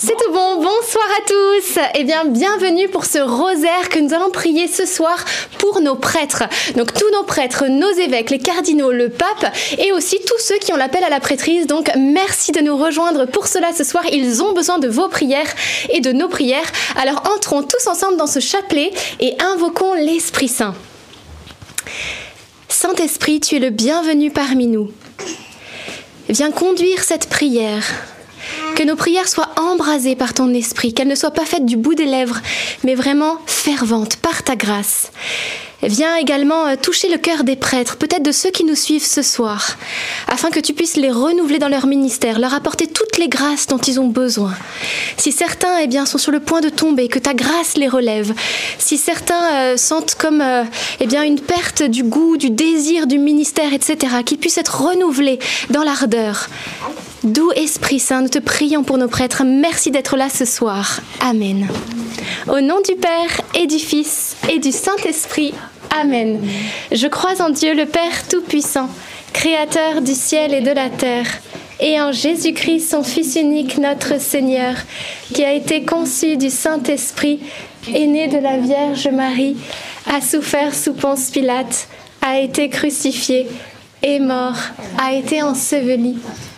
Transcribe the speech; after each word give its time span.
C'est 0.00 0.14
tout 0.16 0.32
bon, 0.32 0.62
bonsoir 0.62 1.06
à 1.18 1.26
tous. 1.26 1.80
Eh 1.96 2.04
bien, 2.04 2.24
bienvenue 2.24 2.88
pour 2.88 3.04
ce 3.04 3.18
rosaire 3.18 3.88
que 3.88 3.98
nous 3.98 4.14
allons 4.14 4.30
prier 4.30 4.68
ce 4.68 4.86
soir 4.86 5.24
pour 5.58 5.80
nos 5.80 5.96
prêtres. 5.96 6.44
Donc 6.76 6.94
tous 6.94 7.10
nos 7.10 7.24
prêtres, 7.24 7.66
nos 7.66 7.90
évêques, 7.94 8.30
les 8.30 8.38
cardinaux, 8.38 8.92
le 8.92 9.08
pape 9.08 9.52
et 9.76 9.90
aussi 9.90 10.20
tous 10.24 10.38
ceux 10.38 10.58
qui 10.58 10.72
ont 10.72 10.76
l'appel 10.76 11.02
à 11.02 11.08
la 11.08 11.18
prêtrise. 11.18 11.66
Donc 11.66 11.90
merci 11.96 12.52
de 12.52 12.60
nous 12.60 12.76
rejoindre 12.76 13.26
pour 13.26 13.48
cela 13.48 13.72
ce 13.72 13.82
soir. 13.82 14.04
Ils 14.12 14.40
ont 14.40 14.52
besoin 14.52 14.78
de 14.78 14.86
vos 14.86 15.08
prières 15.08 15.52
et 15.90 16.00
de 16.00 16.12
nos 16.12 16.28
prières. 16.28 16.70
Alors 16.96 17.20
entrons 17.34 17.64
tous 17.64 17.88
ensemble 17.88 18.18
dans 18.18 18.28
ce 18.28 18.38
chapelet 18.38 18.92
et 19.18 19.34
invoquons 19.40 19.94
l'Esprit 19.94 20.46
Saint. 20.46 20.76
Saint-Esprit, 22.68 23.40
tu 23.40 23.56
es 23.56 23.58
le 23.58 23.70
bienvenu 23.70 24.30
parmi 24.30 24.68
nous. 24.68 24.92
Viens 26.28 26.52
conduire 26.52 27.02
cette 27.02 27.28
prière 27.28 27.82
que 28.78 28.84
nos 28.84 28.94
prières 28.94 29.26
soient 29.26 29.50
embrasées 29.56 30.14
par 30.14 30.34
ton 30.34 30.54
esprit, 30.54 30.94
qu'elles 30.94 31.08
ne 31.08 31.16
soient 31.16 31.32
pas 31.32 31.44
faites 31.44 31.66
du 31.66 31.76
bout 31.76 31.96
des 31.96 32.06
lèvres, 32.06 32.40
mais 32.84 32.94
vraiment 32.94 33.38
ferventes 33.44 34.14
par 34.18 34.44
ta 34.44 34.54
grâce. 34.54 35.10
Viens 35.82 36.14
également 36.14 36.66
euh, 36.66 36.76
toucher 36.80 37.08
le 37.08 37.18
cœur 37.18 37.42
des 37.42 37.56
prêtres, 37.56 37.96
peut-être 37.96 38.22
de 38.22 38.30
ceux 38.30 38.50
qui 38.50 38.62
nous 38.62 38.76
suivent 38.76 39.04
ce 39.04 39.22
soir, 39.22 39.76
afin 40.28 40.50
que 40.50 40.60
tu 40.60 40.74
puisses 40.74 40.96
les 40.96 41.10
renouveler 41.10 41.58
dans 41.58 41.68
leur 41.68 41.86
ministère, 41.86 42.38
leur 42.38 42.54
apporter 42.54 42.86
toutes 42.86 43.18
les 43.18 43.28
grâces 43.28 43.66
dont 43.66 43.78
ils 43.78 43.98
ont 43.98 44.06
besoin. 44.06 44.54
Si 45.16 45.32
certains 45.32 45.78
eh 45.82 45.88
bien, 45.88 46.06
sont 46.06 46.18
sur 46.18 46.30
le 46.30 46.38
point 46.38 46.60
de 46.60 46.68
tomber, 46.68 47.08
que 47.08 47.18
ta 47.18 47.34
grâce 47.34 47.76
les 47.76 47.88
relève. 47.88 48.32
Si 48.78 48.96
certains 48.96 49.54
euh, 49.54 49.76
sentent 49.76 50.14
comme 50.14 50.40
euh, 50.40 50.62
eh 51.00 51.06
bien, 51.08 51.24
une 51.24 51.40
perte 51.40 51.82
du 51.82 52.04
goût, 52.04 52.36
du 52.36 52.50
désir 52.50 53.08
du 53.08 53.18
ministère, 53.18 53.72
etc., 53.72 54.22
qu'ils 54.24 54.38
puissent 54.38 54.58
être 54.58 54.82
renouvelés 54.82 55.40
dans 55.70 55.82
l'ardeur. 55.82 56.48
Doux 57.28 57.52
Esprit 57.52 57.98
Saint, 57.98 58.22
nous 58.22 58.28
te 58.28 58.38
prions 58.38 58.84
pour 58.84 58.96
nos 58.96 59.06
prêtres. 59.06 59.42
Merci 59.44 59.90
d'être 59.90 60.16
là 60.16 60.30
ce 60.30 60.46
soir. 60.46 61.00
Amen. 61.20 61.68
Au 62.48 62.60
nom 62.62 62.80
du 62.80 62.94
Père 62.94 63.42
et 63.54 63.66
du 63.66 63.78
Fils 63.78 64.34
et 64.48 64.58
du 64.58 64.72
Saint-Esprit. 64.72 65.52
Amen. 66.00 66.40
Je 66.90 67.06
crois 67.06 67.42
en 67.42 67.50
Dieu 67.50 67.74
le 67.74 67.84
Père 67.84 68.26
Tout-Puissant, 68.30 68.88
Créateur 69.34 70.00
du 70.00 70.14
ciel 70.14 70.54
et 70.54 70.62
de 70.62 70.70
la 70.70 70.88
terre, 70.88 71.26
et 71.80 72.00
en 72.00 72.12
Jésus-Christ, 72.12 72.90
son 72.90 73.02
Fils 73.02 73.36
unique, 73.36 73.76
notre 73.76 74.18
Seigneur, 74.18 74.76
qui 75.34 75.44
a 75.44 75.52
été 75.52 75.82
conçu 75.82 76.38
du 76.38 76.48
Saint-Esprit, 76.48 77.40
est 77.92 78.06
né 78.06 78.28
de 78.28 78.38
la 78.38 78.56
Vierge 78.56 79.08
Marie, 79.08 79.58
a 80.06 80.22
souffert 80.22 80.74
sous 80.74 80.94
Ponce 80.94 81.28
Pilate, 81.28 81.88
a 82.22 82.38
été 82.38 82.70
crucifié, 82.70 83.48
est 84.02 84.18
mort, 84.18 84.56
a 84.98 85.12
été 85.12 85.42
enseveli 85.42 86.16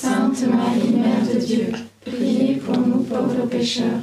Sainte 0.00 0.46
Marie, 0.46 0.92
Mère 0.94 1.34
de 1.34 1.40
Dieu, 1.40 1.72
priez 2.04 2.54
pour 2.54 2.78
nous 2.78 3.02
pauvres 3.02 3.46
pécheurs, 3.50 4.00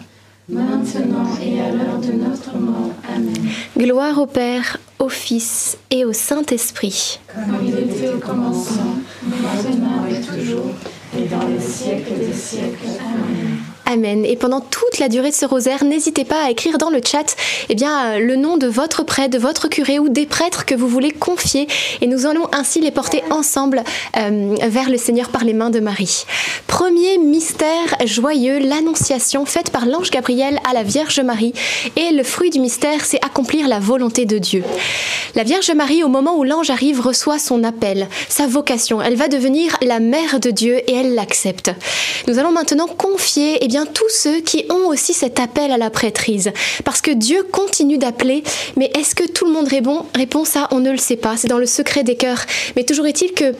maintenant 0.49 1.25
et 1.41 1.61
à 1.61 1.71
l'heure 1.71 1.99
de 1.99 2.11
notre 2.11 2.57
mort. 2.57 2.91
Amen. 3.07 3.33
Gloire 3.77 4.19
au 4.19 4.25
Père, 4.25 4.77
au 4.99 5.07
Fils 5.07 5.77
et 5.89 6.03
au 6.03 6.11
Saint-Esprit. 6.11 7.21
Comme 7.33 7.65
il 7.65 7.79
était 7.79 8.09
au 8.09 8.17
commencement, 8.17 8.97
maintenant 9.23 10.05
et 10.09 10.19
toujours, 10.19 10.71
et 11.17 11.27
dans 11.29 11.47
les 11.47 11.61
siècles 11.61 12.19
des 12.19 12.33
siècles. 12.33 12.87
Amen. 12.99 13.54
Amen. 13.87 14.25
Et 14.25 14.35
pendant 14.35 14.61
toute 14.61 14.97
la 14.97 15.09
durée 15.09 15.29
de 15.29 15.35
ce 15.35 15.45
rosaire, 15.45 15.83
n'hésitez 15.83 16.25
pas 16.25 16.45
à 16.45 16.49
écrire 16.49 16.79
dans 16.79 16.89
le 16.89 17.01
chat 17.05 17.35
eh 17.69 17.75
bien, 17.75 18.05
euh, 18.05 18.19
le 18.19 18.35
nom 18.35 18.57
de 18.57 18.65
votre 18.65 19.03
prêtre, 19.03 19.29
de 19.29 19.37
votre 19.37 19.67
curé 19.67 19.99
ou 19.99 20.09
des 20.09 20.25
prêtres 20.25 20.65
que 20.65 20.73
vous 20.73 20.87
voulez 20.87 21.11
confier. 21.11 21.67
Et 22.01 22.07
nous 22.07 22.25
allons 22.25 22.47
ainsi 22.51 22.81
les 22.81 22.89
porter 22.89 23.23
ensemble 23.29 23.83
euh, 24.17 24.55
vers 24.63 24.89
le 24.89 24.97
Seigneur 24.97 25.29
par 25.29 25.43
les 25.43 25.53
mains 25.53 25.69
de 25.69 25.79
Marie. 25.79 26.25
Premier 26.65 27.19
mystère 27.19 27.95
joyeux, 28.05 28.57
l'annonciation 28.59 29.45
faite 29.45 29.69
par 29.69 29.85
l'ange 29.85 30.09
Gabriel 30.09 30.59
à 30.67 30.73
la 30.73 30.81
Vierge 30.81 31.19
Marie. 31.19 31.53
Et 31.95 32.11
le 32.11 32.23
fruit 32.23 32.49
du 32.49 32.59
mystère, 32.59 33.05
c'est 33.05 33.23
accomplir 33.23 33.67
la 33.67 33.79
volonté 33.79 34.25
de 34.25 34.39
Dieu. 34.39 34.63
La 35.35 35.43
Vierge 35.43 35.71
Marie, 35.71 36.03
au 36.03 36.07
moment 36.07 36.37
où 36.37 36.43
l'ange 36.43 36.69
arrive, 36.71 37.01
reçoit 37.01 37.39
son 37.39 37.63
appel, 37.63 38.07
sa 38.29 38.47
vocation. 38.47 39.01
Elle 39.01 39.15
va 39.15 39.27
devenir 39.27 39.77
la 39.81 39.99
mère 39.99 40.39
de 40.39 40.49
Dieu 40.49 40.77
et 40.89 40.95
elle 40.95 41.13
l'accepte. 41.13 41.71
Nous 42.27 42.39
allons 42.39 42.51
maintenant 42.51 42.87
confier 42.87 43.59
eh 43.61 43.67
tous 43.83 44.09
ceux 44.09 44.39
qui 44.39 44.65
ont 44.69 44.87
aussi 44.87 45.13
cet 45.13 45.41
appel 45.41 45.71
à 45.71 45.77
la 45.77 45.89
prêtrise. 45.89 46.51
Parce 46.85 47.01
que 47.01 47.11
Dieu 47.11 47.43
continue 47.51 47.97
d'appeler, 47.97 48.43
mais 48.77 48.89
est-ce 48.97 49.15
que 49.15 49.29
tout 49.29 49.45
le 49.45 49.51
monde 49.51 49.67
répond? 49.67 50.05
Répond 50.15 50.45
ça, 50.45 50.69
on 50.71 50.79
ne 50.79 50.91
le 50.91 50.97
sait 50.97 51.17
pas, 51.17 51.35
c'est 51.35 51.49
dans 51.49 51.57
le 51.57 51.65
secret 51.65 52.03
des 52.03 52.15
cœurs. 52.15 52.45
Mais 52.77 52.83
toujours 52.83 53.07
est-il 53.07 53.33
que 53.33 53.53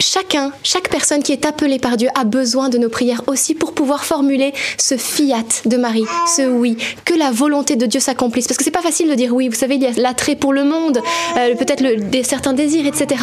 chacun, 0.00 0.52
chaque 0.62 0.88
personne 0.88 1.22
qui 1.22 1.32
est 1.32 1.44
appelée 1.46 1.78
par 1.78 1.96
Dieu 1.96 2.08
a 2.14 2.24
besoin 2.24 2.68
de 2.68 2.78
nos 2.78 2.88
prières 2.88 3.22
aussi 3.26 3.54
pour 3.54 3.72
pouvoir 3.72 4.04
formuler 4.04 4.52
ce 4.78 4.96
fiat 4.96 5.44
de 5.66 5.76
Marie, 5.76 6.04
ce 6.36 6.42
oui, 6.42 6.76
que 7.04 7.14
la 7.14 7.30
volonté 7.30 7.76
de 7.76 7.86
Dieu 7.86 8.00
s'accomplisse. 8.00 8.46
Parce 8.48 8.58
que 8.58 8.64
c'est 8.64 8.70
pas 8.70 8.82
facile 8.82 9.08
de 9.08 9.14
dire 9.14 9.32
oui, 9.34 9.48
vous 9.48 9.54
savez, 9.54 9.76
il 9.76 9.82
y 9.82 9.86
a 9.86 9.92
l'attrait 9.96 10.36
pour 10.36 10.52
le 10.52 10.64
monde, 10.64 11.00
euh, 11.36 11.54
peut-être 11.54 11.84
certains 12.24 12.52
désirs, 12.52 12.86
etc. 12.86 13.20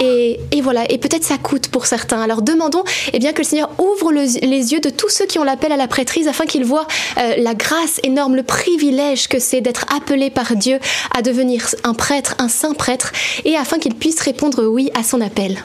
Et, 0.00 0.38
et 0.52 0.60
voilà, 0.60 0.90
et 0.90 0.98
peut-être 0.98 1.24
ça 1.24 1.38
coûte 1.38 1.68
pour 1.68 1.86
certains. 1.86 2.20
Alors 2.22 2.42
demandons 2.42 2.84
eh 3.12 3.18
bien, 3.18 3.32
que 3.32 3.38
le 3.38 3.44
Seigneur 3.44 3.70
ouvre 3.78 4.12
le- 4.12 4.22
les 4.46 4.72
yeux 4.72 4.80
de 4.80 4.90
tous 4.90 5.08
ceux 5.08 5.26
qui 5.26 5.38
ont 5.38 5.44
l'appel 5.44 5.72
à 5.72 5.76
la 5.76 5.88
prêtrise 5.88 6.28
afin 6.28 6.46
qu'ils 6.46 6.64
voient 6.64 6.86
euh, 7.18 7.34
la 7.38 7.54
grâce 7.54 8.00
énorme, 8.04 8.36
le 8.36 8.42
privilège 8.42 9.28
que 9.28 9.38
c'est 9.38 9.60
d'être 9.60 9.84
appelé 9.94 10.30
par 10.30 10.54
Dieu 10.56 10.78
à 11.14 11.22
devenir 11.22 11.66
un 11.84 11.94
prêtre, 11.94 12.34
un 12.38 12.48
saint 12.48 12.74
prêtre, 12.74 13.12
et 13.44 13.56
afin 13.56 13.78
qu'ils 13.78 13.94
puissent 13.94 14.20
répondre 14.20 14.64
oui 14.64 14.90
à 14.94 15.02
son 15.02 15.20
appel. 15.20 15.64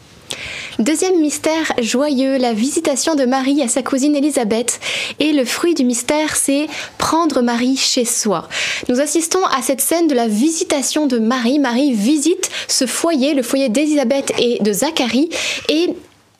Deuxième 0.79 1.19
mystère 1.19 1.73
joyeux, 1.81 2.37
la 2.37 2.53
visitation 2.53 3.15
de 3.15 3.25
Marie 3.25 3.61
à 3.61 3.67
sa 3.67 3.83
cousine 3.83 4.15
Élisabeth. 4.15 4.79
Et 5.19 5.33
le 5.33 5.43
fruit 5.43 5.73
du 5.73 5.83
mystère, 5.83 6.35
c'est 6.35 6.67
prendre 6.97 7.41
Marie 7.41 7.75
chez 7.75 8.05
soi. 8.05 8.47
Nous 8.87 9.01
assistons 9.01 9.43
à 9.45 9.61
cette 9.61 9.81
scène 9.81 10.07
de 10.07 10.15
la 10.15 10.27
visitation 10.27 11.07
de 11.07 11.19
Marie. 11.19 11.59
Marie 11.59 11.93
visite 11.93 12.49
ce 12.67 12.85
foyer, 12.85 13.33
le 13.33 13.43
foyer 13.43 13.67
d'Élisabeth 13.67 14.31
et 14.39 14.59
de 14.61 14.71
Zacharie. 14.71 15.29
Et 15.67 15.89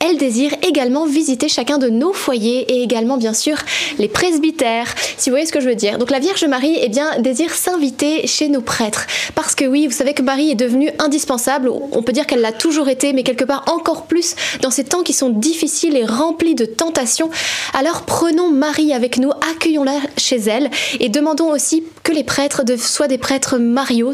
elle 0.02 0.18
désire 0.18 0.52
également 0.66 1.06
visiter 1.06 1.48
chacun 1.48 1.78
de 1.78 1.88
nos 1.88 2.12
foyers 2.12 2.72
et 2.72 2.82
également 2.82 3.16
bien 3.16 3.34
sûr 3.34 3.56
les 3.98 4.08
presbytères, 4.08 4.92
si 5.16 5.30
vous 5.30 5.34
voyez 5.34 5.46
ce 5.46 5.52
que 5.52 5.60
je 5.60 5.68
veux 5.68 5.76
dire. 5.76 5.98
Donc 5.98 6.10
la 6.10 6.18
Vierge 6.18 6.44
Marie 6.44 6.76
eh 6.80 6.88
bien, 6.88 7.18
désire 7.20 7.54
s'inviter 7.54 8.26
chez 8.26 8.48
nos 8.48 8.60
prêtres. 8.60 9.06
Parce 9.34 9.54
que 9.54 9.64
oui, 9.64 9.86
vous 9.86 9.92
savez 9.92 10.12
que 10.12 10.22
Marie 10.22 10.50
est 10.50 10.56
devenue 10.56 10.90
indispensable, 10.98 11.70
on 11.70 12.02
peut 12.02 12.12
dire 12.12 12.26
qu'elle 12.26 12.40
l'a 12.40 12.52
toujours 12.52 12.88
été, 12.88 13.12
mais 13.12 13.22
quelque 13.22 13.44
part 13.44 13.64
encore 13.72 14.06
plus 14.06 14.34
dans 14.60 14.70
ces 14.70 14.84
temps 14.84 15.02
qui 15.02 15.12
sont 15.12 15.30
difficiles 15.30 15.96
et 15.96 16.04
remplis 16.04 16.54
de 16.54 16.64
tentations. 16.64 17.30
Alors 17.72 18.02
prenons 18.02 18.50
Marie 18.50 18.92
avec 18.92 19.18
nous, 19.18 19.30
accueillons-la 19.52 19.98
chez 20.16 20.38
elle 20.38 20.70
et 20.98 21.08
demandons 21.08 21.50
aussi 21.50 21.84
que 22.02 22.12
les 22.12 22.24
prêtres 22.24 22.62
soient 22.78 23.08
des 23.08 23.18
prêtres 23.18 23.58
Mario, 23.58 24.12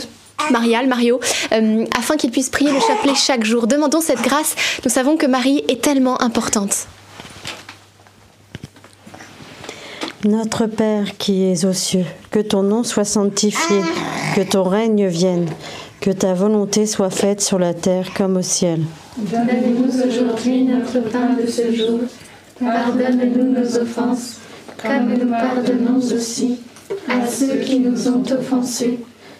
Marial, 0.50 0.86
Mario, 0.86 1.20
euh, 1.52 1.84
afin 1.96 2.16
qu'il 2.16 2.30
puisse 2.30 2.48
prier 2.48 2.70
le 2.72 2.80
chapelet 2.80 3.14
chaque 3.14 3.44
jour. 3.44 3.66
Demandons 3.66 4.00
cette 4.00 4.22
grâce. 4.22 4.54
Nous 4.84 4.90
savons 4.90 5.16
que 5.16 5.26
Marie 5.26 5.64
est 5.68 5.82
tellement 5.82 6.20
importante. 6.22 6.86
Notre 10.24 10.66
Père 10.66 11.16
qui 11.16 11.44
es 11.44 11.64
aux 11.64 11.72
cieux, 11.72 12.04
que 12.30 12.40
ton 12.40 12.62
nom 12.62 12.82
soit 12.82 13.04
sanctifié, 13.04 13.80
que 14.34 14.40
ton 14.40 14.64
règne 14.64 15.06
vienne, 15.06 15.46
que 16.00 16.10
ta 16.10 16.34
volonté 16.34 16.86
soit 16.86 17.10
faite 17.10 17.40
sur 17.40 17.58
la 17.58 17.72
terre 17.72 18.12
comme 18.16 18.36
au 18.36 18.42
ciel. 18.42 18.80
Donne-nous 19.16 20.06
aujourd'hui 20.06 20.64
notre 20.64 21.08
pain 21.08 21.36
de 21.40 21.46
ce 21.46 21.72
jour. 21.72 22.00
Pardonne-nous 22.58 23.52
nos 23.52 23.78
offenses, 23.78 24.38
comme 24.82 25.14
nous 25.14 25.30
pardonnons 25.30 25.98
aussi 25.98 26.58
à 27.08 27.26
ceux 27.26 27.56
qui 27.58 27.78
nous 27.78 28.08
ont 28.08 28.24
offensés. 28.32 28.98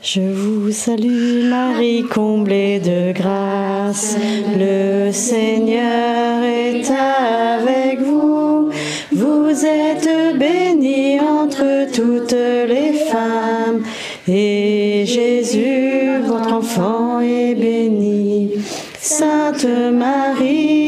Je 0.00 0.20
vous 0.20 0.70
salue 0.70 1.48
Marie, 1.50 2.04
comblée 2.04 2.78
de 2.78 3.12
grâce. 3.12 4.16
Le 4.56 5.10
Seigneur 5.10 6.44
est 6.44 6.88
avec 6.88 8.00
vous. 8.00 8.70
Vous 9.10 9.66
êtes 9.66 10.38
bénie 10.38 11.18
entre 11.20 11.90
toutes 11.92 12.32
les 12.32 12.92
femmes. 13.10 13.82
Et 14.28 15.02
Jésus, 15.04 16.22
votre 16.24 16.52
enfant, 16.52 17.18
est 17.20 17.56
béni. 17.56 18.52
Sainte 19.00 19.66
Marie, 19.92 20.87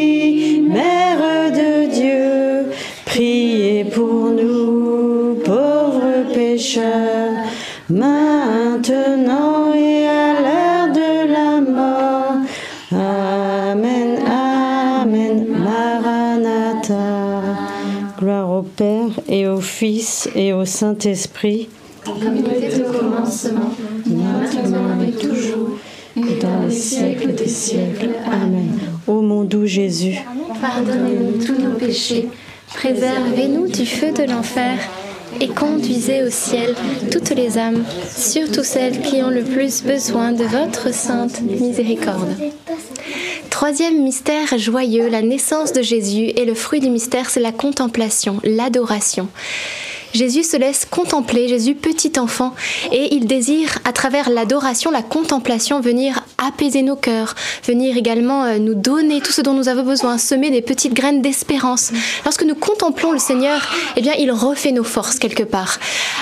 Fils 19.80 20.28
et 20.34 20.52
au 20.52 20.66
Saint-Esprit. 20.66 21.70
Comme 22.04 22.36
il 22.36 22.64
était 22.64 22.82
au 22.84 22.92
commencement, 22.92 23.72
maintenant 24.04 25.02
et 25.02 25.12
toujours, 25.12 25.78
et 26.18 26.38
dans 26.38 26.66
les 26.68 26.70
siècles 26.70 27.34
des 27.34 27.48
siècles. 27.48 28.10
Amen. 28.26 28.78
Ô 29.06 29.22
mon 29.22 29.42
doux 29.44 29.64
Jésus, 29.64 30.18
Pardonnez-nous 30.60 31.42
tous 31.42 31.58
nos 31.58 31.76
péchés, 31.78 32.28
préservez-nous 32.74 33.68
du 33.68 33.86
feu 33.86 34.12
de 34.12 34.30
l'enfer 34.30 34.76
et 35.40 35.48
conduisez 35.48 36.22
au 36.22 36.30
ciel 36.30 36.74
toutes 37.10 37.30
les 37.30 37.58
âmes, 37.58 37.84
surtout 38.08 38.64
celles 38.64 39.00
qui 39.02 39.22
ont 39.22 39.30
le 39.30 39.42
plus 39.42 39.82
besoin 39.82 40.32
de 40.32 40.44
votre 40.44 40.92
sainte 40.92 41.42
miséricorde. 41.42 42.36
Troisième 43.50 44.02
mystère 44.02 44.56
joyeux, 44.58 45.08
la 45.08 45.22
naissance 45.22 45.72
de 45.72 45.82
Jésus 45.82 46.26
et 46.34 46.44
le 46.44 46.54
fruit 46.54 46.80
du 46.80 46.88
mystère, 46.88 47.28
c'est 47.28 47.40
la 47.40 47.52
contemplation, 47.52 48.40
l'adoration. 48.42 49.28
Jésus 50.12 50.42
se 50.42 50.56
laisse 50.56 50.86
contempler, 50.90 51.48
Jésus 51.48 51.74
petit 51.74 52.18
enfant, 52.18 52.54
et 52.92 53.14
il 53.14 53.26
désire 53.26 53.78
à 53.84 53.92
travers 53.92 54.30
l'adoration, 54.30 54.90
la 54.90 55.02
contemplation, 55.02 55.80
venir 55.80 56.24
apaiser 56.38 56.82
nos 56.82 56.96
cœurs, 56.96 57.34
venir 57.64 57.96
également 57.96 58.44
euh, 58.44 58.58
nous 58.58 58.74
donner 58.74 59.20
tout 59.20 59.32
ce 59.32 59.40
dont 59.40 59.52
nous 59.52 59.68
avons 59.68 59.82
besoin, 59.82 60.18
semer 60.18 60.50
des 60.50 60.62
petites 60.62 60.94
graines 60.94 61.22
d'espérance. 61.22 61.92
Lorsque 62.24 62.42
nous 62.42 62.54
contemplons 62.54 63.12
le 63.12 63.18
Seigneur, 63.18 63.60
eh 63.96 64.00
bien, 64.00 64.14
il 64.18 64.32
refait 64.32 64.72
nos 64.72 64.84
forces 64.84 65.18
quelque 65.18 65.42
part. 65.42 65.78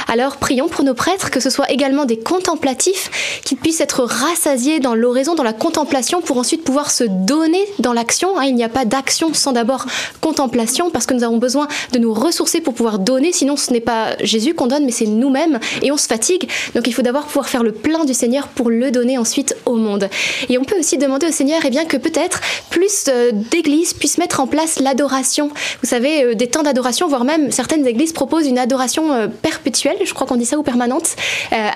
Alors 0.07 0.37
prions 0.37 0.69
pour 0.69 0.85
nos 0.85 0.95
prêtres, 0.95 1.31
que 1.31 1.41
ce 1.41 1.51
soit 1.51 1.71
également 1.71 2.05
des 2.05 2.19
contemplatifs, 2.19 3.41
qu'ils 3.45 3.59
puissent 3.59 3.81
être 3.81 4.03
rassasiés 4.05 4.81
dans 4.81 4.95
l'oraison, 4.95 5.35
dans 5.35 5.43
la 5.43 5.53
contemplation, 5.53 6.21
pour 6.21 6.39
ensuite 6.39 6.65
pouvoir 6.65 6.91
se 6.91 7.05
donner 7.05 7.65
dans 7.79 7.93
l'action. 7.93 8.39
hein. 8.39 8.45
Il 8.45 8.55
n'y 8.55 8.65
a 8.65 8.69
pas 8.69 8.85
d'action 8.85 9.35
sans 9.35 9.53
d'abord 9.53 9.87
contemplation, 10.21 10.91
parce 10.91 11.07
que 11.07 11.15
nous 11.15 11.25
avons 11.25 11.39
besoin 11.39 11.69
de 11.93 11.99
nous 11.99 12.13
ressourcer 12.13 12.61
pour 12.61 12.75
pouvoir 12.75 12.99
donner, 12.99 13.33
sinon 13.33 13.57
ce 13.57 13.73
n'est 13.73 13.78
n'est 13.79 13.85
pas 13.85 14.17
Jésus 14.21 14.55
qu'on 14.55 14.67
donne, 14.67 14.85
mais 14.85 14.93
c'est 14.93 15.07
nous-mêmes 15.07 15.59
et 15.83 15.93
on 15.93 15.97
se 15.97 16.07
fatigue. 16.07 16.49
Donc 16.75 16.87
il 16.87 16.93
faut 16.93 17.03
d'abord 17.03 17.25
pouvoir 17.25 17.49
faire 17.49 17.63
le 17.63 17.73
plein 17.73 18.05
du 18.05 18.15
Seigneur 18.15 18.49
pour 18.49 18.71
le 18.71 18.91
donner 18.91 19.19
ensuite 19.19 19.57
au 19.67 19.77
monde. 19.77 20.09
Et 20.49 20.59
on 20.59 20.65
peut 20.65 20.79
aussi 20.79 20.99
demander 20.99 21.27
au 21.27 21.33
Seigneur 21.33 21.61
eh 21.65 21.71
bien, 21.71 21.85
que 21.85 21.97
peut-être 21.97 22.41
plus 22.71 23.05
euh, 23.09 23.31
d'églises 23.33 23.95
puissent 23.95 24.19
mettre 24.19 24.41
en 24.41 24.47
place 24.47 24.81
l'adoration. 24.81 25.51
Vous 25.83 25.89
savez, 25.89 26.25
euh, 26.25 26.35
des 26.35 26.47
temps 26.47 26.63
d'adoration, 26.63 27.09
voire 27.09 27.25
même 27.25 27.51
certaines 27.51 27.87
églises 27.87 28.13
proposent 28.13 28.47
une 28.47 28.59
adoration 28.59 29.13
euh, 29.13 29.29
perpétuelle, 29.29 29.97
je 30.05 30.15
crois 30.15 30.27
qu'on 30.27 30.37
dit 30.37 30.47
ça, 30.47 30.59
ou 30.59 30.63
permanente, 30.63 31.17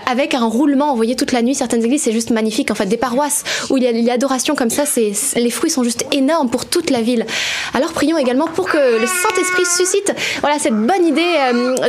avec 0.07 0.35
un 0.35 0.45
roulement 0.45 0.93
envoyé 0.93 1.17
toute 1.17 1.33
la 1.33 1.43
nuit. 1.43 1.55
Certaines 1.55 1.85
églises, 1.85 2.03
c'est 2.03 2.13
juste 2.13 2.31
magnifique. 2.31 2.71
En 2.71 2.75
fait, 2.75 2.87
des 2.87 2.97
paroisses 2.97 3.45
où 3.71 3.77
il 3.77 3.83
y 3.83 3.87
a 3.87 3.93
l'adoration 3.93 4.55
comme 4.55 4.71
ça, 4.71 4.85
c'est, 4.87 5.13
les 5.37 5.51
fruits 5.51 5.71
sont 5.71 5.85
juste 5.85 6.05
énormes 6.13 6.51
pour 6.51 6.67
toute 6.67 6.91
la 6.91 7.01
ville. 7.01 7.27
Alors 7.75 7.93
prions 7.93 8.19
également 8.19 8.47
pour 8.47 8.69
que 8.69 9.01
le 9.01 9.07
Saint-Esprit 9.07 9.65
suscite 9.67 10.13
voilà, 10.41 10.59
cette 10.59 10.75
bonne 10.75 11.07
idée 11.07 11.35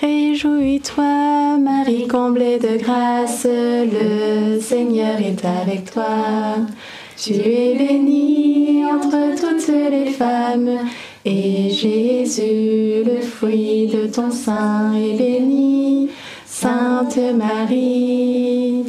Réjouis-toi, 0.00 1.58
Marie 1.58 2.08
comblée 2.08 2.58
de 2.58 2.78
grâce, 2.82 3.46
le 3.46 4.58
Seigneur 4.58 5.20
est 5.20 5.44
avec 5.44 5.92
toi. 5.92 6.56
Tu 7.18 7.34
es 7.34 7.76
bénie 7.76 8.84
entre 8.86 9.38
toutes 9.38 9.68
les 9.68 10.10
femmes, 10.10 10.88
et 11.26 11.68
Jésus, 11.68 13.04
le 13.04 13.20
fruit 13.20 13.86
de 13.88 14.06
ton 14.06 14.30
sein, 14.30 14.94
est 14.94 15.16
béni. 15.16 16.08
Sainte 16.46 17.18
Marie, 17.36 18.84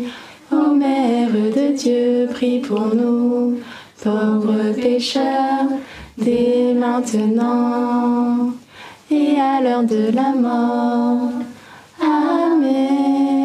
ô 0.52 0.74
Mère 0.74 1.32
de 1.32 1.76
Dieu, 1.76 2.30
prie 2.32 2.60
pour 2.60 2.96
nous, 2.96 3.60
pauvres 4.02 4.74
pécheurs, 4.74 5.68
dès 6.18 6.74
maintenant 6.74 8.54
et 9.14 9.40
à 9.40 9.62
l'heure 9.62 9.84
de 9.84 10.12
la 10.12 10.34
mort. 10.34 11.30
Amen. 12.02 13.44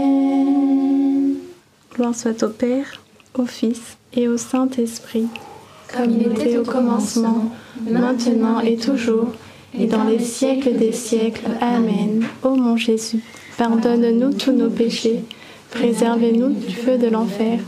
Gloire 1.94 2.14
soit 2.14 2.42
au 2.42 2.48
Père, 2.48 3.02
au 3.34 3.44
Fils 3.44 3.98
et 4.14 4.28
au 4.28 4.38
Saint-Esprit, 4.38 5.26
comme 5.94 6.10
il 6.10 6.28
était 6.32 6.58
au 6.58 6.62
commencement, 6.62 7.50
maintenant 7.88 8.60
et 8.60 8.76
toujours, 8.76 9.32
et 9.78 9.86
dans 9.86 10.04
les 10.04 10.20
siècles 10.20 10.76
des 10.76 10.92
siècles. 10.92 11.50
Amen. 11.60 12.24
Ô 12.42 12.54
mon 12.54 12.76
Jésus, 12.76 13.20
pardonne-nous 13.56 14.32
tous 14.32 14.52
nos 14.52 14.70
péchés, 14.70 15.20
préservez-nous 15.70 16.50
du 16.50 16.74
feu 16.74 16.98
de 16.98 17.08
l'enfer, 17.08 17.60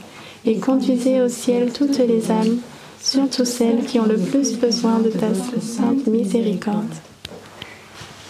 et 0.46 0.56
conduisez 0.58 1.20
au 1.20 1.28
ciel 1.28 1.72
toutes 1.72 1.98
les 1.98 2.30
âmes, 2.30 2.58
surtout 3.02 3.44
celles 3.44 3.84
qui 3.84 4.00
ont 4.00 4.06
le 4.06 4.16
plus 4.16 4.56
besoin 4.58 5.00
de 5.00 5.10
ta 5.10 5.34
sainte 5.60 6.06
miséricorde. 6.06 6.94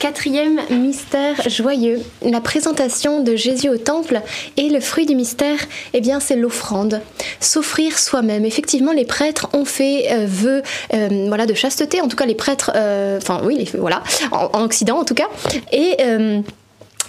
Quatrième 0.01 0.63
mystère 0.71 1.37
joyeux, 1.47 2.01
la 2.23 2.41
présentation 2.41 3.23
de 3.23 3.37
Jésus 3.37 3.69
au 3.69 3.77
temple 3.77 4.23
et 4.57 4.71
le 4.71 4.81
fruit 4.81 5.05
du 5.05 5.15
mystère, 5.15 5.59
eh 5.93 6.01
bien 6.01 6.21
c'est 6.21 6.37
l'offrande, 6.37 7.03
s'offrir 7.39 7.99
soi-même. 7.99 8.47
Effectivement, 8.47 8.93
les 8.93 9.05
prêtres 9.05 9.51
ont 9.53 9.67
fait 9.67 10.11
euh, 10.11 10.25
vœu 10.27 10.63
euh, 10.95 11.27
voilà 11.29 11.45
de 11.45 11.53
chasteté, 11.53 12.01
en 12.01 12.09
tout 12.09 12.17
cas 12.17 12.25
les 12.25 12.35
prêtres, 12.35 12.71
euh, 12.77 13.19
enfin 13.19 13.43
oui, 13.45 13.71
voilà, 13.79 14.03
en, 14.33 14.65
Occident 14.65 15.01
en 15.01 15.05
tout 15.05 15.15
cas, 15.15 15.29
et 15.71 15.99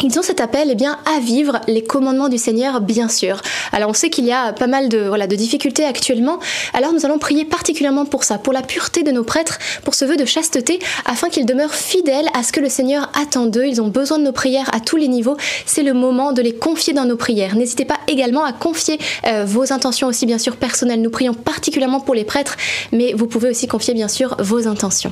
ils 0.04 0.18
ont 0.18 0.24
cet 0.24 0.42
appel 0.42 0.70
eh 0.72 0.76
bien, 0.76 0.98
à 1.06 1.20
vivre 1.20 1.62
les 1.68 1.84
commandements 1.84 2.30
du 2.30 2.38
Seigneur, 2.38 2.82
bien 2.82 3.08
sûr. 3.08 3.42
Alors 3.72 3.90
on 3.90 3.94
sait 3.94 4.10
qu'il 4.10 4.26
y 4.26 4.32
a 4.32 4.54
pas 4.54 4.68
mal 4.68 4.90
de, 4.90 5.00
voilà, 5.08 5.28
de 5.28 5.36
difficultés 5.36 5.86
actuellement, 5.86 6.40
alors 6.74 6.94
nous 6.94 7.06
allons 7.06 7.20
prier 7.20 7.46
particulièrement 7.46 8.06
pour 8.06 8.24
ça, 8.24 8.38
pour 8.38 8.54
la 8.54 8.62
pureté 8.62 9.04
de 9.04 9.12
nos 9.12 9.24
prêtres, 9.24 9.60
pour 9.84 9.94
ce 9.94 10.06
vœu 10.06 10.18
de 10.18 10.26
chasteté, 10.26 10.80
afin 11.06 11.30
qu'ils 11.30 11.46
demeurent 11.46 11.74
fidèles 11.74 12.28
à 12.34 12.44
ce 12.44 12.52
que 12.52 12.60
le 12.60 12.70
Seigneur 12.70 13.12
attend 13.20 13.46
d'eux. 13.46 13.66
Ils 13.66 13.82
ont 13.82 13.88
besoin 13.88 14.18
de 14.18 14.24
nos 14.24 14.32
prières 14.32 14.70
à 14.74 14.80
tous 14.80 14.98
les 14.98 15.08
niveaux. 15.08 15.38
C'est 15.66 15.84
le 15.84 15.94
moment 15.94 16.32
de 16.32 16.42
les 16.42 16.54
confier 16.54 16.94
dans 16.94 17.06
nos 17.06 17.18
prières. 17.18 17.56
N'hésitez 17.56 17.86
pas 17.86 17.98
également 18.08 18.44
à 18.44 18.54
confier 18.54 19.00
euh, 19.28 19.46
vos 19.46 19.72
intentions 19.74 20.08
aussi, 20.08 20.26
bien 20.26 20.38
sûr, 20.38 20.56
personnelles. 20.56 21.02
Nous 21.02 21.10
prions 21.10 21.34
particulièrement 21.34 22.00
pour 22.00 22.16
les 22.16 22.26
prêtres, 22.26 22.58
mais 22.92 23.14
vous 23.14 23.28
pouvez 23.28 23.50
aussi 23.50 23.68
confier, 23.68 23.94
bien 23.94 24.08
sûr, 24.08 24.36
vos 24.40 24.68
intentions. 24.68 25.12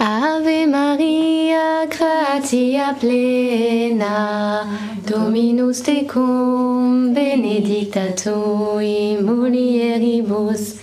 Ave 0.00 0.64
Maria, 0.66 1.84
gratia 1.90 2.94
plena, 3.00 4.64
Dominus 5.04 5.80
tecum, 5.82 7.12
benedicta 7.12 8.12
tui 8.14 9.16
mulieribus, 9.20 10.78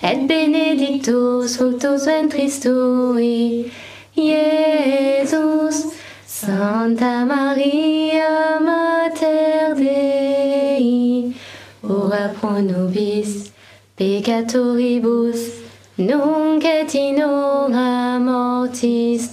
et 0.00 0.28
benedictus 0.28 1.56
fructus 1.56 2.06
ventris 2.06 2.60
tui, 2.60 3.68
Iesus. 4.16 5.90
Santa 6.24 7.24
Maria, 7.24 8.60
Mater 8.60 9.74
Dei, 9.74 11.34
ora 11.82 12.32
pro 12.38 12.60
nobis 12.60 13.50
peccatoribus, 13.96 15.61
nunc 15.98 16.64
et 16.64 16.94
in 16.94 17.22
hora 17.22 18.18
mortis. 18.18 19.30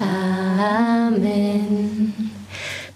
Amen. 0.00 2.10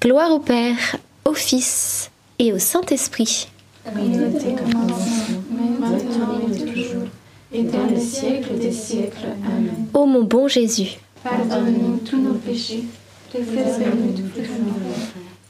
Gloire 0.00 0.32
au 0.32 0.38
Père, 0.38 0.96
au 1.24 1.34
Fils 1.34 2.11
et 2.38 2.52
au 2.52 2.58
Saint-Esprit. 2.58 3.48
Comme 3.84 4.04
il 4.04 4.22
était 4.22 4.54
commencement, 4.54 5.42
maintenant 5.80 6.40
et 6.52 6.58
toujours, 6.58 7.08
et 7.52 7.62
dans 7.62 7.87
les 7.87 8.00
siècles 8.00 8.58
des 8.58 8.72
siècles. 8.72 9.28
Amen. 9.44 9.87
Ô 9.94 10.06
mon 10.06 10.22
bon 10.22 10.48
Jésus, 10.48 10.98
Pardonne-nous 11.24 11.98
tous 11.98 12.20
nos 12.20 12.34
péchés, 12.34 12.84
préservez-nous 13.28 14.12
de 14.12 14.22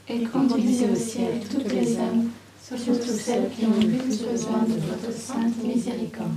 et 0.09 0.23
conduisez 0.23 0.87
au 0.91 0.95
ciel 0.95 1.39
toutes 1.51 1.71
les 1.71 1.97
âmes, 1.97 2.29
surtout 2.77 3.17
celles 3.17 3.49
qui 3.57 3.65
ont 3.65 3.79
plus 3.79 4.17
besoin 4.17 4.63
de 4.67 4.73
votre 4.73 5.17
sainte 5.17 5.55
miséricorde. 5.63 6.29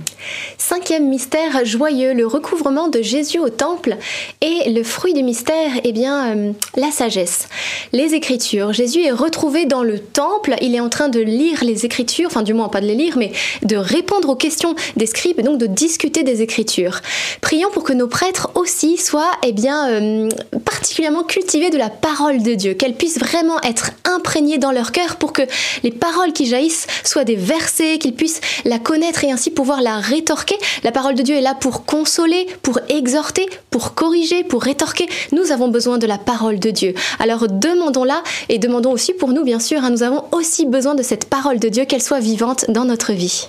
Cinquième 0.57 1.07
mystère 1.07 1.63
joyeux, 1.63 2.13
le 2.13 2.25
recouvrement 2.25 2.87
de 2.87 3.01
Jésus 3.01 3.37
au 3.37 3.49
temple 3.49 3.97
et 4.41 4.71
le 4.71 4.83
fruit 4.83 5.13
du 5.13 5.21
mystère, 5.21 5.71
eh 5.83 5.91
bien, 5.91 6.35
euh, 6.35 6.51
la 6.75 6.89
sagesse. 6.89 7.47
Les 7.91 8.15
Écritures. 8.15 8.73
Jésus 8.73 9.03
est 9.03 9.11
retrouvé 9.11 9.65
dans 9.65 9.83
le 9.83 9.99
temple. 9.99 10.55
Il 10.61 10.73
est 10.73 10.79
en 10.79 10.89
train 10.89 11.09
de 11.09 11.19
lire 11.19 11.63
les 11.63 11.85
Écritures, 11.85 12.27
enfin 12.27 12.41
du 12.41 12.53
moins 12.53 12.69
pas 12.69 12.81
de 12.81 12.87
les 12.87 12.95
lire, 12.95 13.17
mais 13.17 13.31
de 13.61 13.75
répondre 13.75 14.29
aux 14.29 14.35
questions 14.35 14.75
des 14.97 15.05
scribes 15.05 15.39
et 15.39 15.43
donc 15.43 15.59
de 15.59 15.67
discuter 15.67 16.23
des 16.23 16.41
Écritures. 16.41 17.01
Prions 17.41 17.69
pour 17.71 17.83
que 17.83 17.93
nos 17.93 18.07
prêtres 18.07 18.49
aussi 18.55 18.97
soient, 18.97 19.31
eh 19.43 19.51
bien, 19.51 19.89
euh, 19.89 20.29
particulièrement 20.65 21.23
cultivés 21.23 21.69
de 21.69 21.77
la 21.77 21.89
parole 21.89 22.41
de 22.41 22.53
Dieu, 22.55 22.73
qu'elles 22.73 22.95
puissent 22.95 23.19
vraiment 23.19 23.61
être 23.61 23.91
imprégnées 24.05 24.57
dans 24.57 24.71
leur 24.71 24.91
cœur 24.91 25.17
pour 25.17 25.33
que 25.33 25.43
les 25.83 25.91
paroles 25.91 26.22
qui 26.31 26.45
jaillissent 26.45 26.87
soient 27.03 27.25
des 27.25 27.35
versets, 27.35 27.97
qu'ils 27.97 28.15
puissent 28.15 28.39
la 28.63 28.79
connaître 28.79 29.23
et 29.23 29.31
ainsi 29.31 29.51
pouvoir 29.51 29.81
la 29.81 29.97
rétorquer. 29.99 30.55
La 30.83 30.91
parole 30.91 31.15
de 31.15 31.23
Dieu 31.23 31.35
est 31.35 31.41
là 31.41 31.55
pour 31.55 31.85
consoler, 31.85 32.47
pour 32.61 32.79
exhorter, 32.87 33.49
pour 33.69 33.95
corriger, 33.95 34.43
pour 34.43 34.63
rétorquer. 34.63 35.07
Nous 35.31 35.51
avons 35.51 35.67
besoin 35.67 35.97
de 35.97 36.07
la 36.07 36.17
parole 36.17 36.59
de 36.59 36.69
Dieu. 36.69 36.93
Alors 37.19 37.47
demandons-la 37.49 38.23
et 38.49 38.59
demandons 38.59 38.91
aussi 38.91 39.13
pour 39.13 39.29
nous, 39.29 39.43
bien 39.43 39.59
sûr, 39.59 39.83
hein, 39.83 39.89
nous 39.89 40.03
avons 40.03 40.23
aussi 40.31 40.65
besoin 40.65 40.95
de 40.95 41.03
cette 41.03 41.25
parole 41.25 41.59
de 41.59 41.69
Dieu, 41.69 41.85
qu'elle 41.85 42.01
soit 42.01 42.19
vivante 42.19 42.65
dans 42.69 42.85
notre 42.85 43.13
vie. 43.13 43.47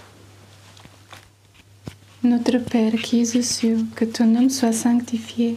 Notre 2.22 2.56
Père 2.56 2.94
qui 3.02 3.20
es 3.20 3.37
aux 3.37 3.42
cieux, 3.42 3.78
que 3.94 4.06
ton 4.06 4.24
nom 4.24 4.48
soit 4.48 4.72
sanctifié, 4.72 5.56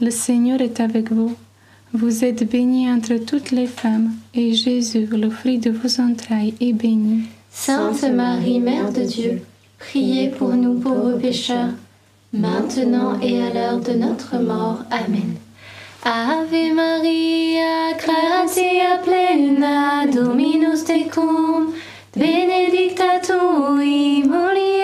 Le 0.00 0.10
Seigneur 0.10 0.60
est 0.60 0.80
avec 0.80 1.12
vous. 1.12 1.34
Vous 1.92 2.24
êtes 2.24 2.50
bénie 2.50 2.90
entre 2.90 3.14
toutes 3.24 3.52
les 3.52 3.68
femmes, 3.68 4.10
et 4.34 4.52
Jésus, 4.52 5.06
le 5.12 5.30
fruit 5.30 5.58
de 5.58 5.70
vos 5.70 6.00
entrailles, 6.00 6.54
est 6.60 6.72
béni. 6.72 7.22
Sainte 7.52 8.02
Marie, 8.12 8.58
Mère 8.58 8.92
de 8.92 9.02
Dieu, 9.02 9.42
priez 9.78 10.30
pour 10.30 10.48
nous 10.54 10.74
pauvres 10.80 11.16
pécheurs, 11.18 11.70
maintenant 12.32 13.20
et 13.20 13.40
à 13.40 13.54
l'heure 13.54 13.78
de 13.78 13.92
notre 13.92 14.36
mort. 14.38 14.78
Amen. 14.90 15.36
Ave 16.04 16.74
Maria, 16.74 17.92
gratia 17.96 18.98
plena, 19.04 20.06
Dominus 20.12 20.84
tecum, 20.84 21.72
benedicta 22.16 23.20
tui 23.24 24.24
mulieribus, 24.24 24.83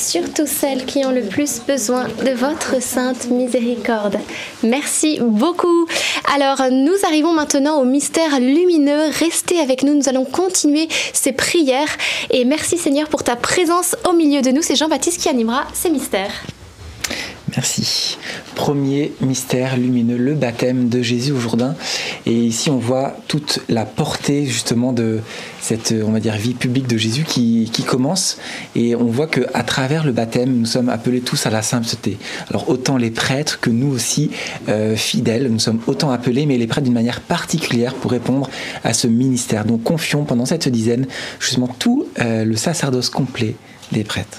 surtout 0.00 0.46
celles 0.46 0.84
qui 0.84 1.04
ont 1.04 1.10
le 1.10 1.22
plus 1.22 1.60
besoin 1.66 2.06
de 2.24 2.30
votre 2.30 2.80
sainte 2.82 3.30
miséricorde. 3.30 4.18
Merci 4.62 5.18
beaucoup. 5.20 5.86
Alors, 6.34 6.62
nous 6.70 6.94
arrivons 7.06 7.32
maintenant 7.32 7.80
au 7.80 7.84
mystère 7.84 8.40
lumineux. 8.40 9.08
Restez 9.18 9.60
avec 9.60 9.82
nous, 9.82 9.94
nous 9.94 10.08
allons 10.08 10.24
continuer 10.24 10.88
ces 11.12 11.32
prières 11.32 11.96
et 12.30 12.44
merci 12.44 12.78
Seigneur 12.78 13.08
pour 13.08 13.22
ta 13.22 13.36
présence 13.36 13.96
au 14.08 14.12
milieu 14.12 14.42
de 14.42 14.50
nous. 14.50 14.62
C'est 14.62 14.76
Jean-Baptiste 14.76 15.20
qui 15.20 15.28
animera 15.28 15.64
ces 15.74 15.90
mystères. 15.90 16.32
Merci. 17.56 18.18
Premier 18.56 19.12
mystère 19.20 19.76
lumineux, 19.76 20.16
le 20.16 20.34
baptême 20.34 20.88
de 20.88 21.02
Jésus 21.02 21.30
au 21.30 21.38
Jourdain. 21.38 21.76
Et 22.26 22.32
ici, 22.32 22.68
on 22.68 22.78
voit 22.78 23.16
toute 23.28 23.60
la 23.68 23.84
portée 23.84 24.44
justement 24.44 24.92
de 24.92 25.20
cette, 25.60 25.94
on 26.04 26.10
va 26.10 26.18
dire, 26.18 26.34
vie 26.34 26.54
publique 26.54 26.88
de 26.88 26.96
Jésus 26.96 27.22
qui, 27.22 27.70
commence. 27.86 28.38
Et 28.74 28.96
on 28.96 29.04
voit 29.04 29.28
qu'à 29.28 29.62
travers 29.62 30.04
le 30.04 30.10
baptême, 30.10 30.52
nous 30.52 30.66
sommes 30.66 30.88
appelés 30.88 31.20
tous 31.20 31.46
à 31.46 31.50
la 31.50 31.62
sainteté. 31.62 32.18
Alors 32.50 32.68
autant 32.68 32.96
les 32.96 33.10
prêtres 33.10 33.60
que 33.60 33.70
nous 33.70 33.92
aussi, 33.92 34.30
euh, 34.68 34.96
fidèles, 34.96 35.48
nous 35.48 35.60
sommes 35.60 35.80
autant 35.86 36.10
appelés, 36.10 36.46
mais 36.46 36.58
les 36.58 36.66
prêtres 36.66 36.84
d'une 36.84 36.94
manière 36.94 37.20
particulière 37.20 37.94
pour 37.94 38.10
répondre 38.10 38.50
à 38.82 38.94
ce 38.94 39.06
ministère. 39.06 39.64
Donc 39.64 39.84
confions 39.84 40.24
pendant 40.24 40.46
cette 40.46 40.68
dizaine 40.68 41.06
justement 41.38 41.68
tout 41.68 42.06
euh, 42.18 42.44
le 42.44 42.56
sacerdoce 42.56 43.10
complet 43.10 43.54
des 43.92 44.02
prêtres. 44.02 44.38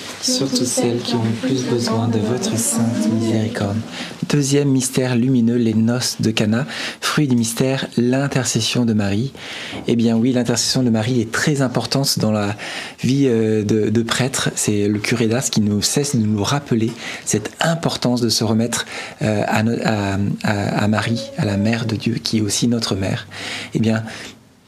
surtout 0.21 0.65
celles 0.65 0.99
qui 0.99 1.15
ont 1.15 1.23
le 1.23 1.47
plus 1.47 1.63
besoin 1.65 2.07
de 2.07 2.19
votre 2.19 2.57
sainte 2.57 3.11
miséricorde. 3.13 3.77
Deuxième 4.29 4.69
mystère 4.69 5.15
lumineux, 5.15 5.55
les 5.57 5.73
noces 5.73 6.17
de 6.21 6.31
Cana. 6.31 6.65
Fruit 7.01 7.27
du 7.27 7.35
mystère, 7.35 7.87
l'intercession 7.97 8.85
de 8.85 8.93
Marie. 8.93 9.33
Eh 9.87 9.95
bien 9.95 10.15
oui, 10.15 10.31
l'intercession 10.31 10.83
de 10.83 10.89
Marie 10.89 11.19
est 11.21 11.31
très 11.31 11.61
importante 11.61 12.19
dans 12.19 12.31
la 12.31 12.55
vie 13.03 13.25
euh, 13.27 13.63
de, 13.63 13.89
de 13.89 14.01
prêtre. 14.03 14.49
C'est 14.55 14.87
le 14.87 14.99
curé 14.99 15.27
d'Ars 15.27 15.43
qui 15.49 15.59
nous 15.61 15.81
cesse 15.81 16.15
de 16.15 16.21
nous 16.25 16.43
rappeler 16.43 16.91
cette 17.25 17.51
importance 17.59 18.21
de 18.21 18.29
se 18.29 18.43
remettre 18.43 18.85
euh, 19.21 19.43
à, 19.47 19.63
no- 19.63 19.75
à- 19.83 20.17
à- 20.43 20.83
à 20.83 20.87
Marie, 20.87 21.21
à 21.37 21.43
la 21.45 21.57
mère 21.57 21.85
de 21.85 21.95
Dieu, 21.95 22.15
qui 22.23 22.37
est 22.37 22.41
aussi 22.41 22.67
notre 22.69 22.95
mère. 22.95 23.27
Eh 23.73 23.79
bien, 23.79 24.03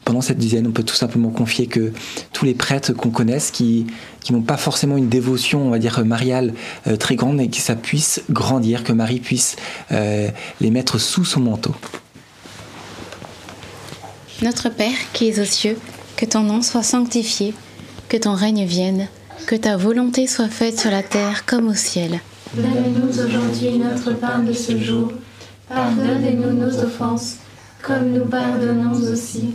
pendant 0.04 0.20
cette 0.20 0.38
dizaine, 0.38 0.66
on 0.66 0.72
peut 0.72 0.82
tout 0.82 0.94
simplement 0.94 1.30
confier 1.30 1.66
que 1.66 1.92
tous 2.32 2.44
les 2.44 2.54
prêtres 2.54 2.92
qu'on 2.92 3.10
connaisse, 3.10 3.50
qui, 3.50 3.86
qui 4.20 4.32
n'ont 4.32 4.42
pas 4.42 4.56
forcément 4.56 4.96
une 4.96 5.08
dévotion, 5.08 5.66
on 5.66 5.70
va 5.70 5.78
dire, 5.78 6.04
mariale 6.04 6.54
euh, 6.86 6.96
très 6.96 7.16
grande, 7.16 7.40
et 7.40 7.48
que 7.48 7.56
ça 7.56 7.74
puisse 7.74 8.22
grandir, 8.30 8.84
que 8.84 8.92
Marie 8.92 9.20
puisse 9.20 9.56
euh, 9.92 10.28
les 10.60 10.70
mettre 10.70 10.98
sous 10.98 11.24
son 11.24 11.40
manteau. 11.40 11.74
Notre 14.42 14.68
Père 14.68 14.96
qui 15.12 15.28
es 15.28 15.40
aux 15.40 15.44
cieux, 15.44 15.78
que 16.16 16.26
ton 16.26 16.40
nom 16.40 16.60
soit 16.60 16.82
sanctifié, 16.82 17.54
que 18.08 18.16
ton 18.16 18.34
règne 18.34 18.64
vienne, 18.64 19.08
que 19.46 19.54
ta 19.54 19.76
volonté 19.76 20.26
soit 20.26 20.48
faite 20.48 20.78
sur 20.78 20.90
la 20.90 21.02
terre 21.02 21.46
comme 21.46 21.68
au 21.68 21.74
ciel. 21.74 22.20
Donne-nous 22.54 23.18
aujourd'hui 23.18 23.78
notre 23.78 24.12
pain 24.12 24.40
de 24.40 24.52
ce 24.52 24.78
jour. 24.78 25.12
Pardonne-nous 25.68 26.52
nos 26.52 26.78
offenses, 26.84 27.36
comme 27.82 28.12
nous 28.12 28.26
pardonnons 28.26 28.92
aussi 29.10 29.54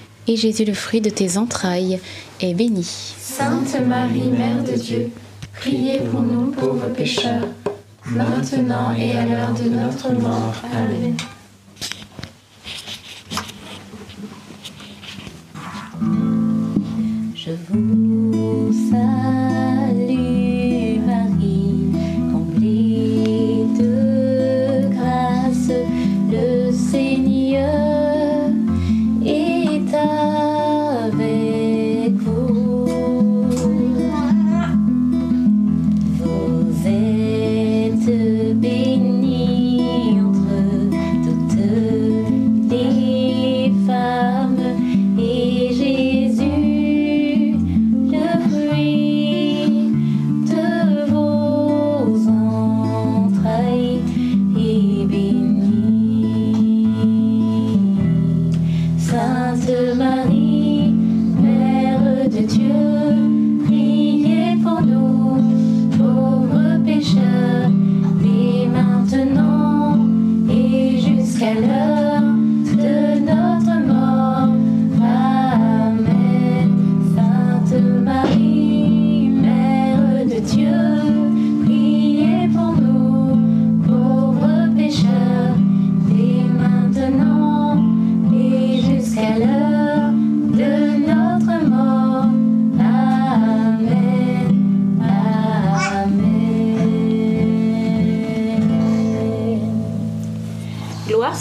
et 0.27 0.35
Jésus, 0.35 0.65
le 0.65 0.73
fruit 0.73 1.01
de 1.01 1.09
tes 1.09 1.37
entrailles, 1.37 1.99
est 2.41 2.53
béni. 2.53 2.83
Sainte 2.83 3.79
Marie, 3.85 4.29
Mère 4.29 4.63
de 4.63 4.77
Dieu, 4.77 5.09
priez 5.53 5.99
pour 5.99 6.21
nous 6.21 6.51
pauvres 6.51 6.89
pécheurs, 6.89 7.47
maintenant 8.05 8.93
et 8.97 9.11
à 9.17 9.25
l'heure 9.25 9.53
de 9.53 9.69
notre 9.69 10.11
mort. 10.13 10.55
Amen. 10.73 11.15
Je 17.35 17.51
vous 17.69 18.71
salue 18.91 19.40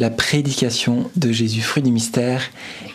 la 0.00 0.08
prédication 0.08 1.10
de 1.14 1.30
Jésus, 1.30 1.60
fruit 1.60 1.82
du 1.82 1.92
mystère, 1.92 2.40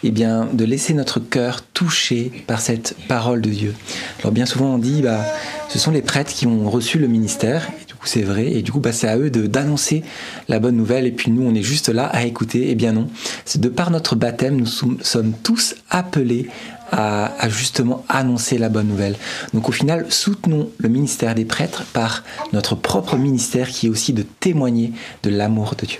et 0.04 0.08
eh 0.08 0.12
bien, 0.12 0.50
de 0.52 0.66
laisser 0.66 0.96
notre 0.96 1.20
cœur 1.20 1.62
touché 1.62 2.32
par 2.48 2.60
cette 2.60 2.96
parole 3.08 3.42
de 3.42 3.52
Dieu. 3.52 3.76
Alors 4.22 4.32
bien 4.32 4.48
souvent 4.48 4.74
on 4.74 4.78
dit, 4.80 5.04
bah, 5.04 5.24
ce 5.70 5.78
sont 5.78 5.92
les 5.92 6.02
prêtres 6.02 6.34
qui 6.34 6.48
ont 6.48 6.68
reçu 6.68 6.98
le 6.98 7.08
ministère, 7.08 7.70
et 7.80 7.86
du 7.86 7.94
coup 7.94 8.08
c'est 8.08 8.24
vrai, 8.24 8.52
et 8.52 8.64
du 8.64 8.72
coup 8.72 8.80
bah, 8.80 8.92
c'est 8.92 9.08
à 9.08 9.20
eux 9.20 9.30
d'annoncer 9.30 10.04
la 10.50 10.58
bonne 10.58 10.76
nouvelle, 10.76 11.06
et 11.06 11.12
puis 11.12 11.30
nous 11.30 11.44
on 11.44 11.54
est 11.54 11.62
juste 11.62 11.90
là 11.90 12.08
à 12.08 12.24
écouter, 12.24 12.68
et 12.68 12.72
eh 12.72 12.76
bien 12.76 12.92
non, 12.92 13.08
c'est 13.46 13.62
de 13.62 13.70
par 13.70 13.92
notre 13.92 14.16
baptême, 14.16 14.56
nous 14.56 14.66
sommes 14.66 15.34
tous 15.44 15.76
appelés 15.92 16.48
à, 16.92 17.34
à, 17.40 17.50
justement 17.50 18.04
annoncer 18.10 18.58
la 18.58 18.70
bonne 18.70 18.88
nouvelle. 18.88 19.16
Donc 19.54 19.70
au 19.70 19.72
final, 19.72 20.08
soutenons 20.10 20.70
le 20.80 20.90
ministère 20.90 21.36
des 21.36 21.46
prêtres 21.46 21.84
par 21.94 22.24
notre 22.52 22.74
propre 22.74 23.16
ministère 23.16 23.70
qui 23.70 23.86
est 23.86 23.90
aussi 23.90 24.12
de 24.12 24.24
témoigner 24.24 24.92
de 25.22 25.30
l'amour 25.30 25.76
de 25.76 25.86
Dieu. 25.86 26.00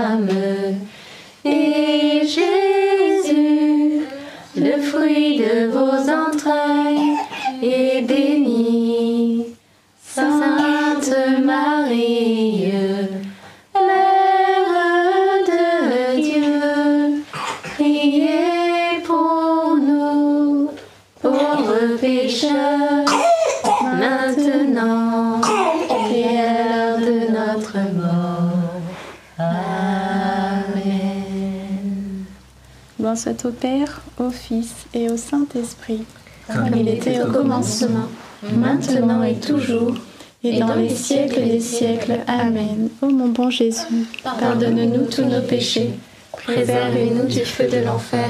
Soit 33.31 33.49
au 33.49 33.53
Père, 33.53 34.01
au 34.19 34.29
Fils 34.29 34.73
et 34.93 35.09
au 35.09 35.17
Saint-Esprit, 35.17 36.03
comme 36.47 36.71
il 36.75 36.87
était 36.89 37.21
au 37.21 37.31
commencement, 37.31 38.07
maintenant 38.53 39.23
et 39.23 39.35
toujours, 39.35 39.95
et 40.43 40.59
dans 40.59 40.75
les 40.75 40.89
siècles 40.89 41.43
des 41.43 41.59
siècles. 41.59 42.19
Amen. 42.27 42.89
Ô 43.01 43.07
mon 43.07 43.29
bon 43.29 43.49
Jésus, 43.49 44.05
Pardonne-nous 44.23 45.05
tous 45.05 45.23
nos 45.23 45.41
péchés, 45.41 45.91
préservez-nous 46.31 47.27
du 47.27 47.45
feu 47.45 47.67
de 47.67 47.85
l'enfer, 47.85 48.29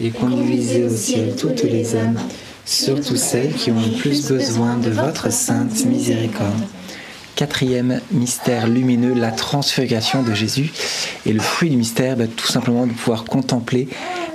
et 0.00 0.10
conduisez 0.10 0.84
au 0.84 0.90
ciel 0.90 1.34
toutes 1.36 1.62
les 1.62 1.96
âmes, 1.96 2.18
surtout 2.64 3.16
celles 3.16 3.54
qui 3.54 3.70
ont 3.70 3.80
le 3.80 3.96
plus 3.96 4.28
besoin 4.28 4.76
de 4.76 4.90
votre 4.90 5.32
sainte 5.32 5.84
miséricorde. 5.86 6.62
Quatrième 7.34 8.00
mystère 8.10 8.68
lumineux, 8.68 9.14
la 9.14 9.30
transfiguration 9.30 10.22
de 10.22 10.34
Jésus. 10.34 10.70
Et 11.24 11.32
le 11.32 11.40
fruit 11.40 11.70
du 11.70 11.78
mystère, 11.78 12.16
bah, 12.16 12.26
tout 12.26 12.46
simplement 12.46 12.86
de 12.86 12.92
pouvoir 12.92 13.24
contempler 13.24 13.88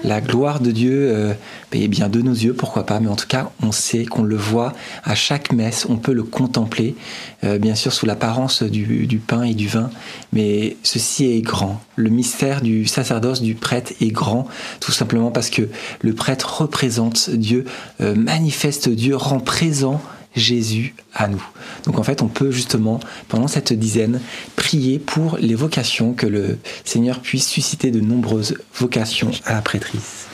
la 0.03 0.21
gloire 0.21 0.59
de 0.59 0.71
Dieu, 0.71 1.09
euh, 1.11 1.33
eh 1.73 1.87
bien 1.87 2.09
de 2.09 2.21
nos 2.21 2.33
yeux, 2.33 2.53
pourquoi 2.53 2.85
pas, 2.85 2.99
mais 2.99 3.07
en 3.07 3.15
tout 3.15 3.27
cas, 3.27 3.51
on 3.61 3.71
sait 3.71 4.05
qu'on 4.05 4.23
le 4.23 4.35
voit 4.35 4.73
à 5.03 5.15
chaque 5.15 5.51
messe, 5.51 5.85
on 5.89 5.97
peut 5.97 6.13
le 6.13 6.23
contempler, 6.23 6.95
euh, 7.43 7.57
bien 7.57 7.75
sûr 7.75 7.93
sous 7.93 8.05
l'apparence 8.05 8.63
du, 8.63 9.07
du, 9.07 9.17
pain 9.17 9.43
et 9.43 9.53
du 9.53 9.67
vin, 9.67 9.89
mais 10.33 10.77
ceci 10.83 11.25
est 11.25 11.41
grand. 11.41 11.81
Le 11.95 12.09
mystère 12.09 12.61
du 12.61 12.85
sacerdoce 12.85 13.41
du 13.41 13.55
prêtre 13.55 13.93
est 14.01 14.11
grand, 14.11 14.47
tout 14.79 14.91
simplement 14.91 15.31
parce 15.31 15.49
que 15.49 15.69
le 16.01 16.13
prêtre 16.13 16.61
représente 16.61 17.29
Dieu, 17.29 17.65
euh, 18.01 18.15
manifeste 18.15 18.89
Dieu, 18.89 19.15
rend 19.15 19.39
présent 19.39 20.01
Jésus 20.35 20.95
à 21.13 21.27
nous. 21.27 21.43
Donc 21.85 21.99
en 21.99 22.03
fait, 22.03 22.21
on 22.21 22.27
peut 22.27 22.51
justement, 22.51 22.99
pendant 23.27 23.47
cette 23.47 23.73
dizaine, 23.73 24.21
prier 24.55 24.99
pour 24.99 25.37
les 25.37 25.55
vocations, 25.55 26.13
que 26.13 26.27
le 26.27 26.57
Seigneur 26.85 27.19
puisse 27.19 27.47
susciter 27.47 27.91
de 27.91 27.99
nombreuses 27.99 28.55
vocations 28.75 29.31
à 29.45 29.53
la 29.53 29.61
prêtrise. 29.61 30.25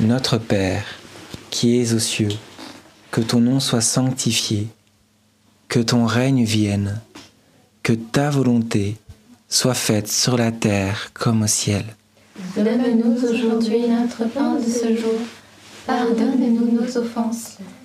Notre 0.00 0.38
Père, 0.38 0.84
qui 1.50 1.80
es 1.80 1.94
aux 1.94 1.98
cieux, 1.98 2.28
que 3.10 3.20
ton 3.20 3.40
nom 3.40 3.60
soit 3.60 3.80
sanctifié, 3.80 4.68
que 5.68 5.80
ton 5.80 6.06
règne 6.06 6.44
vienne, 6.44 7.00
que 7.82 7.92
ta 7.92 8.30
volonté 8.30 8.96
soit 9.48 9.74
faite 9.74 10.10
sur 10.10 10.36
la 10.36 10.50
terre 10.50 11.10
comme 11.14 11.42
au 11.42 11.46
ciel. 11.46 11.84
Donne-nous 12.56 13.24
aujourd'hui 13.24 13.88
notre 13.88 14.24
pain 14.30 14.54
de 14.54 14.64
ce 14.64 14.96
jour. 14.96 15.18
Pardonne-nous 15.86 16.80
nos 16.80 16.96
offenses 16.96 17.58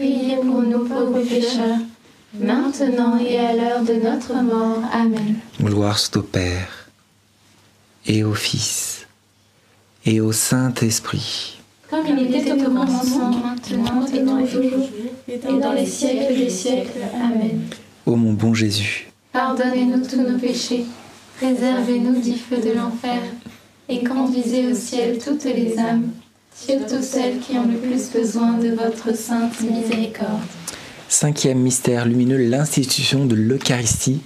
Priez 0.00 0.36
pour 0.36 0.62
nous 0.62 0.88
pauvres 0.88 1.20
pécheurs, 1.20 1.76
maintenant 2.32 3.18
et 3.18 3.38
à 3.38 3.52
l'heure 3.54 3.82
de 3.82 3.92
notre 4.02 4.32
mort. 4.32 4.78
Amen. 4.94 5.34
Gloire 5.60 5.98
soit 5.98 6.16
au 6.16 6.22
Père, 6.22 6.88
et 8.06 8.24
au 8.24 8.32
Fils, 8.32 9.06
et 10.06 10.22
au 10.22 10.32
Saint-Esprit. 10.32 11.60
Comme 11.90 12.06
il 12.16 12.34
était 12.34 12.50
au 12.50 12.64
commencement, 12.64 13.30
maintenant 13.30 14.38
et 14.38 14.48
toujours, 14.48 14.88
et 15.28 15.60
dans 15.60 15.74
les 15.74 15.84
siècles 15.84 16.34
des 16.34 16.48
siècles. 16.48 17.02
Amen. 17.22 17.60
Ô 18.06 18.16
mon 18.16 18.32
bon 18.32 18.54
Jésus, 18.54 19.10
pardonnez-nous 19.34 20.06
tous 20.06 20.22
nos 20.22 20.38
péchés, 20.38 20.86
préservez-nous 21.36 22.22
du 22.22 22.38
feu 22.38 22.56
de 22.56 22.74
l'enfer, 22.74 23.20
et 23.90 24.02
conduisez 24.02 24.72
au 24.72 24.74
ciel 24.74 25.18
toutes 25.22 25.44
les 25.44 25.78
âmes 25.78 26.10
surtout 26.54 27.02
celles 27.02 27.38
qui 27.38 27.56
ont 27.56 27.66
le 27.66 27.76
plus 27.76 28.10
besoin 28.10 28.58
de 28.58 28.70
votre 28.70 29.16
sainte 29.16 29.60
miséricorde. 29.60 30.40
Cinquième 31.08 31.58
mystère 31.58 32.06
lumineux, 32.06 32.36
l'institution 32.36 33.26
de 33.26 33.34
l'Eucharistie. 33.34 34.20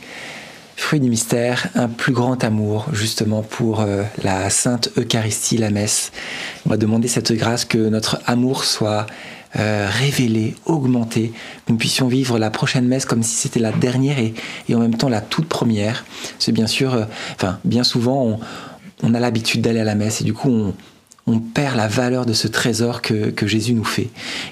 Fruit 0.77 1.01
du 1.01 1.09
mystère, 1.09 1.69
un 1.77 1.89
plus 1.89 2.13
grand 2.13 2.43
amour 2.43 2.87
justement 2.93 3.43
pour 3.43 3.81
euh, 3.81 4.03
la 4.23 4.51
sainte 4.51 4.91
Eucharistie, 4.99 5.57
la 5.57 5.71
messe. 5.71 6.11
On 6.67 6.71
va 6.71 6.77
demander 6.77 7.07
cette 7.09 7.33
grâce 7.33 7.65
que 7.65 7.79
notre 7.79 8.21
amour 8.27 8.65
soit 8.65 9.07
euh, 9.57 9.89
révélée, 9.89 10.57
augmentée, 10.67 11.33
que 11.65 11.73
nous 11.73 11.79
puissions 11.79 12.09
vivre 12.09 12.41
la 12.41 12.51
prochaine 12.51 12.87
messe 12.87 13.07
comme 13.07 13.23
si 13.23 13.37
c'était 13.37 13.61
la 13.61 13.71
dernière 13.71 14.19
et, 14.19 14.35
et, 14.69 14.75
en 14.75 14.81
même 14.81 14.97
temps 14.97 15.09
la 15.09 15.21
toute 15.21 15.49
première. 15.49 16.05
C'est 16.41 16.53
bien 16.53 16.67
sûr, 16.67 16.93
euh, 16.93 17.05
enfin, 17.37 17.61
bien 17.65 17.85
souvent, 17.85 18.41
on 19.03 19.15
a 19.15 19.21
l'habitude 19.21 19.63
d'aller 19.63 19.81
à 19.81 19.85
la 19.85 19.95
messe 19.95 20.21
et 20.21 20.25
du 20.25 20.35
coup, 20.35 20.51
on, 20.51 20.75
on 21.27 21.39
perd 21.39 21.77
la 21.77 21.89
valeur 21.89 22.27
de 22.27 22.33
ce 22.33 22.49
trésor 22.49 23.01
que, 23.03 23.47
Jésus 23.47 23.75
nous 23.75 23.85
fait. 23.85 24.09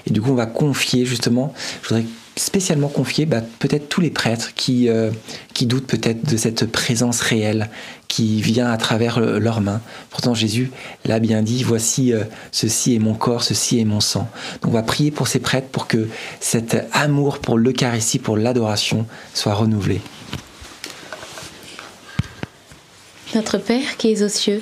Et 0.07 0.11
du 0.11 0.21
coup, 0.21 0.31
on 0.31 0.35
va 0.35 0.45
confier 0.45 1.05
justement, 1.05 1.53
je 1.81 1.89
voudrais 1.89 2.05
spécialement 2.35 2.87
confier 2.87 3.25
bah, 3.25 3.41
peut-être 3.59 3.89
tous 3.89 4.01
les 4.01 4.09
prêtres 4.09 4.53
qui, 4.55 4.89
euh, 4.89 5.11
qui 5.53 5.67
doutent 5.67 5.85
peut-être 5.85 6.27
de 6.27 6.35
cette 6.35 6.65
présence 6.65 7.21
réelle 7.21 7.69
qui 8.07 8.41
vient 8.41 8.71
à 8.71 8.77
travers 8.77 9.19
leurs 9.19 9.61
mains. 9.61 9.81
Pourtant 10.09 10.33
Jésus 10.33 10.71
l'a 11.05 11.19
bien 11.19 11.41
dit, 11.41 11.63
voici 11.63 12.13
euh, 12.13 12.23
ceci 12.51 12.95
est 12.95 12.99
mon 12.99 13.13
corps, 13.13 13.43
ceci 13.43 13.79
est 13.79 13.85
mon 13.85 13.99
sang. 13.99 14.27
Donc 14.61 14.71
on 14.71 14.73
va 14.73 14.83
prier 14.83 15.11
pour 15.11 15.27
ces 15.27 15.39
prêtres 15.39 15.67
pour 15.67 15.87
que 15.87 16.07
cet 16.39 16.77
amour 16.91 17.39
pour 17.39 17.57
l'Eucharistie, 17.57 18.19
pour 18.19 18.37
l'adoration 18.37 19.05
soit 19.33 19.53
renouvelé. 19.53 20.01
Notre 23.35 23.57
Père 23.57 23.97
qui 23.97 24.11
es 24.11 24.21
aux 24.21 24.29
cieux, 24.29 24.61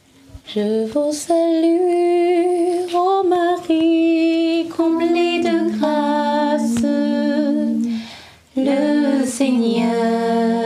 Je 0.53 0.85
vous 0.85 1.13
salue, 1.13 2.93
ô 2.93 3.23
Marie, 3.23 4.67
comblée 4.75 5.39
de 5.39 5.77
grâce. 5.77 6.83
Le 8.57 9.25
Seigneur 9.25 10.60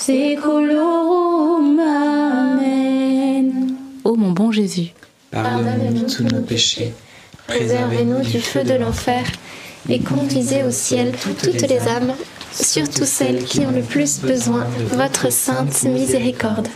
saeculorum. 0.00 1.78
Amen. 1.78 3.76
Ô 4.02 4.16
mon 4.16 4.30
bon 4.32 4.50
Jésus, 4.50 4.94
Pardonne-nous 5.30 6.08
tous 6.08 6.24
nos 6.24 6.40
péchés, 6.40 6.92
Préservez-nous 7.46 8.22
du 8.22 8.40
feu 8.40 8.64
de 8.64 8.74
l'enfer 8.74 9.24
et 9.88 10.00
conduisez 10.00 10.62
au 10.62 10.70
ciel 10.70 11.12
toutes 11.42 11.68
les 11.68 11.80
âmes, 11.88 12.14
surtout 12.52 13.04
celles 13.04 13.44
qui 13.44 13.60
ont 13.60 13.70
le 13.72 13.82
plus 13.82 14.20
besoin 14.20 14.64
de 14.78 14.84
votre 14.96 15.30
sainte 15.30 15.82
miséricorde. 15.84 16.68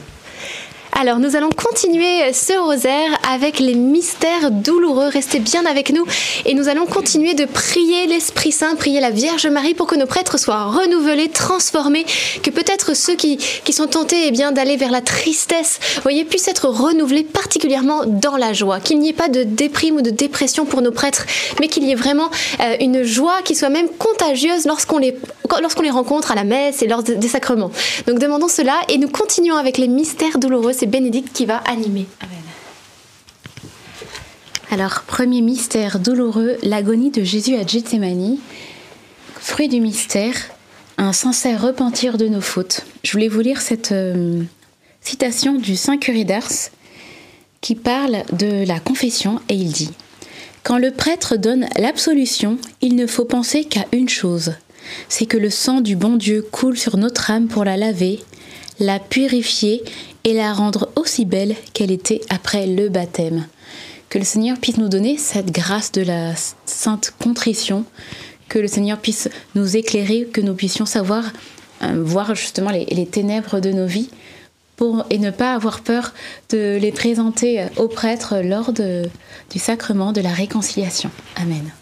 Alors, 0.93 1.19
nous 1.19 1.35
allons 1.35 1.51
continuer 1.51 2.33
ce 2.33 2.53
rosaire 2.53 3.11
avec 3.29 3.59
les 3.59 3.75
mystères 3.75 4.51
douloureux. 4.51 5.09
Restez 5.09 5.39
bien 5.39 5.67
avec 5.67 5.93
nous 5.93 6.05
et 6.45 6.55
nous 6.55 6.69
allons 6.69 6.87
continuer 6.87 7.35
de 7.35 7.45
prier 7.45 8.07
l'Esprit 8.07 8.53
Saint, 8.53 8.77
prier 8.77 9.01
la 9.01 9.11
Vierge 9.11 9.47
Marie 9.47 9.75
pour 9.75 9.87
que 9.87 9.97
nos 9.97 10.07
prêtres 10.07 10.39
soient 10.39 10.65
renouvelés, 10.65 11.29
transformés, 11.29 12.07
que 12.43 12.51
peut-être 12.51 12.95
ceux 12.95 13.17
qui, 13.17 13.37
qui 13.37 13.73
sont 13.73 13.87
tentés 13.87 14.27
eh 14.29 14.31
bien, 14.31 14.53
d'aller 14.53 14.77
vers 14.77 14.91
la 14.91 15.01
tristesse, 15.01 15.81
voyez, 16.03 16.25
puissent 16.25 16.49
être 16.49 16.69
renouvelés 16.69 17.25
particulièrement 17.25 18.05
dans 18.07 18.37
la 18.37 18.53
joie. 18.53 18.81
Qu'il 18.81 18.99
n'y 18.99 19.11
ait 19.11 19.13
pas 19.13 19.29
de 19.29 19.43
déprime 19.43 19.97
ou 19.97 20.03
de 20.03 20.11
dépression 20.11 20.65
pour 20.65 20.83
nos 20.83 20.93
prêtres, 20.93 21.27
mais 21.61 21.69
qu'il 21.69 21.85
y 21.85 21.91
ait 21.91 21.97
vraiment 21.97 22.31
euh, 22.61 22.77
une 22.81 23.03
joie 23.03 23.43
qui 23.45 23.55
soit 23.55 23.71
même 23.71 23.89
contagieuse 23.99 24.65
lorsqu'on 24.67 24.99
les, 24.99 25.17
lorsqu'on 25.61 25.83
les 25.83 25.91
rencontre 25.91 26.31
à 26.31 26.35
la 26.35 26.45
messe 26.45 26.83
et 26.83 26.87
lors 26.87 27.03
des 27.03 27.29
sacrements. 27.29 27.71
Donc 28.07 28.19
demandons 28.19 28.49
cela 28.49 28.81
et 28.89 28.99
nous 28.99 29.09
continuons 29.09 29.57
avec 29.57 29.79
les 29.79 29.89
mystères 29.89 30.39
douloureux. 30.39 30.73
Bénédicte 30.87 31.33
qui 31.33 31.47
va 31.47 31.57
animer. 31.67 32.07
Alors, 34.75 35.05
premier 35.07 35.41
mystère 35.41 36.01
douloureux, 36.01 36.57
l'agonie 36.65 37.13
de 37.13 37.23
Jésus 37.23 37.55
à 37.55 37.65
Gethsemane. 37.65 38.39
Fruit 39.37 39.69
du 39.69 39.81
mystère, 39.81 40.35
un 40.99 41.13
sincère 41.13 41.63
repentir 41.63 42.19
de 42.19 42.27
nos 42.27 42.41
fautes. 42.41 42.85
Je 43.05 43.13
voulais 43.13 43.29
vous 43.29 43.39
lire 43.39 43.61
cette 43.61 43.93
euh, 43.93 44.43
citation 45.01 45.55
du 45.55 45.77
Saint 45.77 45.97
Curé 45.97 46.25
d'Ars 46.25 46.73
qui 47.61 47.77
parle 47.77 48.25
de 48.33 48.67
la 48.67 48.81
confession 48.81 49.41
et 49.49 49.55
il 49.55 49.71
dit 49.71 49.93
Quand 50.65 50.79
le 50.79 50.91
prêtre 50.91 51.37
donne 51.37 51.69
l'absolution, 51.77 52.59
il 52.81 52.97
ne 52.97 53.07
faut 53.07 53.27
penser 53.27 53.67
qu'à 53.67 53.85
une 53.93 54.09
chose 54.09 54.55
c'est 55.09 55.27
que 55.27 55.39
le 55.39 55.51
sang 55.51 55.81
du 55.83 55.97
bon 55.97 56.17
Dieu 56.17 56.43
coule 56.43 56.77
sur 56.77 56.97
notre 56.97 57.31
âme 57.31 57.47
pour 57.47 57.65
la 57.65 57.77
laver, 57.77 58.21
la 58.81 58.99
purifier 58.99 59.83
et 60.25 60.35
la 60.35 60.53
rendre 60.53 60.91
aussi 60.97 61.25
belle 61.25 61.55
qu'elle 61.73 61.91
était 61.91 62.21
après 62.29 62.67
le 62.67 62.89
baptême. 62.89 63.47
Que 64.15 64.21
le 64.21 64.25
Seigneur 64.25 64.59
puisse 64.59 64.77
nous 64.77 64.89
donner 64.89 65.19
cette 65.19 65.51
grâce 65.51 65.91
de 65.91 66.01
la 66.01 66.35
sainte 66.67 67.13
contrition, 67.21 67.85
que 68.49 68.61
le 68.61 68.69
Seigneur 68.69 69.01
puisse 69.01 69.29
nous 69.57 69.77
éclairer, 69.77 70.29
que 70.33 70.41
nous 70.41 70.55
puissions 70.55 70.87
savoir 70.87 71.25
euh, 71.83 72.01
voir 72.01 72.37
justement 72.37 72.71
les, 72.71 73.07
ténèbres 73.07 73.59
de 73.59 73.73
nos 73.73 73.87
vies 73.87 74.11
pour, 74.77 75.05
et 75.11 75.19
ne 75.19 75.33
pas 75.33 75.53
avoir 75.53 75.81
peur 75.81 76.15
de 76.51 76.79
les 76.81 76.93
présenter 76.93 77.67
aux 77.77 77.89
prêtres 77.89 78.37
lors 78.37 78.73
du 78.73 79.59
sacrement 79.59 80.13
de 80.13 80.21
la 80.21 80.31
réconciliation. 80.31 81.11
Amen. 81.35 81.73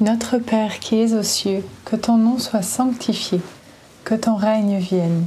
Notre 0.00 0.38
Père 0.38 0.78
qui 0.78 1.00
es 1.00 1.14
aux 1.14 1.24
cieux, 1.24 1.64
que 1.84 1.96
ton 1.96 2.16
nom 2.16 2.38
soit 2.38 2.62
sanctifié 2.62 3.40
que 4.06 4.14
ton 4.14 4.36
règne 4.36 4.78
vienne, 4.78 5.26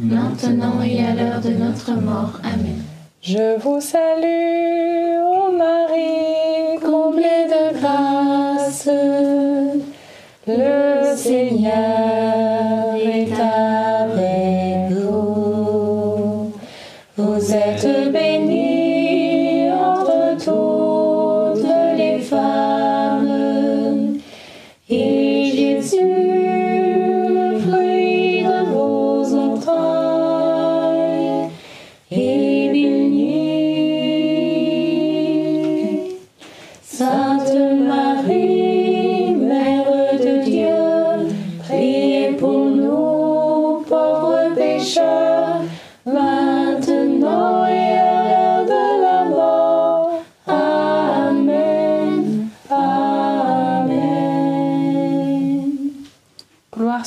maintenant 0.00 0.82
et 0.82 1.04
à 1.04 1.14
l'heure 1.14 1.40
de 1.40 1.50
notre 1.50 1.92
mort. 1.92 2.40
Amen. 2.42 2.82
Je 3.22 3.58
vous 3.60 3.80
salue, 3.80 5.20
ô 5.22 5.52
Marie, 5.52 6.80
comblée 6.80 7.46
de 7.48 7.78
grâce. 7.78 8.88
Le 10.46 11.16
Seigneur 11.16 12.49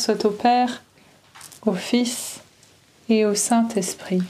soit 0.03 0.25
au 0.25 0.31
Père, 0.31 0.83
au 1.65 1.71
Fils 1.71 2.41
et 3.07 3.25
au 3.25 3.35
Saint-Esprit. 3.35 4.21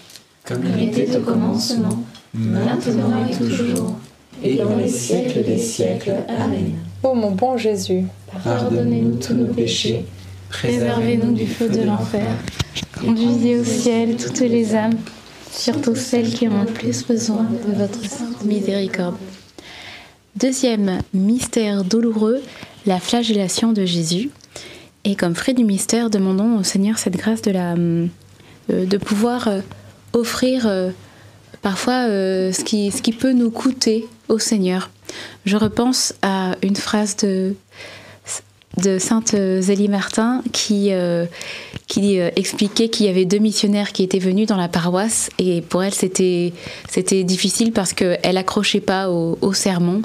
Comme 0.45 0.63
il 0.77 0.89
était 0.89 1.17
au 1.17 1.21
commencement, 1.21 2.03
maintenant 2.35 3.25
et 3.25 3.35
toujours, 3.35 3.95
et 4.43 4.55
dans 4.57 4.75
les 4.75 4.87
siècles 4.87 5.43
des 5.43 5.57
siècles. 5.57 6.13
Amen. 6.27 6.73
Ô 7.01 7.15
mon 7.15 7.31
bon 7.31 7.57
Jésus, 7.57 8.03
Pardonnez-nous 8.43 9.15
tous 9.15 9.33
nos 9.33 9.51
péchés, 9.51 10.05
Préservez-nous 10.49 11.33
du 11.33 11.47
feu 11.47 11.69
de 11.69 11.81
l'enfer. 11.81 12.27
Conduisez 12.99 13.59
au 13.59 13.63
ciel 13.63 14.15
toutes 14.15 14.41
les 14.41 14.75
âmes, 14.75 14.99
surtout 15.51 15.95
celles 15.95 16.31
qui 16.31 16.47
ont 16.47 16.61
le 16.61 16.71
plus 16.71 17.03
besoin 17.03 17.47
de 17.67 17.73
votre 17.73 18.05
sainte 18.07 18.45
miséricorde. 18.45 19.15
Deuxième 20.35 20.99
mystère 21.15 21.83
douloureux, 21.83 22.43
la 22.85 22.99
flagellation 22.99 23.71
de 23.71 23.85
Jésus. 23.85 24.29
Et 25.05 25.15
comme 25.15 25.35
fruit 25.35 25.53
du 25.53 25.65
mystère, 25.65 26.09
demandons 26.09 26.59
au 26.59 26.63
Seigneur 26.63 26.97
cette 26.97 27.17
grâce 27.17 27.41
de, 27.41 27.51
la, 27.51 27.73
euh, 27.73 28.07
de 28.69 28.97
pouvoir 28.97 29.47
euh, 29.47 29.59
offrir 30.13 30.65
euh, 30.65 30.91
parfois 31.61 32.07
euh, 32.07 32.51
ce, 32.51 32.63
qui, 32.63 32.91
ce 32.91 33.01
qui 33.01 33.11
peut 33.11 33.33
nous 33.33 33.51
coûter 33.51 34.07
au 34.29 34.39
Seigneur. 34.39 34.89
Je 35.45 35.57
repense 35.57 36.13
à 36.21 36.55
une 36.63 36.75
phrase 36.75 37.17
de, 37.17 37.55
de 38.81 38.97
Sainte 38.97 39.35
Zélie 39.59 39.89
Martin 39.89 40.41
qui, 40.53 40.93
euh, 40.93 41.25
qui 41.87 42.19
euh, 42.19 42.29
expliquait 42.35 42.87
qu'il 42.87 43.05
y 43.05 43.09
avait 43.09 43.25
deux 43.25 43.39
missionnaires 43.39 43.91
qui 43.91 44.03
étaient 44.03 44.19
venus 44.19 44.47
dans 44.47 44.57
la 44.57 44.69
paroisse 44.69 45.29
et 45.37 45.61
pour 45.61 45.83
elle 45.83 45.93
c'était 45.93 46.53
difficile 47.23 47.71
parce 47.71 47.93
qu'elle 47.93 48.37
accrochait 48.37 48.79
pas 48.79 49.09
au 49.09 49.53
sermon 49.53 50.01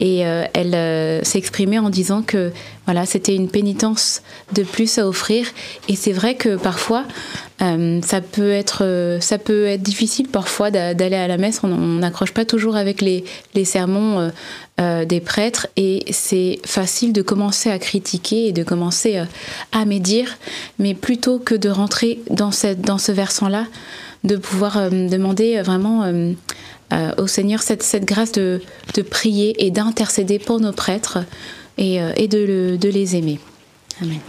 et 0.00 0.26
euh, 0.26 0.44
elle 0.54 0.74
euh, 0.74 1.22
s'exprimait 1.22 1.78
en 1.78 1.90
disant 1.90 2.22
que 2.22 2.52
voilà 2.86 3.06
c'était 3.06 3.34
une 3.36 3.48
pénitence 3.48 4.22
de 4.54 4.62
plus 4.62 4.98
à 4.98 5.06
offrir. 5.06 5.46
Et 5.88 5.96
c'est 5.96 6.12
vrai 6.12 6.34
que 6.34 6.56
parfois 6.56 7.04
euh, 7.62 8.00
ça 8.02 8.20
peut 8.20 8.50
être 8.50 9.18
ça 9.20 9.38
peut 9.38 9.66
être 9.66 9.82
difficile 9.82 10.28
parfois 10.28 10.70
d'a- 10.70 10.94
d'aller 10.94 11.16
à 11.16 11.28
la 11.28 11.36
messe. 11.36 11.60
On 11.62 11.68
n'accroche 11.68 12.32
pas 12.32 12.44
toujours 12.44 12.76
avec 12.76 13.00
les, 13.00 13.24
les 13.54 13.64
sermons 13.64 14.30
des 14.78 15.20
prêtres. 15.20 15.66
Et 15.76 16.04
c'est 16.10 16.58
facile 16.64 17.12
de 17.12 17.20
commencer 17.20 17.70
à 17.70 17.78
critiquer 17.78 18.48
et 18.48 18.52
de 18.52 18.62
commencer 18.62 19.22
à 19.72 19.84
médire. 19.84 20.38
Mais 20.78 20.94
plutôt 20.94 21.38
que 21.38 21.54
de 21.54 21.68
rentrer 21.68 22.20
dans 22.30 22.50
cette 22.50 22.80
dans 22.80 22.98
ce 22.98 23.12
versant 23.12 23.48
là 23.48 23.66
de 24.24 24.36
pouvoir 24.36 24.90
demander 24.90 25.60
vraiment 25.62 26.10
euh, 26.92 27.12
au 27.18 27.26
Seigneur 27.26 27.62
cette, 27.62 27.82
cette 27.82 28.04
grâce 28.04 28.32
de, 28.32 28.60
de 28.94 29.02
prier 29.02 29.64
et 29.64 29.70
d'intercéder 29.70 30.38
pour 30.38 30.60
nos 30.60 30.72
prêtres 30.72 31.18
et, 31.78 32.00
euh, 32.00 32.12
et 32.16 32.28
de, 32.28 32.38
le- 32.38 32.78
de 32.78 32.88
les 32.88 33.16
aimer. 33.16 33.38
Amen. 34.02 34.20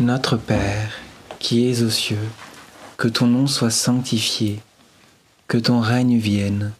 Notre 0.00 0.36
Père, 0.36 0.90
qui 1.38 1.68
es 1.70 1.82
aux 1.82 1.90
cieux, 1.90 2.18
que 2.96 3.08
ton 3.08 3.26
nom 3.26 3.46
soit 3.46 3.70
sanctifié, 3.70 4.60
que 5.48 5.58
ton 5.58 5.80
règne 5.80 6.18
vienne, 6.18 6.72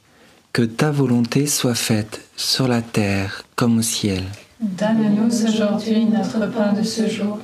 que 0.53 0.62
ta 0.62 0.90
volonté 0.90 1.47
soit 1.47 1.74
faite 1.74 2.22
sur 2.36 2.68
la 2.68 2.82
terre 2.82 3.44
comme 3.55 3.78
au 3.78 3.82
ciel. 3.82 4.24
donne-nous 4.61 5.44
aujourd'hui 5.47 6.05
notre 6.07 6.47
pain 6.51 6.72
de 6.72 6.82
ce 6.82 7.09
jour. 7.09 7.38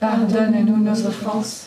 Pardonne-nous 0.00 0.76
nos 0.76 1.06
offenses, 1.06 1.66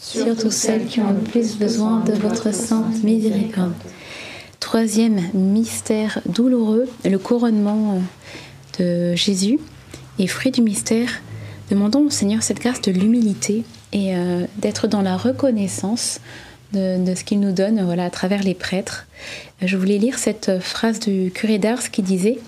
surtout 0.00 0.50
celles 0.50 0.86
qui 0.86 1.00
ont 1.00 1.12
le 1.12 1.20
plus 1.20 1.56
besoin 1.56 2.00
de 2.00 2.12
votre 2.12 2.52
sainte 2.52 3.02
miséricorde. 3.02 3.72
Troisième 4.60 5.20
mystère 5.34 6.20
douloureux, 6.26 6.88
le 7.04 7.18
couronnement 7.18 8.00
euh, 8.80 9.12
de 9.12 9.16
Jésus. 9.16 9.58
Et 10.18 10.26
fruit 10.26 10.50
du 10.50 10.62
mystère, 10.62 11.10
demandons 11.70 12.06
au 12.06 12.10
Seigneur 12.10 12.42
cette 12.42 12.60
grâce 12.60 12.80
de 12.80 12.90
l'humilité 12.90 13.64
et 13.92 14.16
euh, 14.16 14.46
d'être 14.56 14.88
dans 14.88 15.02
la 15.02 15.16
reconnaissance 15.16 16.20
de, 16.72 17.14
ce 17.14 17.22
qu'il 17.22 17.40
nous 17.40 17.52
donne 17.52 17.82
voilà, 17.84 18.06
à 18.06 18.10
travers 18.10 18.42
les 18.42 18.54
prêtres. 18.54 19.06
Je 19.62 19.76
voulais 19.76 19.98
lire 19.98 20.18
cette 20.18 20.58
phrase 20.60 21.00
du 21.00 21.30
curé 21.30 21.58
d'Ars 21.58 21.90
qui 21.90 22.02
disait 22.02 22.38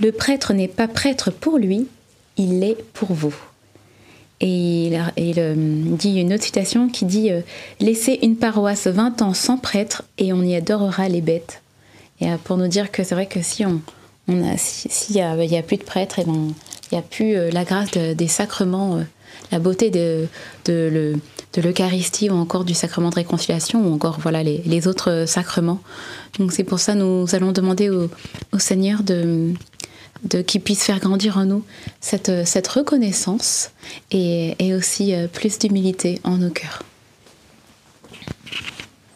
Le 0.00 0.10
prêtre 0.10 0.52
n'est 0.52 0.68
pas 0.68 0.88
prêtre 0.88 1.30
pour 1.30 1.58
lui, 1.58 1.86
il 2.36 2.60
l'est 2.60 2.82
pour 2.92 3.12
vous. 3.12 3.34
Et 4.40 4.86
il, 5.16 5.34
euh, 5.38 5.54
dit 5.56 6.20
une 6.20 6.32
autre 6.32 6.44
citation 6.44 6.88
qui 6.88 7.04
dit 7.04 7.30
euh, 7.32 7.40
Laissez 7.80 8.18
une 8.22 8.36
paroisse 8.36 8.86
20 8.86 9.20
ans 9.22 9.34
sans 9.34 9.56
prêtre 9.58 10.04
et 10.16 10.32
on 10.32 10.42
y 10.42 10.54
adorera 10.54 11.08
les 11.08 11.20
bêtes. 11.20 11.60
Et 12.20 12.30
euh, 12.30 12.36
pour 12.44 12.56
nous 12.56 12.68
dire 12.68 12.92
que 12.92 13.02
c'est 13.02 13.14
vrai 13.16 13.26
que 13.26 13.42
si 13.42 13.64
on, 13.66 13.80
a, 14.28 14.56
si- 14.56 14.88
s'il 14.90 15.16
y, 15.16 15.20
a, 15.20 15.62
plus 15.62 15.76
de 15.78 15.82
prêtres, 15.82 16.20
ben, 16.24 16.52
il 16.90 16.94
n'y 16.94 16.98
a 16.98 17.02
plus 17.02 17.50
la 17.50 17.64
grâce 17.64 17.90
de- 17.90 18.12
des 18.14 18.28
sacrements, 18.28 19.00
la 19.50 19.58
beauté 19.58 19.90
de, 19.90 20.26
de, 20.66 20.88
le- 20.92 21.20
de 21.54 21.60
l'Eucharistie 21.60 22.30
ou 22.30 22.34
encore 22.34 22.64
du 22.64 22.74
sacrement 22.74 23.10
de 23.10 23.16
réconciliation 23.16 23.84
ou 23.88 23.92
encore 23.92 24.20
voilà 24.20 24.44
les, 24.44 24.86
autres 24.86 25.24
sacrements. 25.26 25.80
Donc 26.38 26.52
c'est 26.52 26.62
pour 26.64 26.78
ça 26.78 26.94
nous 26.94 27.26
allons 27.34 27.50
demander 27.50 27.90
au 28.52 28.58
Seigneur 28.58 29.02
de, 29.02 29.52
de 30.24 30.42
qu'il 30.42 30.60
puisse 30.60 30.82
faire 30.82 31.00
grandir 31.00 31.38
en 31.38 31.44
nous 31.44 31.64
cette, 32.00 32.28
euh, 32.28 32.42
cette 32.44 32.68
reconnaissance 32.68 33.70
et, 34.10 34.54
et 34.58 34.74
aussi 34.74 35.14
euh, 35.14 35.26
plus 35.28 35.58
d'humilité 35.58 36.20
en 36.24 36.38
nos 36.38 36.50
cœurs. 36.50 36.82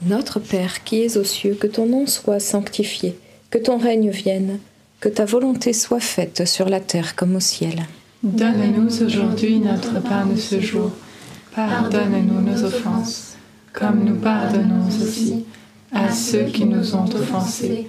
Notre 0.03 0.41
Père 0.41 0.83
qui 0.85 1.03
es 1.03 1.17
aux 1.17 1.25
cieux, 1.25 1.55
que 1.55 1.67
ton 1.67 1.87
nom 1.87 2.07
soit 2.07 2.41
sanctifié, 2.41 3.17
que 3.51 3.59
ton 3.59 3.79
règne 3.79 4.11
vienne, 4.11 4.59
que 5.01 5.09
ta 5.09 5.25
volonté 5.25 5.73
soit 5.73 6.01
faite 6.01 6.47
sur 6.47 6.69
la 6.69 6.81
terre 6.81 7.15
comme 7.15 7.37
au 7.37 7.41
ciel. 7.41 7.87
Donne-nous 8.23 9.03
aujourd'hui 9.03 9.59
notre 9.59 10.01
pain 10.01 10.27
de 10.27 10.39
ce 10.39 10.61
jour. 10.61 10.91
Pardonne-nous 11.55 12.41
nos 12.41 12.65
offenses, 12.65 13.35
comme 13.73 14.05
nous 14.05 14.17
pardonnons 14.17 14.87
aussi 14.89 15.45
à 15.93 16.11
ceux 16.11 16.45
qui 16.45 16.65
nous 16.65 16.95
ont 16.95 17.09
offensés. 17.15 17.89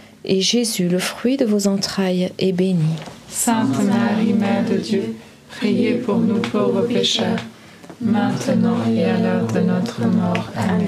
Jésus, 0.25 0.87
le 0.87 0.99
fruit 0.99 1.37
de 1.37 1.45
vos 1.45 1.67
entrailles, 1.67 2.31
est 2.37 2.51
béni. 2.51 2.95
Sainte 3.29 3.83
Marie, 3.83 4.33
Mère 4.33 4.65
de 4.69 4.77
Dieu, 4.77 5.15
priez 5.49 5.93
pour 5.93 6.17
nous 6.17 6.39
pauvres 6.39 6.81
pécheurs, 6.81 7.39
maintenant 8.01 8.77
et 8.93 9.03
à 9.05 9.17
l'heure 9.17 9.47
de 9.47 9.59
notre 9.61 10.01
mort. 10.05 10.49
Amen. 10.55 10.87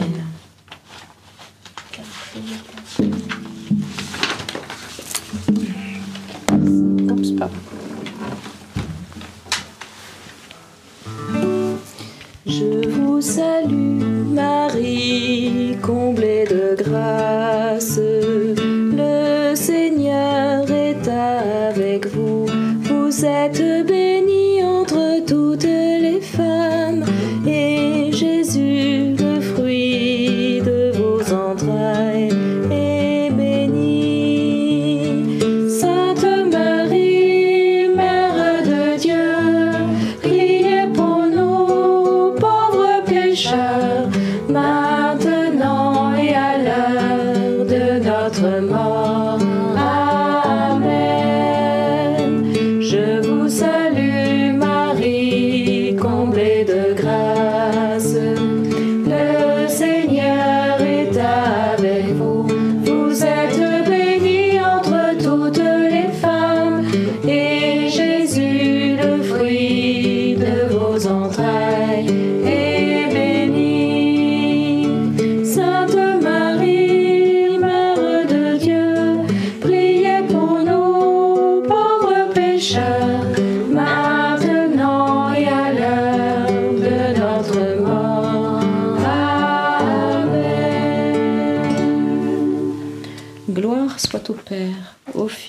Je 12.45 12.89
vous 12.89 13.21
salue 13.21 14.25
Marie, 14.33 15.77
comblée 15.81 16.45
de 16.45 16.75
grâce. 16.83 17.99
Vous 23.15 23.25
êtes 23.25 23.85
bénie 23.85 24.12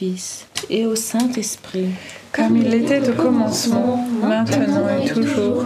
Fils 0.04 0.46
et 0.70 0.86
au 0.86 0.94
Saint-Esprit. 0.94 1.88
Comme 2.32 2.56
il 2.56 2.74
était 2.74 3.08
au 3.08 3.12
commencement, 3.12 4.06
maintenant 4.22 4.86
et 5.02 5.08
toujours, 5.08 5.64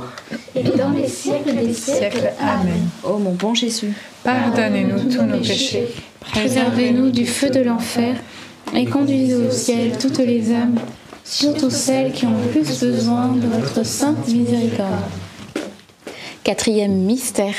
et 0.54 0.62
dans 0.62 0.90
les 0.90 1.08
siècles 1.08 1.54
des 1.54 1.72
siècles. 1.72 2.18
siècle. 2.18 2.32
Amen. 2.40 2.88
Ô 3.02 3.18
mon 3.18 3.32
bon 3.32 3.54
Jésus, 3.54 3.92
Pardonnez-nous 4.22 5.10
tous 5.10 5.22
nos 5.22 5.38
péchés, 5.38 5.88
Préservez-nous 6.20 7.10
du 7.10 7.26
feu 7.26 7.50
de 7.50 7.60
l'enfer 7.60 8.16
et 8.74 8.84
conduisez 8.84 9.34
au 9.34 9.50
ciel 9.50 9.96
toutes 9.98 10.18
les 10.18 10.52
âmes, 10.52 10.78
surtout 11.24 11.70
celles 11.70 12.12
qui 12.12 12.26
ont 12.26 12.36
le 12.38 12.50
plus 12.50 12.80
besoin 12.80 13.28
de 13.28 13.46
votre 13.46 13.84
sainte 13.84 14.28
miséricorde. 14.28 15.04
Quatrième 16.44 16.96
mystère 16.96 17.56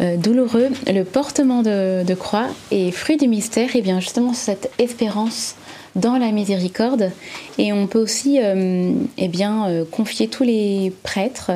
euh, 0.00 0.16
douloureux, 0.16 0.68
le 0.86 1.02
portement 1.04 1.62
de, 1.62 2.04
de 2.04 2.14
croix 2.14 2.48
et 2.70 2.92
fruit 2.92 3.16
du 3.16 3.28
mystère, 3.28 3.74
et 3.74 3.82
bien 3.82 3.98
justement 3.98 4.34
cette 4.34 4.70
espérance 4.78 5.54
dans 5.96 6.18
la 6.18 6.30
miséricorde. 6.30 7.10
Et 7.58 7.72
on 7.72 7.88
peut 7.88 7.98
aussi 7.98 8.38
euh, 8.40 8.92
eh 9.18 9.28
bien, 9.28 9.66
euh, 9.66 9.84
confier 9.84 10.28
tous 10.28 10.44
les 10.44 10.92
prêtres 11.02 11.50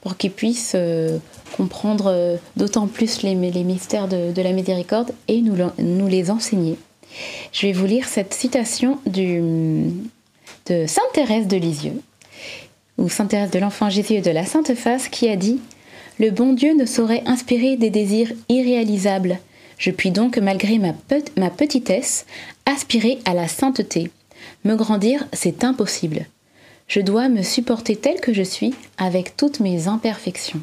pour 0.00 0.16
qu'ils 0.16 0.32
puissent 0.32 0.72
euh, 0.74 1.18
comprendre 1.56 2.38
d'autant 2.56 2.88
plus 2.88 3.22
les, 3.22 3.34
mystères 3.34 4.08
de, 4.08 4.42
la 4.42 4.52
miséricorde 4.52 5.12
et 5.28 5.40
nous, 5.42 5.54
le- 5.54 5.70
nous 5.78 6.08
les 6.08 6.30
enseigner. 6.30 6.76
Je 7.52 7.66
vais 7.66 7.72
vous 7.72 7.86
lire 7.86 8.08
cette 8.08 8.32
citation 8.32 8.98
de 9.04 9.90
Sainte 10.66 11.12
Thérèse 11.12 11.46
de 11.46 11.58
Lisieux, 11.58 12.00
ou 12.96 13.10
Sainte 13.10 13.28
Thérèse 13.28 13.50
de 13.50 13.58
l'Enfant 13.58 13.90
Jésus 13.90 14.14
et 14.14 14.20
de 14.22 14.30
la 14.30 14.46
Sainte 14.46 14.74
Face, 14.74 15.08
qui 15.08 15.28
a 15.28 15.36
dit 15.36 15.60
Le 16.18 16.30
bon 16.30 16.54
Dieu 16.54 16.74
ne 16.74 16.86
saurait 16.86 17.22
inspirer 17.26 17.76
des 17.76 17.90
désirs 17.90 18.32
irréalisables. 18.48 19.38
Je 19.76 19.90
puis 19.90 20.10
donc, 20.10 20.38
malgré 20.38 20.78
ma 20.78 21.50
petitesse, 21.50 22.24
aspirer 22.66 23.18
à 23.24 23.34
la 23.34 23.48
sainteté. 23.48 24.10
Me 24.64 24.74
grandir, 24.76 25.24
c'est 25.32 25.64
impossible. 25.64 26.26
Je 26.88 27.00
dois 27.00 27.28
me 27.28 27.42
supporter 27.42 27.96
tel 27.96 28.20
que 28.20 28.32
je 28.32 28.42
suis, 28.42 28.74
avec 28.98 29.36
toutes 29.36 29.60
mes 29.60 29.88
imperfections. 29.88 30.60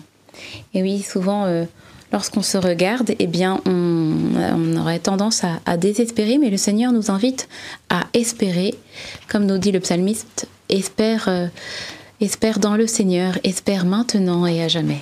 Et 0.74 0.82
oui, 0.82 1.02
souvent, 1.02 1.46
euh, 1.46 1.66
lorsqu'on 2.12 2.42
se 2.42 2.58
regarde, 2.58 3.14
eh 3.20 3.28
bien, 3.28 3.62
on, 3.66 4.78
aurait 4.78 5.00
tendance 5.00 5.44
à, 5.66 5.78
désespérer, 5.78 6.38
mais 6.38 6.50
le 6.50 6.58
Seigneur 6.58 6.92
nous 6.92 7.12
invite 7.12 7.50
à 7.90 8.06
espérer, 8.14 8.76
comme 9.28 9.46
nous 9.46 9.58
dit 9.58 9.72
le 9.72 9.80
psalmiste, 9.80 10.48
espère, 10.70 11.28
euh, 11.28 11.48
espère 12.22 12.60
dans 12.60 12.76
le 12.76 12.88
Seigneur, 12.88 13.38
espère 13.44 13.86
maintenant 13.86 14.46
et 14.46 14.64
à 14.64 14.68
jamais. 14.68 15.02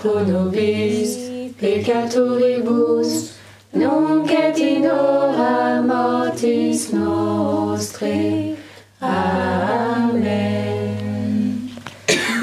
pro 0.00 0.24
nobis 0.24 1.18
peccatoribus, 1.60 3.32
nunc 3.74 4.30
et 4.30 4.60
in 4.60 4.84
hora 4.86 5.82
mortis 5.82 6.92
nostrae. 6.92 8.54
Amen. 9.00 10.38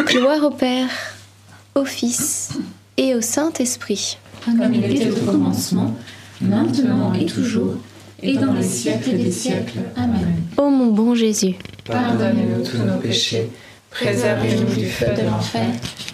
Gloire 0.05 0.43
au 0.43 0.51
Père, 0.51 0.89
au 1.75 1.85
Fils 1.85 2.49
et 2.97 3.15
au 3.15 3.21
Saint-Esprit. 3.21 4.17
Comme 4.43 4.73
il 4.73 4.85
était 4.85 5.11
au 5.11 5.31
commencement, 5.31 5.93
maintenant 6.41 7.13
et 7.13 7.25
toujours, 7.25 7.75
et 8.21 8.37
dans 8.37 8.53
les 8.53 8.63
siècles 8.63 9.17
des 9.17 9.31
siècles. 9.31 9.79
Amen. 9.95 10.43
Ô 10.57 10.69
mon 10.69 10.87
bon 10.87 11.15
Jésus, 11.15 11.55
Pardonnez-nous 11.85 12.63
tous 12.63 12.77
nos 12.77 12.97
péchés, 12.97 13.49
préservez-nous 13.99 14.75
du 14.75 14.85
feu 14.87 15.07
de 15.17 15.21
l'enfer, 15.25 15.67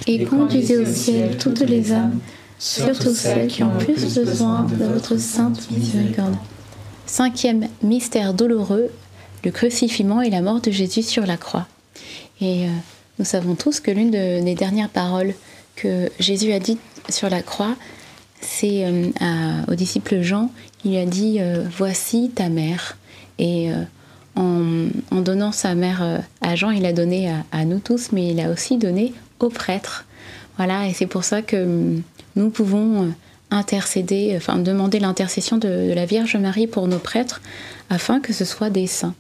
et 0.08 0.24
conduisez 0.24 0.78
au 0.78 0.86
ciel 0.86 1.38
toutes 1.38 1.62
les 1.62 1.92
âmes, 1.92 2.20
surtout 2.60 3.14
celles 3.14 3.48
qui 3.48 3.64
ont 3.64 3.76
plus 3.78 4.16
besoin 4.16 4.64
de 4.64 4.86
votre 4.86 5.18
sainte 5.18 5.70
miséricorde. 5.72 6.36
Cinquième 7.06 7.68
mystère 7.82 8.34
douloureux, 8.34 8.90
le 9.44 9.52
crucifixion 9.52 10.22
et 10.22 10.30
la 10.30 10.42
mort 10.42 10.62
de 10.62 10.72
Jésus 10.72 11.02
sur 11.02 11.26
la 11.26 11.38
croix. 11.38 11.68
Et 12.40 12.66
euh, 12.66 12.70
nous 13.20 13.26
savons 13.26 13.56
tous 13.56 13.80
que 13.80 13.92
l'une 13.92 14.12
de- 14.12 14.44
des 14.44 14.56
dernières 14.56 14.90
paroles 14.90 15.34
que 15.76 16.10
Jésus 16.20 16.54
a 16.54 16.60
dites 16.60 16.80
sur 17.10 17.30
la 17.30 17.42
croix, 17.42 17.76
c'est 18.42 18.86
euh, 18.86 19.10
au 19.68 19.76
disciple 19.76 20.22
Jean, 20.22 20.52
il 20.86 20.98
a 20.98 21.06
dit 21.06 21.38
euh, 21.40 21.64
Voici 21.78 22.30
ta 22.34 22.50
mère. 22.50 22.98
Et 23.40 23.72
en, 24.36 24.88
donnant 25.22 25.52
sa 25.52 25.76
mère 25.76 26.02
euh, 26.02 26.18
à 26.42 26.56
Jean, 26.56 26.72
il 26.72 26.86
a 26.86 26.94
donné 26.94 27.34
à, 27.52 27.66
nous 27.66 27.80
tous, 27.80 28.12
mais 28.12 28.30
il 28.30 28.40
a 28.40 28.50
aussi 28.50 28.78
donné 28.78 29.14
aux 29.40 29.50
prêtres. 29.50 30.06
Voilà, 30.58 30.88
et 30.88 30.94
c'est 30.94 31.08
pour 31.08 31.24
ça 31.24 31.42
que 31.42 31.58
hum, 31.58 32.02
nous 32.36 32.50
pouvons 32.50 33.04
euh, 33.04 33.08
intercéder, 33.52 34.34
enfin 34.38 34.58
demander 34.58 35.00
l'intercession 35.00 35.58
de, 35.58 35.94
la 35.94 36.06
Vierge 36.06 36.36
Marie 36.38 36.68
pour 36.68 36.88
nos 36.88 37.00
prêtres, 37.00 37.42
afin 37.90 38.20
que 38.20 38.34
ce 38.34 38.46
soit 38.46 38.70
des 38.70 38.88
saints. 38.88 39.16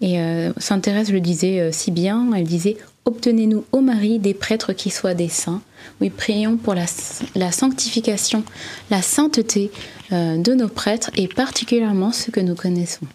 Et 0.00 0.20
euh, 0.20 0.52
Sainte 0.58 0.82
Thérèse 0.82 1.12
le 1.12 1.20
disait 1.20 1.60
euh, 1.60 1.72
si 1.72 1.90
bien, 1.90 2.30
elle 2.34 2.44
disait 2.44 2.76
Obtenez-nous, 3.04 3.64
ô 3.72 3.80
Marie, 3.80 4.20
des 4.20 4.34
prêtres 4.34 4.72
qui 4.72 4.90
soient 4.90 5.14
des 5.14 5.28
saints. 5.28 5.60
Oui, 6.00 6.10
prions 6.10 6.56
pour 6.56 6.74
la, 6.74 6.86
sanctification, 7.50 8.44
la 8.90 9.02
sainteté 9.02 9.72
euh, 10.12 10.36
de 10.36 10.54
nos 10.54 10.68
prêtres 10.68 11.10
et 11.16 11.26
particulièrement 11.26 12.12
ceux 12.12 12.30
que 12.30 12.40
nous 12.40 12.54
connaissons. 12.54 13.06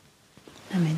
Amen. 0.74 0.98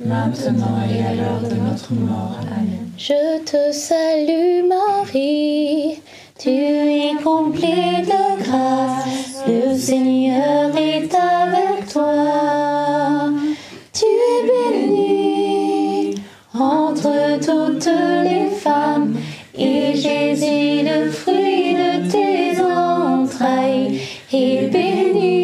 maintenant 0.00 0.80
et 0.90 1.04
à 1.04 1.14
l'heure 1.14 1.40
de 1.40 1.54
notre 1.54 1.92
mort. 1.92 2.38
Amen. 2.56 2.90
Je 2.98 3.42
te 3.44 3.72
salue 3.72 4.66
Marie, 4.68 6.00
tu 6.38 6.50
es 6.50 7.12
comblée 7.22 8.02
de 8.02 8.42
grâce, 8.42 9.44
le 9.46 9.76
Seigneur 9.76 10.76
est 10.76 11.14
avec 11.14 11.88
toi. 11.92 13.30
Tu 13.92 14.04
es 14.04 14.42
bénie 14.48 16.14
entre 16.58 17.38
toutes 17.40 17.90
les 18.24 18.50
femmes, 18.56 19.16
et 19.56 19.94
Jésus, 19.94 20.84
le 20.84 21.10
fruit 21.10 21.74
de 21.74 22.10
tes 22.10 22.60
entrailles, 22.60 24.00
est 24.32 24.68
béni. 24.68 25.43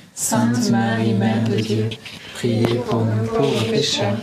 Sainte 0.23 0.69
Marie, 0.69 1.15
Mère 1.15 1.49
de 1.49 1.55
Dieu, 1.55 1.89
priez 2.35 2.75
pour 2.87 3.03
nous 3.03 3.25
pauvres 3.27 3.71
pécheurs, 3.71 4.19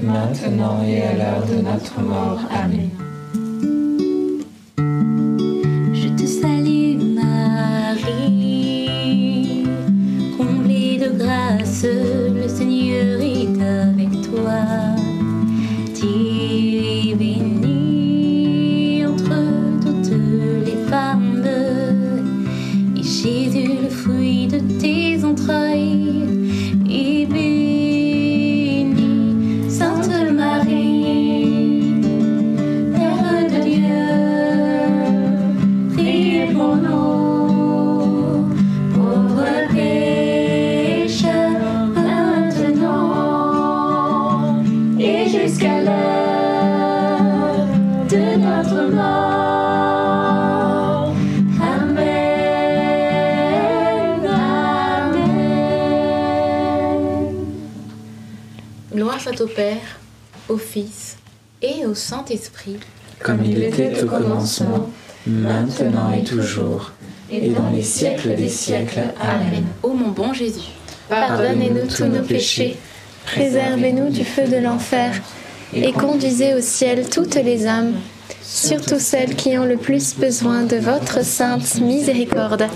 maintenant 0.00 0.84
et 0.86 1.02
à 1.02 1.14
l'heure 1.14 1.44
de 1.44 1.56
notre 1.56 2.00
mort. 2.00 2.38
Amen. 2.48 2.90
Je 5.92 6.08
te 6.10 6.26
salue 6.26 6.96
Marie, 7.16 8.46
comblée 10.38 10.98
de 10.98 11.10
grâce, 11.18 11.86
au 59.42 59.46
Père, 59.46 59.98
au 60.48 60.56
Fils 60.56 61.16
et 61.60 61.84
au 61.84 61.94
Saint-Esprit. 61.94 62.78
Comme 63.20 63.44
il 63.44 63.62
était 63.62 64.02
au 64.02 64.06
commencement, 64.06 64.90
maintenant 65.26 66.12
et 66.12 66.22
toujours, 66.22 66.92
et 67.30 67.50
dans 67.50 67.70
les 67.70 67.82
siècles 67.82 68.34
des 68.36 68.48
siècles. 68.48 69.00
Amen. 69.20 69.64
Ô 69.82 69.92
mon 69.92 70.08
bon 70.10 70.32
Jésus, 70.32 70.70
Pardonnez-nous 71.08 71.86
tous 71.86 72.04
nos 72.04 72.22
péchés, 72.22 72.76
préservez-nous 73.26 74.10
du 74.10 74.24
feu 74.24 74.46
de 74.46 74.56
l'enfer, 74.56 75.20
et 75.74 75.92
conduisez 75.92 76.54
au 76.54 76.60
ciel 76.60 77.08
toutes 77.08 77.34
les 77.34 77.66
âmes, 77.66 77.94
surtout 78.42 78.98
celles 78.98 79.34
qui 79.34 79.58
ont 79.58 79.64
le 79.64 79.76
plus 79.76 80.16
besoin 80.16 80.62
de 80.62 80.76
votre 80.76 81.24
sainte 81.24 81.80
miséricorde. 81.80 82.66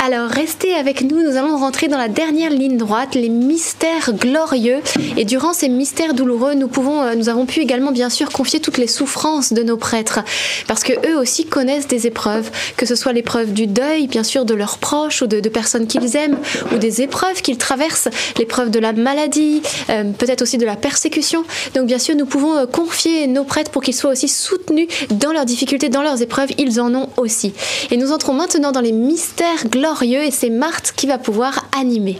Alors 0.00 0.28
restez 0.28 0.74
avec 0.74 1.02
nous, 1.02 1.20
nous 1.22 1.36
allons 1.36 1.56
rentrer 1.56 1.88
dans 1.88 1.98
la 1.98 2.06
dernière 2.06 2.50
ligne 2.50 2.76
droite, 2.76 3.16
les 3.16 3.28
mystères 3.28 4.12
glorieux. 4.12 4.80
Et 5.16 5.24
durant 5.24 5.52
ces 5.52 5.68
mystères 5.68 6.14
douloureux, 6.14 6.54
nous 6.54 6.68
pouvons, 6.68 7.02
euh, 7.02 7.14
nous 7.16 7.28
avons 7.28 7.46
pu 7.46 7.58
également 7.60 7.90
bien 7.90 8.08
sûr 8.08 8.30
confier 8.30 8.60
toutes 8.60 8.78
les 8.78 8.86
souffrances 8.86 9.52
de 9.52 9.62
nos 9.64 9.76
prêtres, 9.76 10.20
parce 10.68 10.84
que 10.84 10.92
eux 11.08 11.18
aussi 11.18 11.46
connaissent 11.46 11.88
des 11.88 12.06
épreuves, 12.06 12.48
que 12.76 12.86
ce 12.86 12.94
soit 12.94 13.12
l'épreuve 13.12 13.52
du 13.52 13.66
deuil, 13.66 14.06
bien 14.06 14.22
sûr, 14.22 14.44
de 14.44 14.54
leurs 14.54 14.78
proches 14.78 15.22
ou 15.22 15.26
de, 15.26 15.40
personnes 15.48 15.88
qu'ils 15.88 16.16
aiment, 16.16 16.38
ou 16.72 16.78
des 16.78 17.02
épreuves 17.02 17.42
qu'ils 17.42 17.58
traversent, 17.58 18.08
l'épreuve 18.38 18.70
de 18.70 18.78
la 18.78 18.92
maladie, 18.92 19.62
euh, 19.90 20.04
peut-être 20.16 20.42
aussi 20.42 20.58
de 20.58 20.66
la 20.66 20.76
persécution. 20.76 21.42
Donc 21.74 21.86
bien 21.86 21.98
sûr, 21.98 22.14
nous 22.14 22.26
pouvons 22.26 22.56
euh, 22.56 22.66
confier 22.66 23.26
nos 23.26 23.44
prêtres 23.44 23.72
pour 23.72 23.82
qu'ils 23.82 23.96
soient 23.96 24.12
aussi 24.12 24.28
soutenus 24.28 24.86
dans 25.10 25.32
leurs 25.32 25.44
difficultés, 25.44 25.88
dans 25.88 26.02
leurs 26.02 26.22
épreuves. 26.22 26.50
Ils 26.56 26.80
en 26.80 26.94
ont 26.94 27.08
aussi. 27.16 27.52
Et 27.90 27.96
nous 27.96 28.12
entrons 28.12 28.34
maintenant 28.34 28.70
dans 28.70 28.80
les 28.80 28.92
mystères 28.92 29.66
glorieux 29.68 29.87
et 30.02 30.30
c'est 30.30 30.50
Marthe 30.50 30.92
qui 30.94 31.06
va 31.06 31.16
pouvoir 31.16 31.66
animer. 31.76 32.18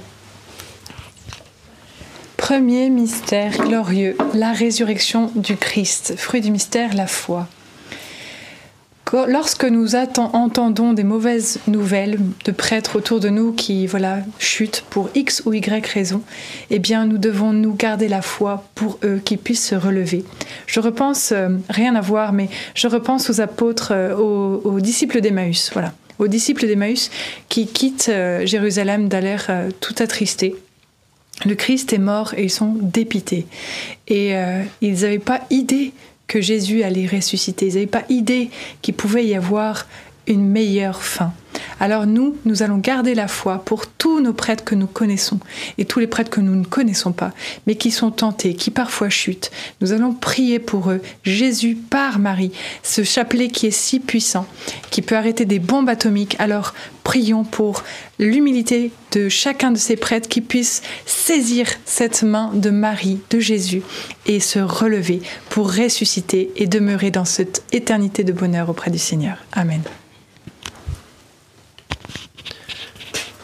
Premier 2.39 2.89
mystère 2.89 3.59
glorieux, 3.59 4.16
la 4.32 4.53
résurrection 4.53 5.31
du 5.35 5.55
Christ. 5.57 6.15
Fruit 6.16 6.40
du 6.40 6.51
mystère, 6.51 6.95
la 6.95 7.07
foi. 7.07 7.47
Lorsque 9.27 9.65
nous 9.65 9.97
entendons 9.97 10.95
des 10.95 11.05
mauvaises 11.05 11.61
nouvelles 11.66 12.19
de 12.47 12.53
prêtres 12.53 12.97
autour 12.97 13.20
de 13.20 13.28
nous 13.28 13.53
qui 13.53 13.86
voilà 13.86 14.20
chutent 14.39 14.85
pour 14.89 15.11
X 15.15 15.43
ou 15.45 15.53
Y 15.53 15.86
raison, 15.86 16.23
eh 16.70 16.78
bien 16.78 17.05
nous 17.05 17.19
devons 17.19 17.53
nous 17.53 17.74
garder 17.74 18.09
la 18.09 18.23
foi 18.23 18.65
pour 18.74 18.99
eux 19.05 19.20
qui 19.23 19.36
puissent 19.36 19.66
se 19.66 19.74
relever. 19.74 20.24
Je 20.66 20.81
repense 20.81 21.32
euh, 21.32 21.51
rien 21.69 21.95
à 21.97 22.01
voir, 22.01 22.32
mais 22.32 22.49
je 22.74 22.86
repense 22.86 23.28
aux 23.31 23.40
apôtres, 23.40 23.93
euh, 23.93 24.16
aux, 24.16 24.61
aux 24.65 24.81
disciples 24.81 25.20
d'Emmaüs, 25.20 25.70
voilà, 25.73 25.93
aux 26.19 26.28
disciples 26.28 26.66
d'Emmaüs 26.66 27.11
qui 27.49 27.66
quittent 27.66 28.09
euh, 28.09 28.45
Jérusalem 28.47 29.09
l'air 29.09 29.47
euh, 29.49 29.70
tout 29.81 29.95
attristé. 29.99 30.55
Le 31.47 31.55
Christ 31.55 31.93
est 31.93 31.99
mort 31.99 32.35
et 32.36 32.45
ils 32.45 32.51
sont 32.51 32.74
dépités. 32.81 33.47
Et 34.09 34.35
euh, 34.35 34.62
ils 34.81 35.03
n'avaient 35.03 35.19
pas 35.19 35.40
idée 35.51 35.93
que 36.27 36.40
Jésus 36.40 36.82
allait 36.82 37.07
ressusciter. 37.07 37.66
Ils 37.66 37.74
n'avaient 37.74 37.86
pas 37.86 38.05
idée 38.09 38.51
qu'il 38.82 38.95
pouvait 38.95 39.24
y 39.24 39.35
avoir 39.35 39.86
une 40.27 40.47
meilleure 40.47 41.03
fin. 41.03 41.32
Alors 41.80 42.06
nous, 42.06 42.36
nous 42.44 42.62
allons 42.62 42.78
garder 42.78 43.14
la 43.14 43.28
foi 43.28 43.62
pour 43.64 43.86
tous 43.86 44.20
nos 44.20 44.32
prêtres 44.32 44.64
que 44.64 44.74
nous 44.74 44.86
connaissons 44.86 45.38
et 45.78 45.84
tous 45.84 46.00
les 46.00 46.06
prêtres 46.06 46.30
que 46.30 46.40
nous 46.40 46.56
ne 46.56 46.64
connaissons 46.64 47.12
pas, 47.12 47.32
mais 47.66 47.76
qui 47.76 47.90
sont 47.90 48.10
tentés, 48.10 48.55
qui 48.55 48.70
parfois 48.70 49.09
chutent. 49.09 49.50
Nous 49.80 49.92
allons 49.92 50.12
prier 50.12 50.59
pour 50.59 50.90
eux. 50.90 51.00
Jésus 51.22 51.76
par 51.76 52.18
Marie, 52.18 52.52
ce 52.82 53.05
chapelet 53.05 53.48
qui 53.48 53.66
est 53.66 53.70
si 53.70 54.00
puissant, 54.00 54.46
qui 54.90 55.02
peut 55.02 55.16
arrêter 55.16 55.44
des 55.44 55.59
bombes 55.59 55.88
atomiques. 55.88 56.36
Alors 56.38 56.74
prions 57.05 57.44
pour 57.44 57.84
l'humilité 58.18 58.90
de 59.12 59.28
chacun 59.28 59.70
de 59.70 59.78
ces 59.78 59.96
prêtres 59.96 60.28
qui 60.28 60.40
puissent 60.40 60.82
saisir 61.06 61.68
cette 61.84 62.22
main 62.22 62.50
de 62.55 62.70
Marie, 62.70 63.20
de 63.30 63.38
Jésus, 63.38 63.82
et 64.26 64.40
se 64.40 64.59
relever 64.59 65.22
pour 65.48 65.74
ressusciter 65.74 66.50
et 66.56 66.66
demeurer 66.66 67.10
dans 67.10 67.24
cette 67.24 67.62
éternité 67.72 68.24
de 68.24 68.32
bonheur 68.32 68.68
auprès 68.68 68.90
du 68.90 68.98
Seigneur. 68.98 69.38
Amen. 69.52 69.82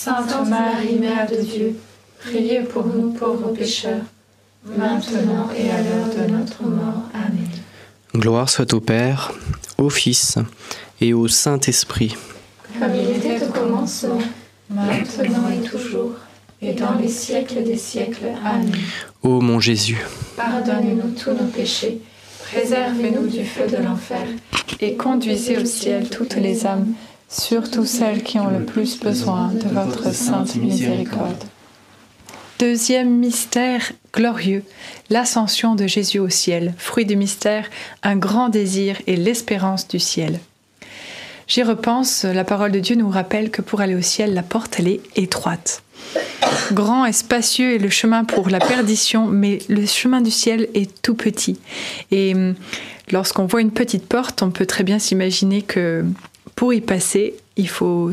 Sainte 0.00 0.48
Marie, 0.48 0.94
Mère 0.94 1.28
de 1.28 1.42
Dieu, 1.42 1.76
priez 2.20 2.60
pour 2.60 2.86
nous 2.86 3.10
pauvres 3.14 3.48
pécheurs, 3.48 4.04
maintenant 4.64 5.48
et 5.58 5.68
à 5.70 5.82
l'heure 5.82 6.14
de 6.16 6.32
notre 6.32 6.62
mort. 6.62 7.02
Amen. 7.12 7.48
Gloire 8.14 8.48
soit 8.48 8.72
au 8.74 8.80
Père, 8.80 9.32
au 9.76 9.90
Fils 9.90 10.38
et 11.00 11.12
au 11.12 11.26
Saint-Esprit. 11.26 12.14
Comme 12.78 12.94
il 12.94 13.16
était 13.16 13.44
au 13.44 13.48
commencement, 13.48 14.20
maintenant 14.70 15.48
et 15.50 15.68
toujours, 15.68 16.12
et 16.62 16.74
dans 16.74 16.94
les 16.94 17.08
siècles 17.08 17.64
des 17.64 17.76
siècles. 17.76 18.26
Amen. 18.44 18.70
Ô 19.24 19.40
mon 19.40 19.58
Jésus, 19.58 19.98
Pardonne-nous 20.36 21.10
tous 21.20 21.32
nos 21.32 21.48
péchés, 21.48 22.00
préservez-nous 22.44 23.26
du 23.26 23.44
feu 23.44 23.66
de 23.66 23.82
l'enfer, 23.82 24.28
et 24.78 24.94
conduisez 24.94 25.58
au 25.58 25.64
ciel 25.64 26.08
toutes 26.08 26.36
les 26.36 26.66
âmes, 26.66 26.86
surtout 27.28 27.84
celles 27.84 28.22
qui 28.22 28.38
ont 28.38 28.50
le 28.50 28.64
plus 28.64 28.98
besoin 28.98 29.52
de 29.52 29.68
votre 29.68 30.12
sainte 30.14 30.56
miséricorde. 30.56 31.44
Deuxième 32.58 33.10
mystère 33.10 33.92
glorieux, 34.12 34.64
l'ascension 35.10 35.76
de 35.76 35.86
Jésus 35.86 36.18
au 36.18 36.28
ciel. 36.28 36.74
Fruit 36.76 37.06
du 37.06 37.14
mystère, 37.14 37.70
un 38.02 38.16
grand 38.16 38.48
désir 38.48 39.00
et 39.06 39.16
l'espérance 39.16 39.86
du 39.86 40.00
ciel. 40.00 40.40
J'y 41.46 41.62
repense, 41.62 42.24
la 42.24 42.44
parole 42.44 42.72
de 42.72 42.80
Dieu 42.80 42.96
nous 42.96 43.08
rappelle 43.08 43.50
que 43.50 43.62
pour 43.62 43.80
aller 43.80 43.94
au 43.94 44.02
ciel, 44.02 44.34
la 44.34 44.42
porte, 44.42 44.76
elle 44.78 44.88
est 44.88 45.00
étroite. 45.16 45.82
Grand 46.72 47.06
et 47.06 47.12
spacieux 47.12 47.76
est 47.76 47.78
le 47.78 47.88
chemin 47.88 48.24
pour 48.24 48.50
la 48.50 48.58
perdition, 48.58 49.26
mais 49.26 49.60
le 49.68 49.86
chemin 49.86 50.20
du 50.20 50.30
ciel 50.30 50.68
est 50.74 51.00
tout 51.00 51.14
petit. 51.14 51.58
Et 52.10 52.34
hum, 52.34 52.54
lorsqu'on 53.10 53.46
voit 53.46 53.60
une 53.60 53.70
petite 53.70 54.06
porte, 54.06 54.42
on 54.42 54.50
peut 54.50 54.66
très 54.66 54.84
bien 54.84 54.98
s'imaginer 54.98 55.62
que 55.62 56.04
pour 56.58 56.74
y 56.74 56.80
passer, 56.80 57.36
il 57.56 57.68
faut 57.68 58.10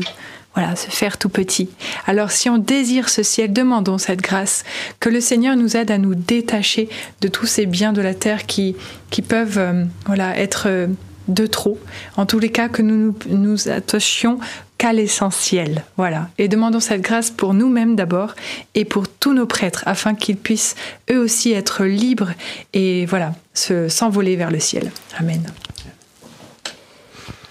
voilà, 0.54 0.76
se 0.76 0.88
faire 0.88 1.18
tout 1.18 1.28
petit. 1.28 1.68
Alors 2.06 2.30
si 2.30 2.48
on 2.48 2.58
désire 2.58 3.08
ce 3.08 3.24
ciel, 3.24 3.52
demandons 3.52 3.98
cette 3.98 4.20
grâce, 4.20 4.62
que 5.00 5.08
le 5.08 5.20
Seigneur 5.20 5.56
nous 5.56 5.76
aide 5.76 5.90
à 5.90 5.98
nous 5.98 6.14
détacher 6.14 6.88
de 7.22 7.26
tous 7.26 7.46
ces 7.46 7.66
biens 7.66 7.92
de 7.92 8.00
la 8.00 8.14
terre 8.14 8.46
qui, 8.46 8.76
qui 9.10 9.20
peuvent 9.20 9.58
euh, 9.58 9.84
voilà, 10.06 10.38
être 10.38 10.66
euh, 10.68 10.86
de 11.26 11.44
trop. 11.44 11.76
En 12.16 12.24
tous 12.24 12.38
les 12.38 12.50
cas, 12.50 12.68
que 12.68 12.82
nous 12.82 13.16
nous, 13.26 13.36
nous 13.36 13.68
attachions 13.68 14.38
qu'à 14.78 14.92
l'essentiel. 14.92 15.82
Voilà. 15.96 16.28
Et 16.38 16.46
demandons 16.46 16.78
cette 16.78 17.00
grâce 17.02 17.32
pour 17.32 17.52
nous-mêmes 17.52 17.96
d'abord 17.96 18.36
et 18.76 18.84
pour 18.84 19.08
tous 19.08 19.34
nos 19.34 19.46
prêtres, 19.46 19.82
afin 19.86 20.14
qu'ils 20.14 20.36
puissent 20.36 20.76
eux 21.10 21.18
aussi 21.18 21.50
être 21.50 21.84
libres 21.84 22.30
et 22.74 23.06
voilà, 23.06 23.34
se, 23.54 23.88
s'envoler 23.88 24.36
vers 24.36 24.52
le 24.52 24.60
ciel. 24.60 24.92
Amen. 25.18 25.42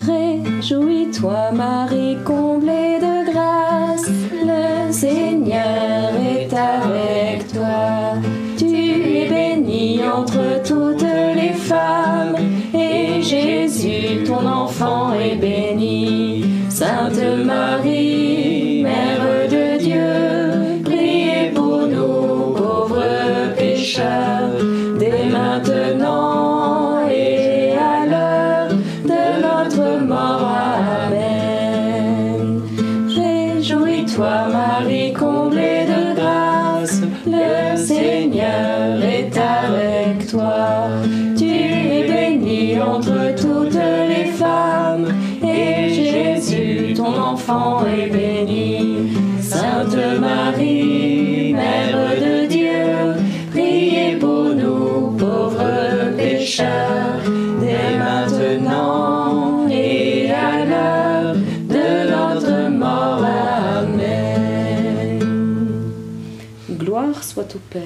Réjouis-toi, 0.00 1.52
Marie, 1.52 2.16
comblée 2.24 2.98
de 2.98 3.30
grâce, 3.30 4.08
le 4.32 4.92
Seigneur 4.92 6.14
est 6.20 6.52
avec 6.52 7.52
toi. 7.52 8.14
Tu 8.56 8.64
es 8.64 9.28
bénie 9.28 10.00
entre 10.02 10.62
toutes 10.66 11.02
les 11.02 11.52
femmes, 11.52 12.36
et 12.74 13.22
Jésus, 13.22 13.73
ton 14.24 14.46
enfant, 14.46 15.12
est 15.14 15.36
béni. 15.36 16.44
Sainte 16.68 17.20
Marie, 17.44 18.23
enfant, 47.44 47.86
est 47.86 48.08
béni. 48.08 49.12
Sainte 49.40 49.96
Marie, 50.20 51.52
Mère 51.52 52.16
de 52.16 52.46
Dieu, 52.46 53.14
priez 53.50 54.16
pour 54.16 54.44
nous 54.54 55.16
pauvres 55.18 56.16
pécheurs, 56.16 57.20
dès 57.60 57.98
maintenant 57.98 59.68
et 59.68 60.30
à 60.30 60.64
l'heure 60.64 61.34
de 61.68 62.10
notre 62.10 62.70
mort. 62.70 63.24
Amen. 63.76 65.20
Gloire 66.70 67.22
soit 67.22 67.54
au 67.54 67.60
Père, 67.70 67.82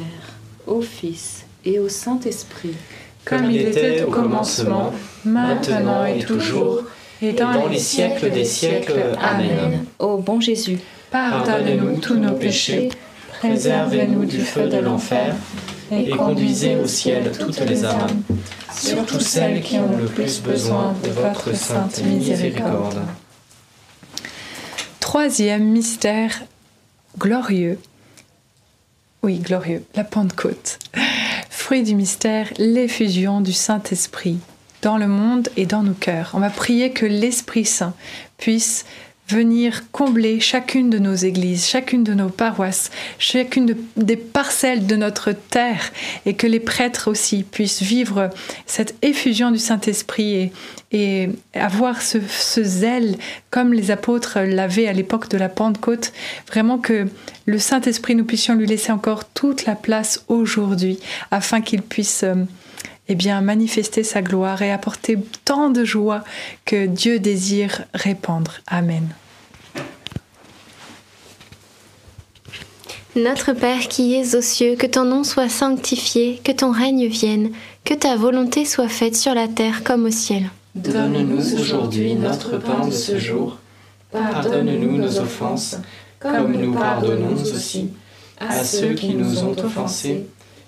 au 0.66 0.80
Fils 0.80 1.44
et 1.64 1.78
au 1.80 1.88
Saint-Esprit. 1.88 2.76
Comme 3.24 3.50
il 3.50 3.60
était 3.60 4.04
au 4.04 4.10
commencement, 4.10 4.92
maintenant 5.24 6.04
et 6.06 6.20
toujours, 6.20 6.84
et 7.22 7.32
dans 7.32 7.66
les 7.68 7.78
siècles 7.78 8.30
des 8.30 8.44
siècles. 8.44 9.16
Amen. 9.20 9.84
Ô 9.98 10.18
bon 10.18 10.40
Jésus, 10.40 10.78
Pardonne-nous 11.10 12.00
tous 12.00 12.16
nos 12.16 12.34
péchés, 12.34 12.90
préservez-nous 13.38 14.26
du 14.26 14.40
feu 14.40 14.68
de 14.68 14.76
l'enfer, 14.76 15.34
et 15.90 16.10
conduisez 16.10 16.76
au 16.76 16.86
ciel 16.86 17.32
toutes 17.38 17.60
les 17.60 17.84
âmes, 17.84 18.22
surtout 18.74 19.20
celles 19.20 19.62
qui 19.62 19.78
ont 19.78 19.96
le 19.96 20.04
plus 20.04 20.42
besoin 20.42 20.94
de 21.02 21.10
votre 21.10 21.54
sainte 21.56 22.02
miséricorde. 22.04 23.00
Troisième 25.00 25.64
mystère 25.64 26.42
glorieux. 27.18 27.78
Oui, 29.22 29.38
glorieux, 29.38 29.82
la 29.94 30.04
Pentecôte. 30.04 30.78
Fruit 31.48 31.82
du 31.82 31.94
mystère, 31.94 32.52
l'effusion 32.58 33.40
du 33.40 33.54
Saint-Esprit 33.54 34.38
dans 34.82 34.96
le 34.96 35.08
monde 35.08 35.48
et 35.56 35.66
dans 35.66 35.82
nos 35.82 35.94
cœurs. 35.94 36.30
On 36.34 36.40
va 36.40 36.50
prier 36.50 36.90
que 36.90 37.06
l'Esprit 37.06 37.64
Saint 37.64 37.94
puisse 38.36 38.84
venir 39.28 39.82
combler 39.92 40.40
chacune 40.40 40.88
de 40.88 40.98
nos 40.98 41.14
églises, 41.14 41.66
chacune 41.66 42.02
de 42.02 42.14
nos 42.14 42.30
paroisses, 42.30 42.90
chacune 43.18 43.66
de- 43.66 43.76
des 43.98 44.16
parcelles 44.16 44.86
de 44.86 44.96
notre 44.96 45.32
terre 45.32 45.92
et 46.24 46.32
que 46.32 46.46
les 46.46 46.60
prêtres 46.60 47.10
aussi 47.10 47.42
puissent 47.42 47.82
vivre 47.82 48.30
cette 48.64 48.94
effusion 49.02 49.50
du 49.50 49.58
Saint-Esprit 49.58 50.50
et, 50.92 51.28
avoir 51.52 52.00
ce, 52.00 52.18
ce 52.26 52.64
zèle 52.64 53.18
comme 53.50 53.74
les 53.74 53.90
apôtres 53.90 54.38
l'avaient 54.38 54.88
à 54.88 54.94
l'époque 54.94 55.28
de 55.28 55.36
la 55.36 55.50
Pentecôte. 55.50 56.14
Vraiment 56.46 56.78
que 56.78 57.06
le 57.44 57.58
Saint-Esprit, 57.58 58.14
nous 58.14 58.24
puissions 58.24 58.54
lui 58.54 58.66
laisser 58.66 58.92
encore 58.92 59.26
toute 59.26 59.66
la 59.66 59.74
place 59.74 60.24
aujourd'hui 60.28 60.98
afin 61.30 61.60
qu'il 61.60 61.82
puisse... 61.82 62.22
euh, 62.22 62.34
eh 63.08 63.14
bien, 63.14 63.40
manifester 63.40 64.02
sa 64.02 64.22
gloire 64.22 64.62
et 64.62 64.70
apporter 64.70 65.18
tant 65.44 65.70
de 65.70 65.84
joie 65.84 66.24
que 66.64 66.86
Dieu 66.86 67.18
désire 67.18 67.84
répandre. 67.94 68.54
Amen. 68.66 69.08
Notre 73.16 73.52
Père 73.52 73.88
qui 73.88 74.14
es 74.14 74.36
aux 74.36 74.42
cieux, 74.42 74.76
que 74.76 74.86
ton 74.86 75.04
nom 75.04 75.24
soit 75.24 75.48
sanctifié, 75.48 76.40
que 76.44 76.52
ton 76.52 76.70
règne 76.70 77.06
vienne, 77.06 77.50
que 77.84 77.94
ta 77.94 78.16
volonté 78.16 78.64
soit 78.64 78.88
faite 78.88 79.16
sur 79.16 79.34
la 79.34 79.48
terre 79.48 79.82
comme 79.82 80.04
au 80.04 80.10
ciel. 80.10 80.50
Donne-nous 80.74 81.54
aujourd'hui 81.54 82.14
notre 82.14 82.58
pain 82.58 82.86
de 82.86 82.92
ce 82.92 83.18
jour. 83.18 83.58
Pardonne-nous 84.12 84.98
nos 84.98 85.18
offenses, 85.18 85.78
comme 86.20 86.52
nous 86.52 86.74
pardonnons 86.74 87.34
aussi 87.34 87.88
à 88.38 88.62
ceux 88.62 88.92
qui 88.92 89.14
nous 89.14 89.42
ont 89.42 89.58
offensés. 89.58 90.26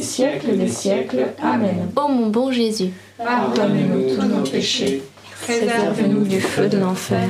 Les 0.00 0.06
siècles 0.06 0.56
des 0.56 0.68
siècles. 0.68 1.26
Amen. 1.42 1.90
Ô 1.94 2.08
mon 2.08 2.28
bon 2.28 2.50
Jésus, 2.50 2.90
Pardonnez-nous 3.18 4.16
tous 4.16 4.22
nos 4.22 4.42
péchés, 4.42 5.02
préservez-nous 5.42 6.24
du 6.24 6.40
feu 6.40 6.70
de 6.70 6.78
l'enfer, 6.78 7.28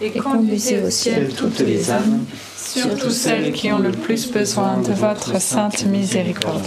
et 0.00 0.10
conduisez 0.10 0.82
au 0.82 0.90
ciel 0.90 1.32
toutes 1.32 1.60
les 1.60 1.92
âmes, 1.92 2.24
surtout 2.56 3.10
celles 3.10 3.52
qui 3.52 3.70
ont 3.70 3.78
le 3.78 3.92
plus 3.92 4.32
besoin 4.32 4.78
de 4.78 4.92
votre 4.92 5.40
sainte 5.40 5.86
miséricorde. 5.86 6.66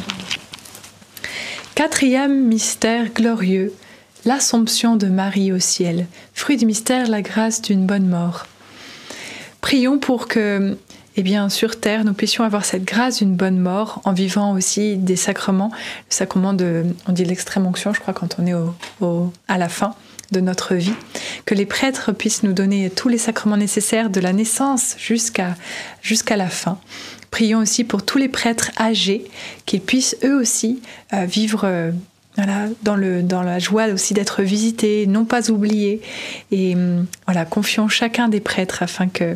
Quatrième 1.75 2.47
mystère 2.47 3.09
glorieux, 3.13 3.73
l'Assomption 4.23 4.95
de 4.95 5.07
Marie 5.07 5.51
au 5.51 5.59
ciel. 5.59 6.05
Fruit 6.33 6.55
du 6.55 6.65
mystère, 6.65 7.09
la 7.09 7.21
grâce 7.21 7.61
d'une 7.61 7.85
bonne 7.85 8.07
mort. 8.07 8.45
Prions 9.59 9.99
pour 9.99 10.29
que, 10.29 10.77
eh 11.17 11.23
bien, 11.23 11.49
sur 11.49 11.79
terre, 11.79 12.05
nous 12.05 12.13
puissions 12.13 12.43
avoir 12.43 12.63
cette 12.63 12.85
grâce 12.85 13.17
d'une 13.17 13.35
bonne 13.35 13.59
mort 13.59 14.01
en 14.05 14.13
vivant 14.13 14.53
aussi 14.53 14.95
des 14.95 15.17
sacrements. 15.17 15.71
Le 15.73 16.13
sacrement 16.13 16.53
de, 16.53 16.85
on 17.07 17.11
dit 17.11 17.25
l'extrême 17.25 17.65
onction, 17.65 17.93
je 17.93 17.99
crois, 17.99 18.13
quand 18.13 18.37
on 18.39 18.47
est 18.47 18.53
au, 19.01 19.33
à 19.47 19.57
la 19.57 19.67
fin 19.67 19.95
de 20.31 20.39
notre 20.39 20.75
vie. 20.75 20.93
Que 21.45 21.53
les 21.53 21.65
prêtres 21.65 22.13
puissent 22.13 22.43
nous 22.43 22.53
donner 22.53 22.89
tous 22.89 23.09
les 23.09 23.17
sacrements 23.17 23.57
nécessaires 23.57 24.09
de 24.09 24.21
la 24.21 24.31
naissance 24.31 24.95
jusqu'à 24.97 25.55
jusqu'à 26.01 26.37
la 26.37 26.47
fin. 26.47 26.79
Prions 27.31 27.59
aussi 27.59 27.83
pour 27.83 28.03
tous 28.03 28.17
les 28.17 28.29
prêtres 28.29 28.71
âgés, 28.79 29.25
qu'ils 29.65 29.81
puissent 29.81 30.15
eux 30.23 30.39
aussi 30.39 30.81
euh, 31.13 31.25
vivre 31.25 31.61
euh, 31.65 31.91
voilà, 32.35 32.67
dans, 32.83 32.95
le, 32.95 33.23
dans 33.23 33.41
la 33.41 33.59
joie 33.59 33.87
aussi 33.87 34.13
d'être 34.13 34.41
visités, 34.41 35.05
non 35.07 35.25
pas 35.25 35.49
oubliés. 35.51 36.01
Et 36.51 36.75
hum, 36.75 37.05
voilà, 37.25 37.45
confions 37.45 37.89
chacun 37.89 38.29
des 38.29 38.39
prêtres 38.39 38.83
afin 38.83 39.07
que 39.07 39.35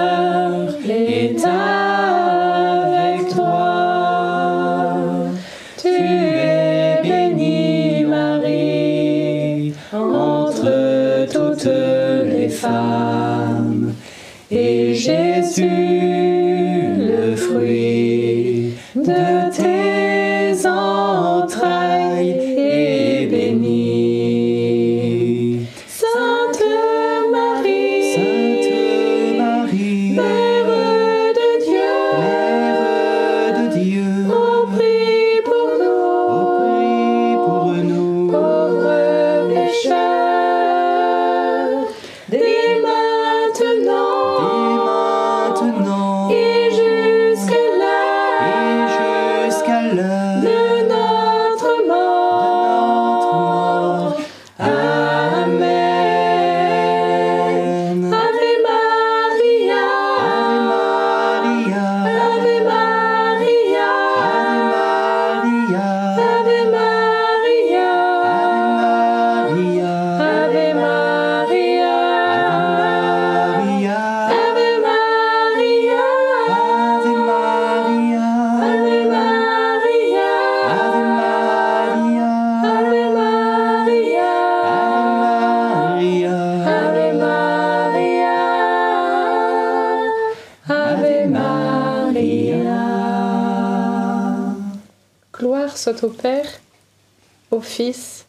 Fils 97.71 98.25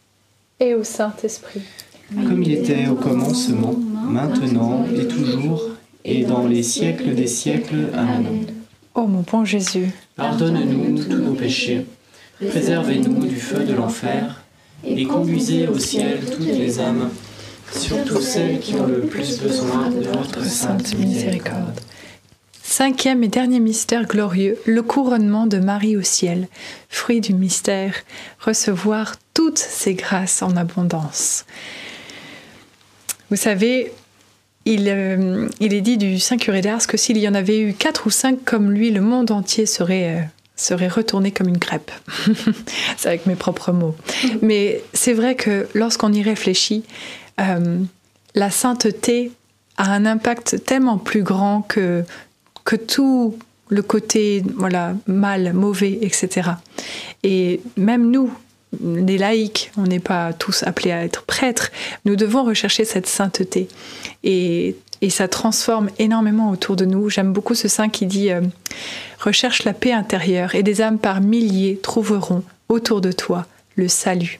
et 0.61 0.73
au 0.73 0.85
Saint-Esprit. 0.85 1.61
Comme 2.15 2.43
il 2.43 2.53
était 2.53 2.87
au 2.87 2.95
commencement, 2.95 3.75
maintenant 4.07 4.85
et 4.95 5.05
toujours, 5.05 5.69
et 6.05 6.23
dans 6.23 6.47
les 6.47 6.63
siècles 6.63 7.13
des 7.13 7.27
siècles. 7.27 7.89
Amen. 7.93 8.45
Ô 8.95 9.05
mon 9.05 9.25
bon 9.29 9.43
Jésus, 9.43 9.89
Pardonne-nous 10.15 11.03
tous 11.03 11.17
nos 11.17 11.33
péchés, 11.33 11.85
préservez-nous 12.39 13.25
du 13.25 13.35
feu 13.35 13.65
de 13.65 13.73
l'enfer, 13.73 14.43
et 14.85 15.03
conduisez 15.03 15.67
au 15.67 15.77
ciel 15.77 16.19
toutes 16.31 16.45
les 16.45 16.79
âmes, 16.79 17.09
surtout 17.73 18.21
celles 18.21 18.59
qui 18.59 18.75
ont 18.75 18.87
le 18.87 19.01
plus 19.01 19.41
besoin 19.41 19.89
de 19.89 20.07
votre 20.07 20.45
sainte 20.45 20.97
miséricorde. 20.97 21.79
Cinquième 22.61 23.23
et 23.23 23.27
dernier 23.27 23.59
mystère 23.59 24.07
glorieux, 24.07 24.57
le 24.65 24.81
couronnement 24.81 25.47
de 25.47 25.57
Marie 25.59 25.97
au 25.97 26.01
ciel. 26.01 26.47
Fruit 26.89 27.21
du 27.21 27.33
mystère, 27.33 27.93
recevoir 28.39 29.15
toutes 29.33 29.57
ces 29.57 29.93
grâces 29.93 30.41
en 30.41 30.55
abondance. 30.55 31.45
Vous 33.29 33.35
savez, 33.35 33.91
il, 34.65 34.87
euh, 34.87 35.49
est 35.59 35.81
dit 35.81 35.97
du 35.97 36.19
Saint 36.19 36.37
curé 36.37 36.61
d'Ars 36.61 36.85
que 36.87 36.97
s'il 36.97 37.17
y 37.17 37.27
en 37.27 37.33
avait 37.33 37.59
eu 37.59 37.73
quatre 37.73 38.07
ou 38.07 38.09
cinq 38.09 38.43
comme 38.45 38.71
lui, 38.71 38.91
le 38.91 39.01
monde 39.01 39.31
entier 39.31 39.65
serait, 39.65 40.29
euh, 40.71 40.87
retourné 40.87 41.31
comme 41.31 41.47
une 41.47 41.59
crêpe. 41.59 41.91
c'est 42.97 43.07
avec 43.07 43.25
mes 43.25 43.35
propres 43.35 43.71
mots. 43.71 43.95
Mais 44.41 44.83
c'est 44.93 45.13
vrai 45.13 45.35
que 45.35 45.67
lorsqu'on 45.73 46.13
y 46.13 46.21
réfléchit, 46.21 46.83
euh, 47.41 47.79
la 48.35 48.51
sainteté 48.51 49.31
a 49.77 49.91
un 49.91 50.05
impact 50.05 50.63
tellement 50.65 50.97
plus 50.97 51.23
grand 51.23 51.63
que, 51.63 52.03
que 52.63 52.75
tout 52.75 53.37
le 53.69 53.81
côté 53.81 54.43
voilà 54.55 54.93
mal, 55.07 55.53
mauvais, 55.53 55.97
etc. 56.01 56.51
Et 57.23 57.61
même 57.75 58.11
nous, 58.11 58.31
les 58.81 59.17
laïcs, 59.17 59.71
on 59.77 59.83
n'est 59.83 59.99
pas 59.99 60.33
tous 60.33 60.63
appelés 60.63 60.91
à 60.91 61.03
être 61.03 61.23
prêtres, 61.23 61.71
nous 62.05 62.15
devons 62.15 62.43
rechercher 62.43 62.85
cette 62.85 63.07
sainteté. 63.07 63.67
Et, 64.23 64.75
ça 65.09 65.27
transforme 65.27 65.89
énormément 65.99 66.49
autour 66.49 66.77
de 66.77 66.85
nous. 66.85 67.09
J'aime 67.09 67.33
beaucoup 67.33 67.55
ce 67.55 67.67
saint 67.67 67.89
qui 67.89 68.05
dit 68.05 68.31
euh, 68.31 68.39
Recherche 69.19 69.65
la 69.65 69.73
paix 69.73 69.91
intérieure 69.91 70.55
et 70.55 70.63
des 70.63 70.81
âmes 70.81 70.97
par 70.97 71.19
milliers 71.19 71.77
trouveront 71.83 72.41
autour 72.69 73.01
de 73.01 73.11
toi 73.11 73.45
le 73.75 73.89
salut. 73.89 74.39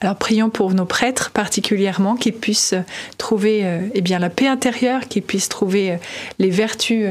Alors 0.00 0.16
prions 0.16 0.50
pour 0.50 0.74
nos 0.74 0.86
prêtres 0.86 1.30
particulièrement 1.30 2.16
qu'ils 2.16 2.34
puissent 2.34 2.74
trouver 3.16 3.64
euh, 3.64 3.80
eh 3.94 4.00
bien 4.00 4.18
la 4.18 4.30
paix 4.30 4.48
intérieure, 4.48 5.06
qu'ils 5.06 5.22
puissent 5.22 5.48
trouver 5.48 5.92
euh, 5.92 5.96
les 6.40 6.50
vertus 6.50 7.06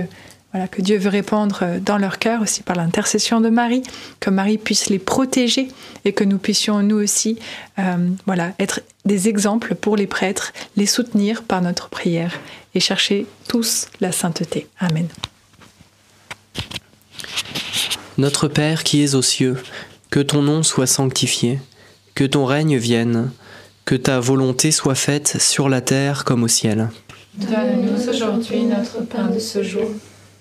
voilà, 0.52 0.68
que 0.68 0.82
Dieu 0.82 0.98
veut 0.98 1.10
répandre 1.10 1.60
euh, 1.62 1.80
dans 1.80 1.98
leur 1.98 2.20
cœur 2.20 2.42
aussi 2.42 2.62
par 2.62 2.76
l'intercession 2.76 3.42
de 3.42 3.50
Marie, 3.50 3.84
que 4.20 4.30
Marie 4.30 4.58
puisse 4.58 4.90
les 4.90 5.00
protéger 5.00 5.70
et 6.04 6.14
que 6.14 6.24
nous 6.24 6.38
puissions 6.38 6.82
nous 6.84 6.98
aussi 6.98 7.40
euh, 7.80 8.10
voilà, 8.26 8.54
être 8.60 8.82
des 9.06 9.30
exemples 9.30 9.76
pour 9.76 9.96
les 9.96 10.08
prêtres, 10.08 10.52
les 10.76 10.86
soutenir 10.86 11.44
par 11.44 11.62
notre 11.62 11.90
prière 11.90 12.40
et 12.76 12.80
chercher 12.80 13.26
tous 13.48 13.88
la 14.02 14.12
sainteté. 14.12 14.68
Amen. 14.80 15.08
Notre 18.18 18.48
Père 18.48 18.84
qui 18.84 19.02
es 19.04 19.16
aux 19.16 19.22
cieux, 19.22 19.58
que 20.10 20.20
ton 20.20 20.42
nom 20.42 20.64
soit 20.64 20.88
sanctifié, 20.88 21.60
que 22.14 22.26
ton 22.26 22.46
règne 22.46 22.78
vienne, 22.78 23.32
que 23.86 23.96
ta 23.96 24.20
volonté 24.20 24.72
soit 24.72 24.96
faite 24.96 25.42
sur 25.42 25.70
la 25.70 25.82
terre 25.82 26.26
comme 26.26 26.44
au 26.44 26.48
ciel. 26.48 26.90
Donne-nous 27.34 28.10
aujourd'hui 28.10 28.64
notre 28.64 29.02
pain 29.06 29.28
de 29.28 29.40
ce 29.40 29.64
jour. 29.64 29.90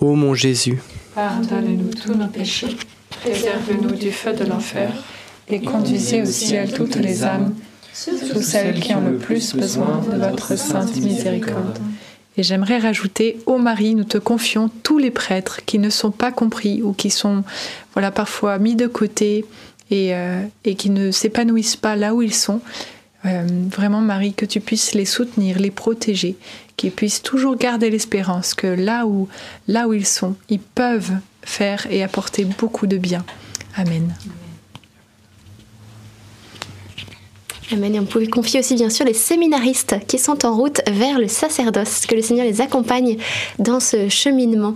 Ô 0.00 0.14
mon 0.14 0.34
Jésus, 0.34 0.78
Pardonne-nous 1.14 1.90
tous 1.94 2.14
nos 2.14 2.26
péchés, 2.26 2.76
préserve-nous 3.22 3.94
du 3.94 4.10
feu 4.10 4.32
de 4.32 4.44
l'enfer, 4.44 4.90
et 5.48 5.60
conduisez 5.60 6.22
au 6.22 6.26
ciel 6.26 6.72
toutes 6.72 6.96
les 6.96 7.22
âmes, 7.22 7.54
surtout 7.92 8.42
celles 8.42 8.80
qui 8.80 8.94
ont 8.94 9.00
le 9.00 9.16
plus 9.16 9.54
besoin 9.54 10.02
de 10.10 10.18
votre 10.18 10.56
sainte 10.58 10.96
miséricorde. 10.96 11.78
Et 12.36 12.42
j'aimerais 12.42 12.78
rajouter, 12.78 13.38
ô 13.46 13.58
Marie, 13.58 13.94
nous 13.94 14.04
te 14.04 14.18
confions 14.18 14.68
tous 14.82 14.98
les 14.98 15.12
prêtres 15.12 15.60
qui 15.64 15.78
ne 15.78 15.88
sont 15.88 16.10
pas 16.10 16.32
compris 16.32 16.82
ou 16.82 16.92
qui 16.92 17.10
sont 17.10 17.44
voilà, 17.92 18.10
parfois 18.10 18.58
mis 18.58 18.74
de 18.74 18.88
côté 18.88 19.44
et, 19.92 20.16
euh, 20.16 20.42
et 20.64 20.74
qui 20.74 20.90
ne 20.90 21.12
s'épanouissent 21.12 21.76
pas 21.76 21.94
là 21.94 22.12
où 22.12 22.22
ils 22.22 22.34
sont. 22.34 22.60
Euh, 23.26 23.46
vraiment, 23.70 24.00
Marie, 24.00 24.34
que 24.34 24.44
tu 24.44 24.60
puisses 24.60 24.94
les 24.94 25.06
soutenir, 25.06 25.58
les 25.58 25.70
protéger, 25.70 26.36
qu'ils 26.76 26.92
puissent 26.92 27.22
toujours 27.22 27.56
garder 27.56 27.88
l'espérance 27.88 28.54
que 28.54 28.66
là 28.66 29.06
où, 29.06 29.28
là 29.66 29.88
où 29.88 29.94
ils 29.94 30.06
sont, 30.06 30.34
ils 30.50 30.60
peuvent 30.60 31.12
faire 31.42 31.86
et 31.90 32.02
apporter 32.02 32.44
beaucoup 32.44 32.86
de 32.86 32.98
bien. 32.98 33.24
Amen. 33.76 34.14
Amen. 37.72 37.94
Et 37.94 38.00
on 38.00 38.04
pouvait 38.04 38.26
confier 38.26 38.60
aussi 38.60 38.74
bien 38.74 38.90
sûr 38.90 39.06
les 39.06 39.14
séminaristes 39.14 39.96
qui 40.06 40.18
sont 40.18 40.44
en 40.44 40.54
route 40.54 40.82
vers 40.86 41.18
le 41.18 41.28
sacerdoce, 41.28 42.04
que 42.06 42.14
le 42.14 42.20
Seigneur 42.20 42.44
les 42.44 42.60
accompagne 42.60 43.16
dans 43.58 43.80
ce 43.80 44.10
cheminement. 44.10 44.74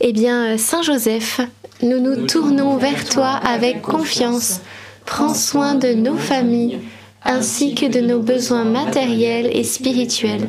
Eh 0.00 0.12
bien, 0.12 0.58
Saint 0.58 0.82
Joseph, 0.82 1.40
nous 1.82 1.98
nous 1.98 2.26
tournons 2.26 2.76
vers 2.76 3.08
toi 3.08 3.30
avec 3.30 3.80
confiance. 3.80 4.60
Prends 5.06 5.32
soin 5.32 5.74
de 5.74 5.94
nos 5.94 6.16
familles 6.16 6.80
ainsi 7.24 7.74
que 7.74 7.86
de 7.86 8.00
nos 8.00 8.20
besoins 8.20 8.64
matériels 8.64 9.50
et 9.52 9.64
spirituels. 9.64 10.48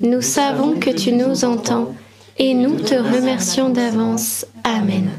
Nous 0.00 0.22
savons 0.22 0.72
que 0.72 0.90
tu 0.90 1.12
nous 1.12 1.44
entends 1.44 1.94
et 2.38 2.54
nous 2.54 2.76
te 2.76 2.94
remercions 2.94 3.70
d'avance. 3.70 4.46
Amen. 4.64 5.10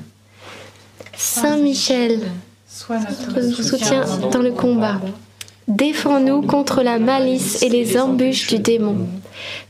Saint 1.16 1.58
Michel, 1.58 2.20
notre 2.90 3.64
soutien 3.64 4.06
dans 4.32 4.42
le 4.42 4.52
combat. 4.52 5.02
Défends-nous 5.68 6.44
contre 6.44 6.84
la 6.84 7.00
malice 7.00 7.62
et 7.64 7.70
les 7.70 8.00
embûches 8.00 8.48
du 8.48 8.60
démon. 8.60 9.08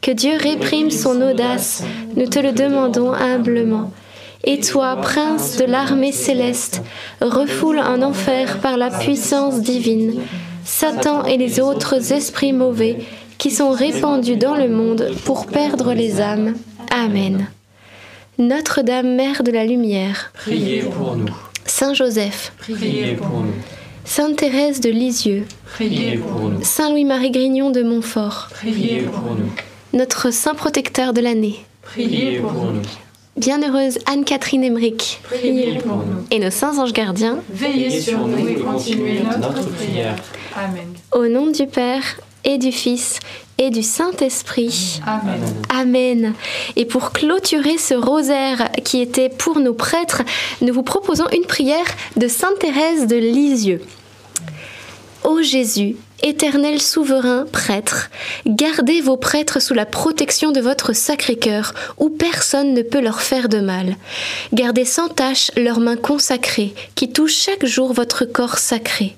Que 0.02 0.12
Dieu 0.12 0.34
réprime 0.38 0.92
son 0.92 1.22
audace, 1.22 1.84
nous 2.16 2.28
te 2.28 2.40
le 2.40 2.52
demandons 2.52 3.14
humblement. 3.14 3.92
Et 4.44 4.60
toi, 4.60 4.98
prince 4.98 5.58
de 5.58 5.66
l'armée 5.66 6.12
céleste, 6.12 6.84
refoule 7.22 7.80
en 7.80 8.02
enfer 8.02 8.60
par 8.60 8.78
la 8.78 8.92
puissance 8.92 9.62
divine 9.62 10.22
Satan 10.68 11.24
et 11.24 11.38
les 11.38 11.62
autres 11.62 12.12
esprits 12.12 12.52
mauvais 12.52 12.98
qui 13.38 13.52
sont 13.52 13.72
répandus 13.72 14.36
dans 14.36 14.54
le 14.54 14.68
monde 14.68 15.12
pour 15.24 15.48
perdre 15.48 15.94
les 15.94 16.20
âmes. 16.20 16.56
Amen. 16.92 17.48
Notre-Dame, 18.38 19.16
Mère 19.16 19.44
de 19.44 19.52
la 19.52 19.66
Lumière, 19.66 20.32
Priez 20.34 20.82
pour 20.82 21.16
nous. 21.16 21.34
Saint 21.66 21.94
Joseph, 21.94 22.52
Priez 22.60 23.16
pour 23.16 23.30
nous. 23.30 23.54
Sainte 24.04 24.36
Thérèse 24.36 24.82
de 24.82 24.90
Lisieux, 24.90 25.46
Priez 25.74 26.18
pour 26.18 26.42
nous. 26.50 26.64
Saint 26.64 26.92
Louis-Marie 26.92 27.32
Grignon 27.32 27.72
de 27.72 27.82
Montfort, 27.82 28.50
Priez 28.54 29.02
pour 29.04 29.36
nous. 29.36 29.50
notre 29.94 30.32
Saint 30.32 30.54
protecteur 30.54 31.14
de 31.14 31.22
l'année, 31.22 31.56
Priez 31.82 32.40
pour 32.40 32.52
nous. 32.52 32.82
Bienheureuse 33.38 34.00
Anne-Catherine 34.08 34.64
Emmerich, 34.64 35.20
Priez 35.24 35.78
pour 35.78 35.98
nous. 35.98 36.26
et 36.32 36.40
nos 36.40 36.50
saints 36.50 36.80
anges 36.80 36.92
gardiens, 36.94 37.38
Veillez 37.52 38.02
sur 38.02 38.26
nous 38.28 38.48
et 38.48 38.56
continuez 38.56 39.20
notre 39.20 39.40
notre 39.40 39.70
prière. 39.70 40.16
Amen. 40.56 40.88
au 41.14 41.28
nom 41.28 41.46
du 41.52 41.68
Père 41.68 42.02
et 42.44 42.58
du 42.58 42.72
Fils 42.72 43.20
et 43.60 43.70
du 43.70 43.84
Saint-Esprit. 43.84 45.02
Amen. 45.06 45.42
Amen. 45.70 46.34
Et 46.76 46.86
pour 46.86 47.12
clôturer 47.12 47.78
ce 47.78 47.94
rosaire 47.94 48.70
qui 48.84 49.02
était 49.02 49.30
pour 49.30 49.60
nos 49.60 49.74
prêtres, 49.74 50.24
nous 50.62 50.74
vous 50.74 50.84
proposons 50.84 51.28
une 51.32 51.46
prière 51.46 51.86
de 52.16 52.28
Sainte 52.28 52.58
Thérèse 52.60 53.06
de 53.06 53.18
Lisieux. 53.18 53.82
Ô 55.24 55.42
Jésus, 55.44 55.96
éternel 56.24 56.82
souverain 56.82 57.46
prêtre, 57.52 58.10
gardez 58.46 59.02
vos 59.02 59.18
prêtres 59.18 59.62
sous 59.62 59.74
la 59.74 59.86
protection 59.86 60.52
de 60.52 60.62
votre 60.62 60.94
Sacré-Cœur, 60.94 61.74
où 61.98 62.10
personne 62.10 62.74
ne 62.74 62.82
peut 62.82 63.02
leur 63.02 63.22
faire 63.22 63.50
de 63.50 63.60
mal. 63.60 63.96
Gardez 64.54 64.86
sans 64.86 65.10
tache 65.10 65.52
leurs 65.56 65.80
mains 65.80 65.98
consacrées, 65.98 66.74
qui 66.96 67.12
touchent 67.12 67.38
chaque 67.38 67.66
jour 67.66 67.94
votre 67.94 68.26
corps 68.26 68.58
sacré. 68.58 69.16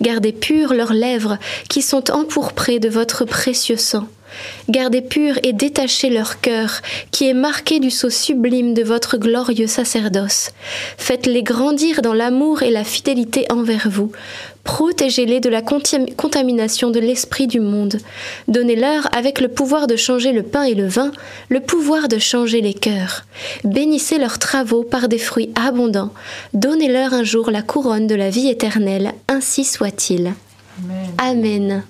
Gardez 0.00 0.32
pures 0.32 0.74
leurs 0.74 0.92
lèvres, 0.92 1.38
qui 1.68 1.82
sont 1.82 2.10
empourprées 2.10 2.78
de 2.78 2.88
votre 2.88 3.24
précieux 3.24 3.76
sang. 3.76 4.08
Gardez 4.68 5.02
pur 5.02 5.38
et 5.42 5.52
détachez 5.52 6.10
leur 6.10 6.40
cœur, 6.40 6.80
qui 7.10 7.28
est 7.28 7.34
marqué 7.34 7.80
du 7.80 7.90
sceau 7.90 8.10
sublime 8.10 8.74
de 8.74 8.82
votre 8.82 9.16
glorieux 9.16 9.66
sacerdoce. 9.66 10.50
Faites-les 10.96 11.42
grandir 11.42 12.02
dans 12.02 12.14
l'amour 12.14 12.62
et 12.62 12.70
la 12.70 12.84
fidélité 12.84 13.46
envers 13.50 13.88
vous. 13.90 14.12
Protégez-les 14.64 15.40
de 15.40 15.48
la 15.48 15.62
contam- 15.62 16.14
contamination 16.14 16.90
de 16.90 17.00
l'esprit 17.00 17.46
du 17.46 17.58
monde. 17.58 17.96
Donnez-leur, 18.48 19.08
avec 19.16 19.40
le 19.40 19.48
pouvoir 19.48 19.86
de 19.86 19.96
changer 19.96 20.32
le 20.32 20.42
pain 20.42 20.64
et 20.64 20.74
le 20.74 20.86
vin, 20.86 21.10
le 21.48 21.60
pouvoir 21.60 22.08
de 22.08 22.18
changer 22.18 22.60
les 22.60 22.74
cœurs. 22.74 23.24
Bénissez 23.64 24.18
leurs 24.18 24.38
travaux 24.38 24.82
par 24.82 25.08
des 25.08 25.16
fruits 25.18 25.50
abondants. 25.54 26.12
Donnez-leur 26.52 27.14
un 27.14 27.24
jour 27.24 27.50
la 27.50 27.62
couronne 27.62 28.06
de 28.06 28.14
la 28.14 28.28
vie 28.28 28.48
éternelle. 28.48 29.12
Ainsi 29.28 29.64
soit-il. 29.64 30.34
Amen. 31.16 31.82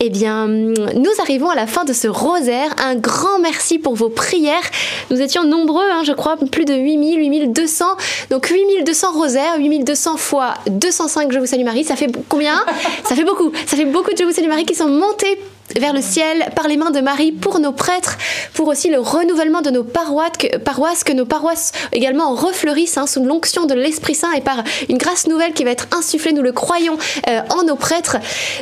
Eh 0.00 0.10
bien, 0.10 0.46
nous 0.46 1.10
arrivons 1.20 1.50
à 1.50 1.56
la 1.56 1.66
fin 1.66 1.84
de 1.84 1.92
ce 1.92 2.06
rosaire. 2.06 2.72
Un 2.78 2.94
grand 2.94 3.40
merci 3.40 3.80
pour 3.80 3.96
vos 3.96 4.08
prières. 4.08 4.62
Nous 5.10 5.20
étions 5.20 5.42
nombreux, 5.42 5.90
hein, 5.90 6.02
je 6.04 6.12
crois, 6.12 6.36
plus 6.36 6.64
de 6.64 6.72
8000, 6.74 7.18
8200. 7.18 7.84
Donc 8.30 8.48
8200 8.48 9.12
rosaires, 9.12 9.58
8200 9.58 10.16
fois 10.16 10.54
205 10.68 11.32
Je 11.32 11.40
vous 11.40 11.46
salue 11.46 11.64
Marie, 11.64 11.82
ça 11.82 11.96
fait 11.96 12.12
combien? 12.28 12.64
Ça 13.04 13.16
fait 13.16 13.24
beaucoup. 13.24 13.50
Ça 13.66 13.76
fait 13.76 13.86
beaucoup 13.86 14.12
de 14.12 14.16
Je 14.16 14.22
vous 14.22 14.30
salue 14.30 14.46
Marie 14.46 14.66
qui 14.66 14.76
sont 14.76 14.88
montés 14.88 15.36
vers 15.76 15.92
le 15.92 16.00
ciel 16.00 16.48
par 16.54 16.68
les 16.68 16.76
mains 16.76 16.90
de 16.90 17.00
Marie 17.00 17.32
pour 17.32 17.58
nos 17.60 17.72
prêtres, 17.72 18.16
pour 18.54 18.68
aussi 18.68 18.88
le 18.88 18.98
renouvellement 18.98 19.60
de 19.60 19.70
nos 19.70 19.84
paroisses, 19.84 21.04
que, 21.04 21.12
nos 21.12 21.26
paroisses 21.26 21.72
également 21.92 22.34
refleurissent 22.34 22.98
hein, 22.98 23.06
sous 23.06 23.24
l'onction 23.24 23.66
de 23.66 23.74
l'Esprit 23.74 24.14
Saint 24.14 24.32
et 24.32 24.40
par 24.40 24.62
une 24.88 24.98
grâce 24.98 25.26
nouvelle 25.26 25.52
qui 25.52 25.64
va 25.64 25.70
être 25.70 25.86
insufflée, 25.96 26.32
nous 26.32 26.42
le 26.42 26.52
croyons, 26.52 26.96
euh, 27.28 27.40
en 27.50 27.64
nos 27.64 27.76
prêtres. 27.76 28.16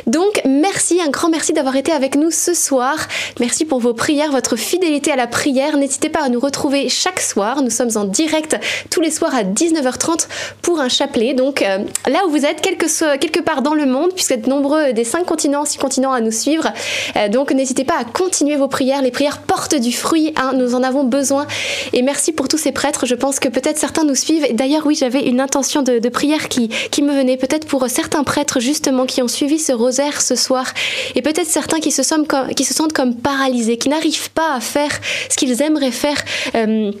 Donc 0.05 0.41
merci, 0.45 1.01
un 1.01 1.09
grand 1.09 1.29
merci 1.29 1.53
d'avoir 1.53 1.75
été 1.75 1.91
avec 1.91 2.15
nous 2.15 2.31
ce 2.31 2.53
soir. 2.53 2.97
Merci 3.39 3.65
pour 3.65 3.79
vos 3.79 3.93
prières, 3.93 4.31
votre 4.31 4.55
fidélité 4.55 5.11
à 5.11 5.15
la 5.15 5.27
prière. 5.27 5.77
N'hésitez 5.77 6.09
pas 6.09 6.21
à 6.21 6.29
nous 6.29 6.39
retrouver 6.39 6.89
chaque 6.89 7.19
soir. 7.19 7.61
Nous 7.61 7.69
sommes 7.69 7.91
en 7.95 8.05
direct 8.05 8.57
tous 8.89 9.01
les 9.01 9.11
soirs 9.11 9.35
à 9.35 9.43
19h30 9.43 10.27
pour 10.61 10.79
un 10.79 10.89
chapelet. 10.89 11.33
Donc 11.33 11.61
euh, 11.61 11.79
là 12.07 12.25
où 12.27 12.29
vous 12.29 12.45
êtes, 12.45 12.61
quelque, 12.61 13.17
quelque 13.17 13.39
part 13.39 13.61
dans 13.61 13.73
le 13.73 13.85
monde, 13.85 14.11
puisque 14.13 14.31
vous 14.31 14.39
êtes 14.39 14.47
nombreux 14.47 14.93
des 14.93 15.03
cinq 15.03 15.25
continents, 15.25 15.65
six 15.65 15.77
continents 15.77 16.11
à 16.11 16.19
nous 16.19 16.31
suivre, 16.31 16.67
donc 17.29 17.51
n'hésitez 17.51 17.83
pas 17.83 17.97
à 17.97 18.03
continuer 18.03 18.55
vos 18.55 18.67
prières. 18.67 19.01
Les 19.01 19.11
prières 19.11 19.39
portent 19.39 19.75
du 19.75 19.91
fruit, 19.91 20.33
hein, 20.35 20.53
nous 20.55 20.75
en 20.75 20.83
avons 20.83 21.03
besoin. 21.03 21.47
Et 21.93 22.01
merci 22.01 22.31
pour 22.31 22.47
tous 22.47 22.57
ces 22.57 22.71
prêtres. 22.71 23.05
Je 23.05 23.15
pense 23.15 23.39
que 23.39 23.49
peut-être 23.49 23.77
certains 23.77 24.03
nous 24.03 24.15
suivent. 24.15 24.45
D'ailleurs, 24.53 24.85
oui, 24.85 24.95
j'avais 24.95 25.27
une 25.27 25.39
intention 25.39 25.81
de, 25.81 26.09
prière 26.09 26.47
qui, 26.49 26.69
me 27.01 27.13
venait. 27.13 27.37
Peut-être 27.37 27.67
pour 27.67 27.87
certains 27.89 28.23
prêtres 28.23 28.59
justement 28.59 29.05
qui 29.05 29.21
ont 29.21 29.27
suivi 29.27 29.59
ce 29.59 29.71
rosaire 29.71 30.21
ce 30.21 30.35
soir. 30.35 30.65
Et 31.15 31.21
peut-être 31.21 31.47
certains 31.47 31.79
qui 31.79 31.91
se, 31.91 32.03
sentent 32.03 32.27
comme, 32.27 32.49
qui 32.49 32.63
se 32.63 32.73
sentent 32.73 32.93
comme 32.93 33.15
paralysés, 33.15 33.77
qui 33.77 33.89
n'arrivent 33.89 34.31
pas 34.31 34.55
à 34.55 34.59
faire 34.59 34.91
ce 35.29 35.35
qu'ils 35.35 35.61
aimeraient 35.61 35.91
faire. 35.91 36.17
euh, 36.55 36.91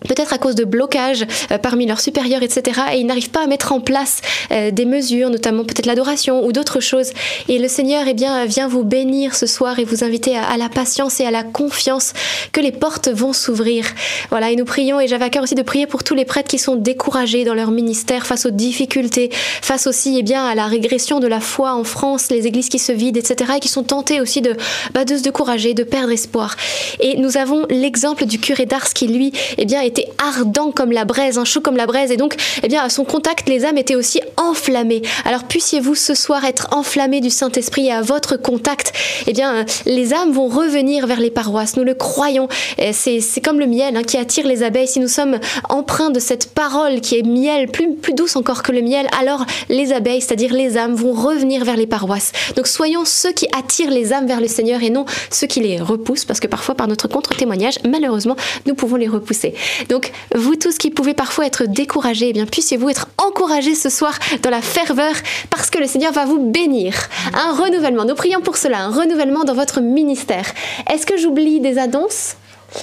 peut-être 0.00 0.32
à 0.32 0.38
cause 0.38 0.54
de 0.54 0.64
blocages 0.64 1.26
euh, 1.50 1.58
parmi 1.58 1.86
leurs 1.86 2.00
supérieurs, 2.00 2.42
etc. 2.42 2.80
Et 2.92 2.98
ils 2.98 3.06
n'arrivent 3.06 3.30
pas 3.30 3.42
à 3.42 3.46
mettre 3.46 3.72
en 3.72 3.80
place 3.80 4.20
euh, 4.50 4.70
des 4.70 4.84
mesures, 4.84 5.30
notamment 5.30 5.64
peut-être 5.64 5.86
l'adoration 5.86 6.44
ou 6.44 6.52
d'autres 6.52 6.80
choses. 6.80 7.10
Et 7.48 7.58
le 7.58 7.68
Seigneur 7.68 8.04
eh 8.06 8.14
bien, 8.14 8.44
vient 8.44 8.68
vous 8.68 8.84
bénir 8.84 9.34
ce 9.34 9.46
soir 9.46 9.78
et 9.78 9.84
vous 9.84 10.04
inviter 10.04 10.36
à, 10.36 10.56
la 10.56 10.68
patience 10.68 11.20
et 11.20 11.24
à 11.24 11.30
la 11.30 11.42
confiance 11.42 12.12
que 12.52 12.60
les 12.60 12.72
portes 12.72 13.08
vont 13.08 13.32
s'ouvrir. 13.32 13.84
Voilà, 14.30 14.50
et 14.50 14.56
nous 14.56 14.64
prions, 14.64 15.00
et 15.00 15.08
j'avais 15.08 15.24
à 15.24 15.30
cœur 15.30 15.42
aussi 15.42 15.54
de 15.54 15.62
prier 15.62 15.86
pour 15.86 16.04
tous 16.04 16.14
les 16.14 16.24
prêtres 16.24 16.48
qui 16.48 16.58
sont 16.58 16.76
découragés 16.76 17.44
dans 17.44 17.54
leur 17.54 17.70
ministère 17.70 18.26
face 18.26 18.46
aux 18.46 18.50
difficultés, 18.50 19.30
face 19.32 19.86
aussi 19.86 20.16
eh 20.18 20.22
bien, 20.22 20.44
à 20.46 20.54
la 20.54 20.66
régression 20.66 21.20
de 21.20 21.26
la 21.26 21.40
foi 21.40 21.74
en 21.74 21.84
France, 21.84 22.30
les 22.30 22.46
églises 22.46 22.68
qui 22.68 22.78
se 22.78 22.92
vident, 22.92 23.18
etc. 23.18 23.52
et 23.56 23.60
qui 23.60 23.68
sont 23.68 23.82
tentés 23.82 24.20
aussi 24.20 24.40
de, 24.40 24.56
bah, 24.92 25.04
de 25.04 25.16
se 25.16 25.22
décourager, 25.22 25.74
de 25.74 25.84
perdre 25.84 26.12
espoir. 26.12 26.56
Et 27.00 27.16
nous 27.16 27.36
avons 27.36 27.66
l'exemple 27.70 28.26
du 28.26 28.38
curé 28.38 28.66
d'Ars 28.66 28.92
qui, 28.92 29.08
lui, 29.08 29.32
eh 29.58 29.64
bien, 29.64 29.82
était 29.86 30.08
ardent 30.18 30.70
comme 30.72 30.92
la 30.92 31.04
braise, 31.04 31.38
un 31.38 31.44
chaud 31.44 31.60
comme 31.60 31.76
la 31.76 31.86
braise, 31.86 32.10
et 32.10 32.16
donc, 32.16 32.36
eh 32.62 32.68
bien, 32.68 32.82
à 32.82 32.88
son 32.88 33.04
contact, 33.04 33.48
les 33.48 33.64
âmes 33.64 33.78
étaient 33.78 33.94
aussi 33.94 34.20
enflammées. 34.36 35.02
Alors, 35.24 35.44
puissiez-vous 35.44 35.94
ce 35.94 36.14
soir 36.14 36.44
être 36.44 36.68
enflammés 36.72 37.20
du 37.20 37.30
Saint-Esprit 37.30 37.86
et 37.86 37.92
à 37.92 38.02
votre 38.02 38.36
contact, 38.36 38.92
eh 39.26 39.32
bien, 39.32 39.64
les 39.86 40.12
âmes 40.12 40.32
vont 40.32 40.48
revenir 40.48 41.06
vers 41.06 41.20
les 41.20 41.30
paroisses. 41.30 41.76
Nous 41.76 41.84
le 41.84 41.94
croyons. 41.94 42.48
Et 42.78 42.92
C'est 42.92 43.20
c'est 43.20 43.40
comme 43.40 43.58
le 43.58 43.66
miel 43.66 43.96
hein, 43.96 44.02
qui 44.02 44.16
attire 44.16 44.46
les 44.46 44.62
abeilles. 44.62 44.88
Si 44.88 45.00
nous 45.00 45.08
sommes 45.08 45.38
empreints 45.68 46.10
de 46.10 46.20
cette 46.20 46.52
parole 46.52 47.00
qui 47.00 47.18
est 47.18 47.22
miel, 47.22 47.68
plus, 47.68 47.94
plus 47.94 48.14
douce 48.14 48.36
encore 48.36 48.62
que 48.62 48.72
le 48.72 48.82
miel, 48.82 49.06
alors 49.18 49.44
les 49.68 49.92
abeilles, 49.92 50.20
c'est-à-dire 50.20 50.52
les 50.52 50.76
âmes, 50.76 50.94
vont 50.94 51.12
revenir 51.12 51.64
vers 51.64 51.76
les 51.76 51.86
paroisses. 51.86 52.32
Donc, 52.56 52.66
soyons 52.66 53.04
ceux 53.04 53.32
qui 53.32 53.46
attirent 53.56 53.90
les 53.90 54.12
âmes 54.12 54.26
vers 54.26 54.40
le 54.40 54.48
Seigneur 54.48 54.82
et 54.82 54.90
non 54.90 55.04
ceux 55.30 55.46
qui 55.46 55.60
les 55.60 55.80
repoussent, 55.80 56.24
parce 56.24 56.40
que 56.40 56.46
parfois, 56.46 56.74
par 56.74 56.88
notre 56.88 57.08
contre-témoignage, 57.08 57.78
malheureusement, 57.88 58.36
nous 58.66 58.74
pouvons 58.74 58.96
les 58.96 59.08
repousser. 59.08 59.54
Donc, 59.88 60.12
vous 60.34 60.56
tous 60.56 60.78
qui 60.78 60.90
pouvez 60.90 61.14
parfois 61.14 61.46
être 61.46 61.64
découragés, 61.64 62.28
eh 62.30 62.32
bien, 62.32 62.46
puissiez-vous 62.46 62.90
être 62.90 63.08
encouragés 63.18 63.74
ce 63.74 63.88
soir 63.88 64.18
dans 64.42 64.50
la 64.50 64.62
ferveur 64.62 65.14
parce 65.50 65.70
que 65.70 65.78
le 65.78 65.86
Seigneur 65.86 66.12
va 66.12 66.24
vous 66.24 66.38
bénir. 66.38 66.94
Un 67.34 67.54
renouvellement. 67.54 68.04
Nous 68.04 68.14
prions 68.14 68.40
pour 68.40 68.56
cela, 68.56 68.80
un 68.80 68.90
renouvellement 68.90 69.44
dans 69.44 69.54
votre 69.54 69.80
ministère. 69.80 70.46
Est-ce 70.92 71.06
que 71.06 71.16
j'oublie 71.16 71.60
des 71.60 71.78
annonces? 71.78 72.36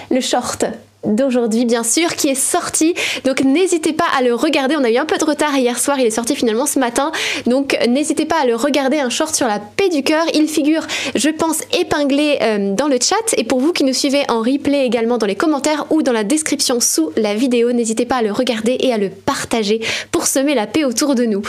Le 0.09 0.21
short 0.21 0.65
d'aujourd'hui, 1.05 1.65
bien 1.65 1.83
sûr, 1.83 2.15
qui 2.15 2.29
est 2.29 2.35
sorti. 2.35 2.93
Donc 3.25 3.41
n'hésitez 3.41 3.93
pas 3.93 4.05
à 4.17 4.21
le 4.21 4.33
regarder. 4.33 4.75
On 4.77 4.83
a 4.83 4.89
eu 4.89 4.97
un 4.97 5.05
peu 5.05 5.17
de 5.17 5.25
retard 5.25 5.55
hier 5.57 5.77
soir, 5.79 5.99
il 5.99 6.05
est 6.05 6.11
sorti 6.11 6.35
finalement 6.35 6.65
ce 6.65 6.79
matin. 6.79 7.11
Donc 7.45 7.77
n'hésitez 7.87 8.25
pas 8.25 8.41
à 8.41 8.45
le 8.45 8.55
regarder, 8.55 8.99
un 8.99 9.09
short 9.09 9.35
sur 9.35 9.47
la 9.47 9.59
paix 9.59 9.89
du 9.89 10.03
cœur. 10.03 10.25
Il 10.33 10.47
figure, 10.47 10.85
je 11.15 11.29
pense, 11.29 11.61
épinglé 11.79 12.37
euh, 12.41 12.73
dans 12.73 12.87
le 12.87 12.97
chat. 13.01 13.33
Et 13.37 13.43
pour 13.43 13.59
vous 13.59 13.73
qui 13.73 13.83
nous 13.83 13.93
suivez 13.93 14.23
en 14.29 14.39
replay 14.39 14.85
également 14.85 15.17
dans 15.17 15.27
les 15.27 15.35
commentaires 15.35 15.85
ou 15.89 16.01
dans 16.01 16.11
la 16.11 16.23
description 16.23 16.79
sous 16.79 17.11
la 17.17 17.35
vidéo, 17.35 17.71
n'hésitez 17.71 18.05
pas 18.05 18.17
à 18.17 18.21
le 18.21 18.31
regarder 18.31 18.77
et 18.79 18.93
à 18.93 18.97
le 18.97 19.09
partager 19.09 19.81
pour 20.11 20.25
semer 20.25 20.55
la 20.55 20.67
paix 20.67 20.85
autour 20.85 21.15
de 21.15 21.25
nous. 21.25 21.41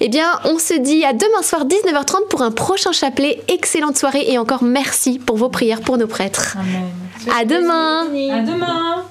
Eh 0.00 0.08
bien, 0.08 0.26
on 0.44 0.58
se 0.58 0.74
dit 0.74 1.04
à 1.04 1.12
demain 1.12 1.42
soir 1.42 1.66
19h30 1.66 2.28
pour 2.28 2.42
un 2.42 2.50
prochain 2.50 2.92
chapelet. 2.92 3.40
Excellente 3.48 3.96
soirée 3.96 4.24
et 4.28 4.38
encore 4.38 4.62
merci 4.62 5.18
pour 5.18 5.36
vos 5.36 5.48
prières 5.48 5.80
pour 5.80 5.98
nos 5.98 6.06
prêtres. 6.06 6.56
Amen. 6.58 6.88
À 7.38 7.44
demain. 7.44 8.06
À 8.32 8.40
demain. 8.40 9.01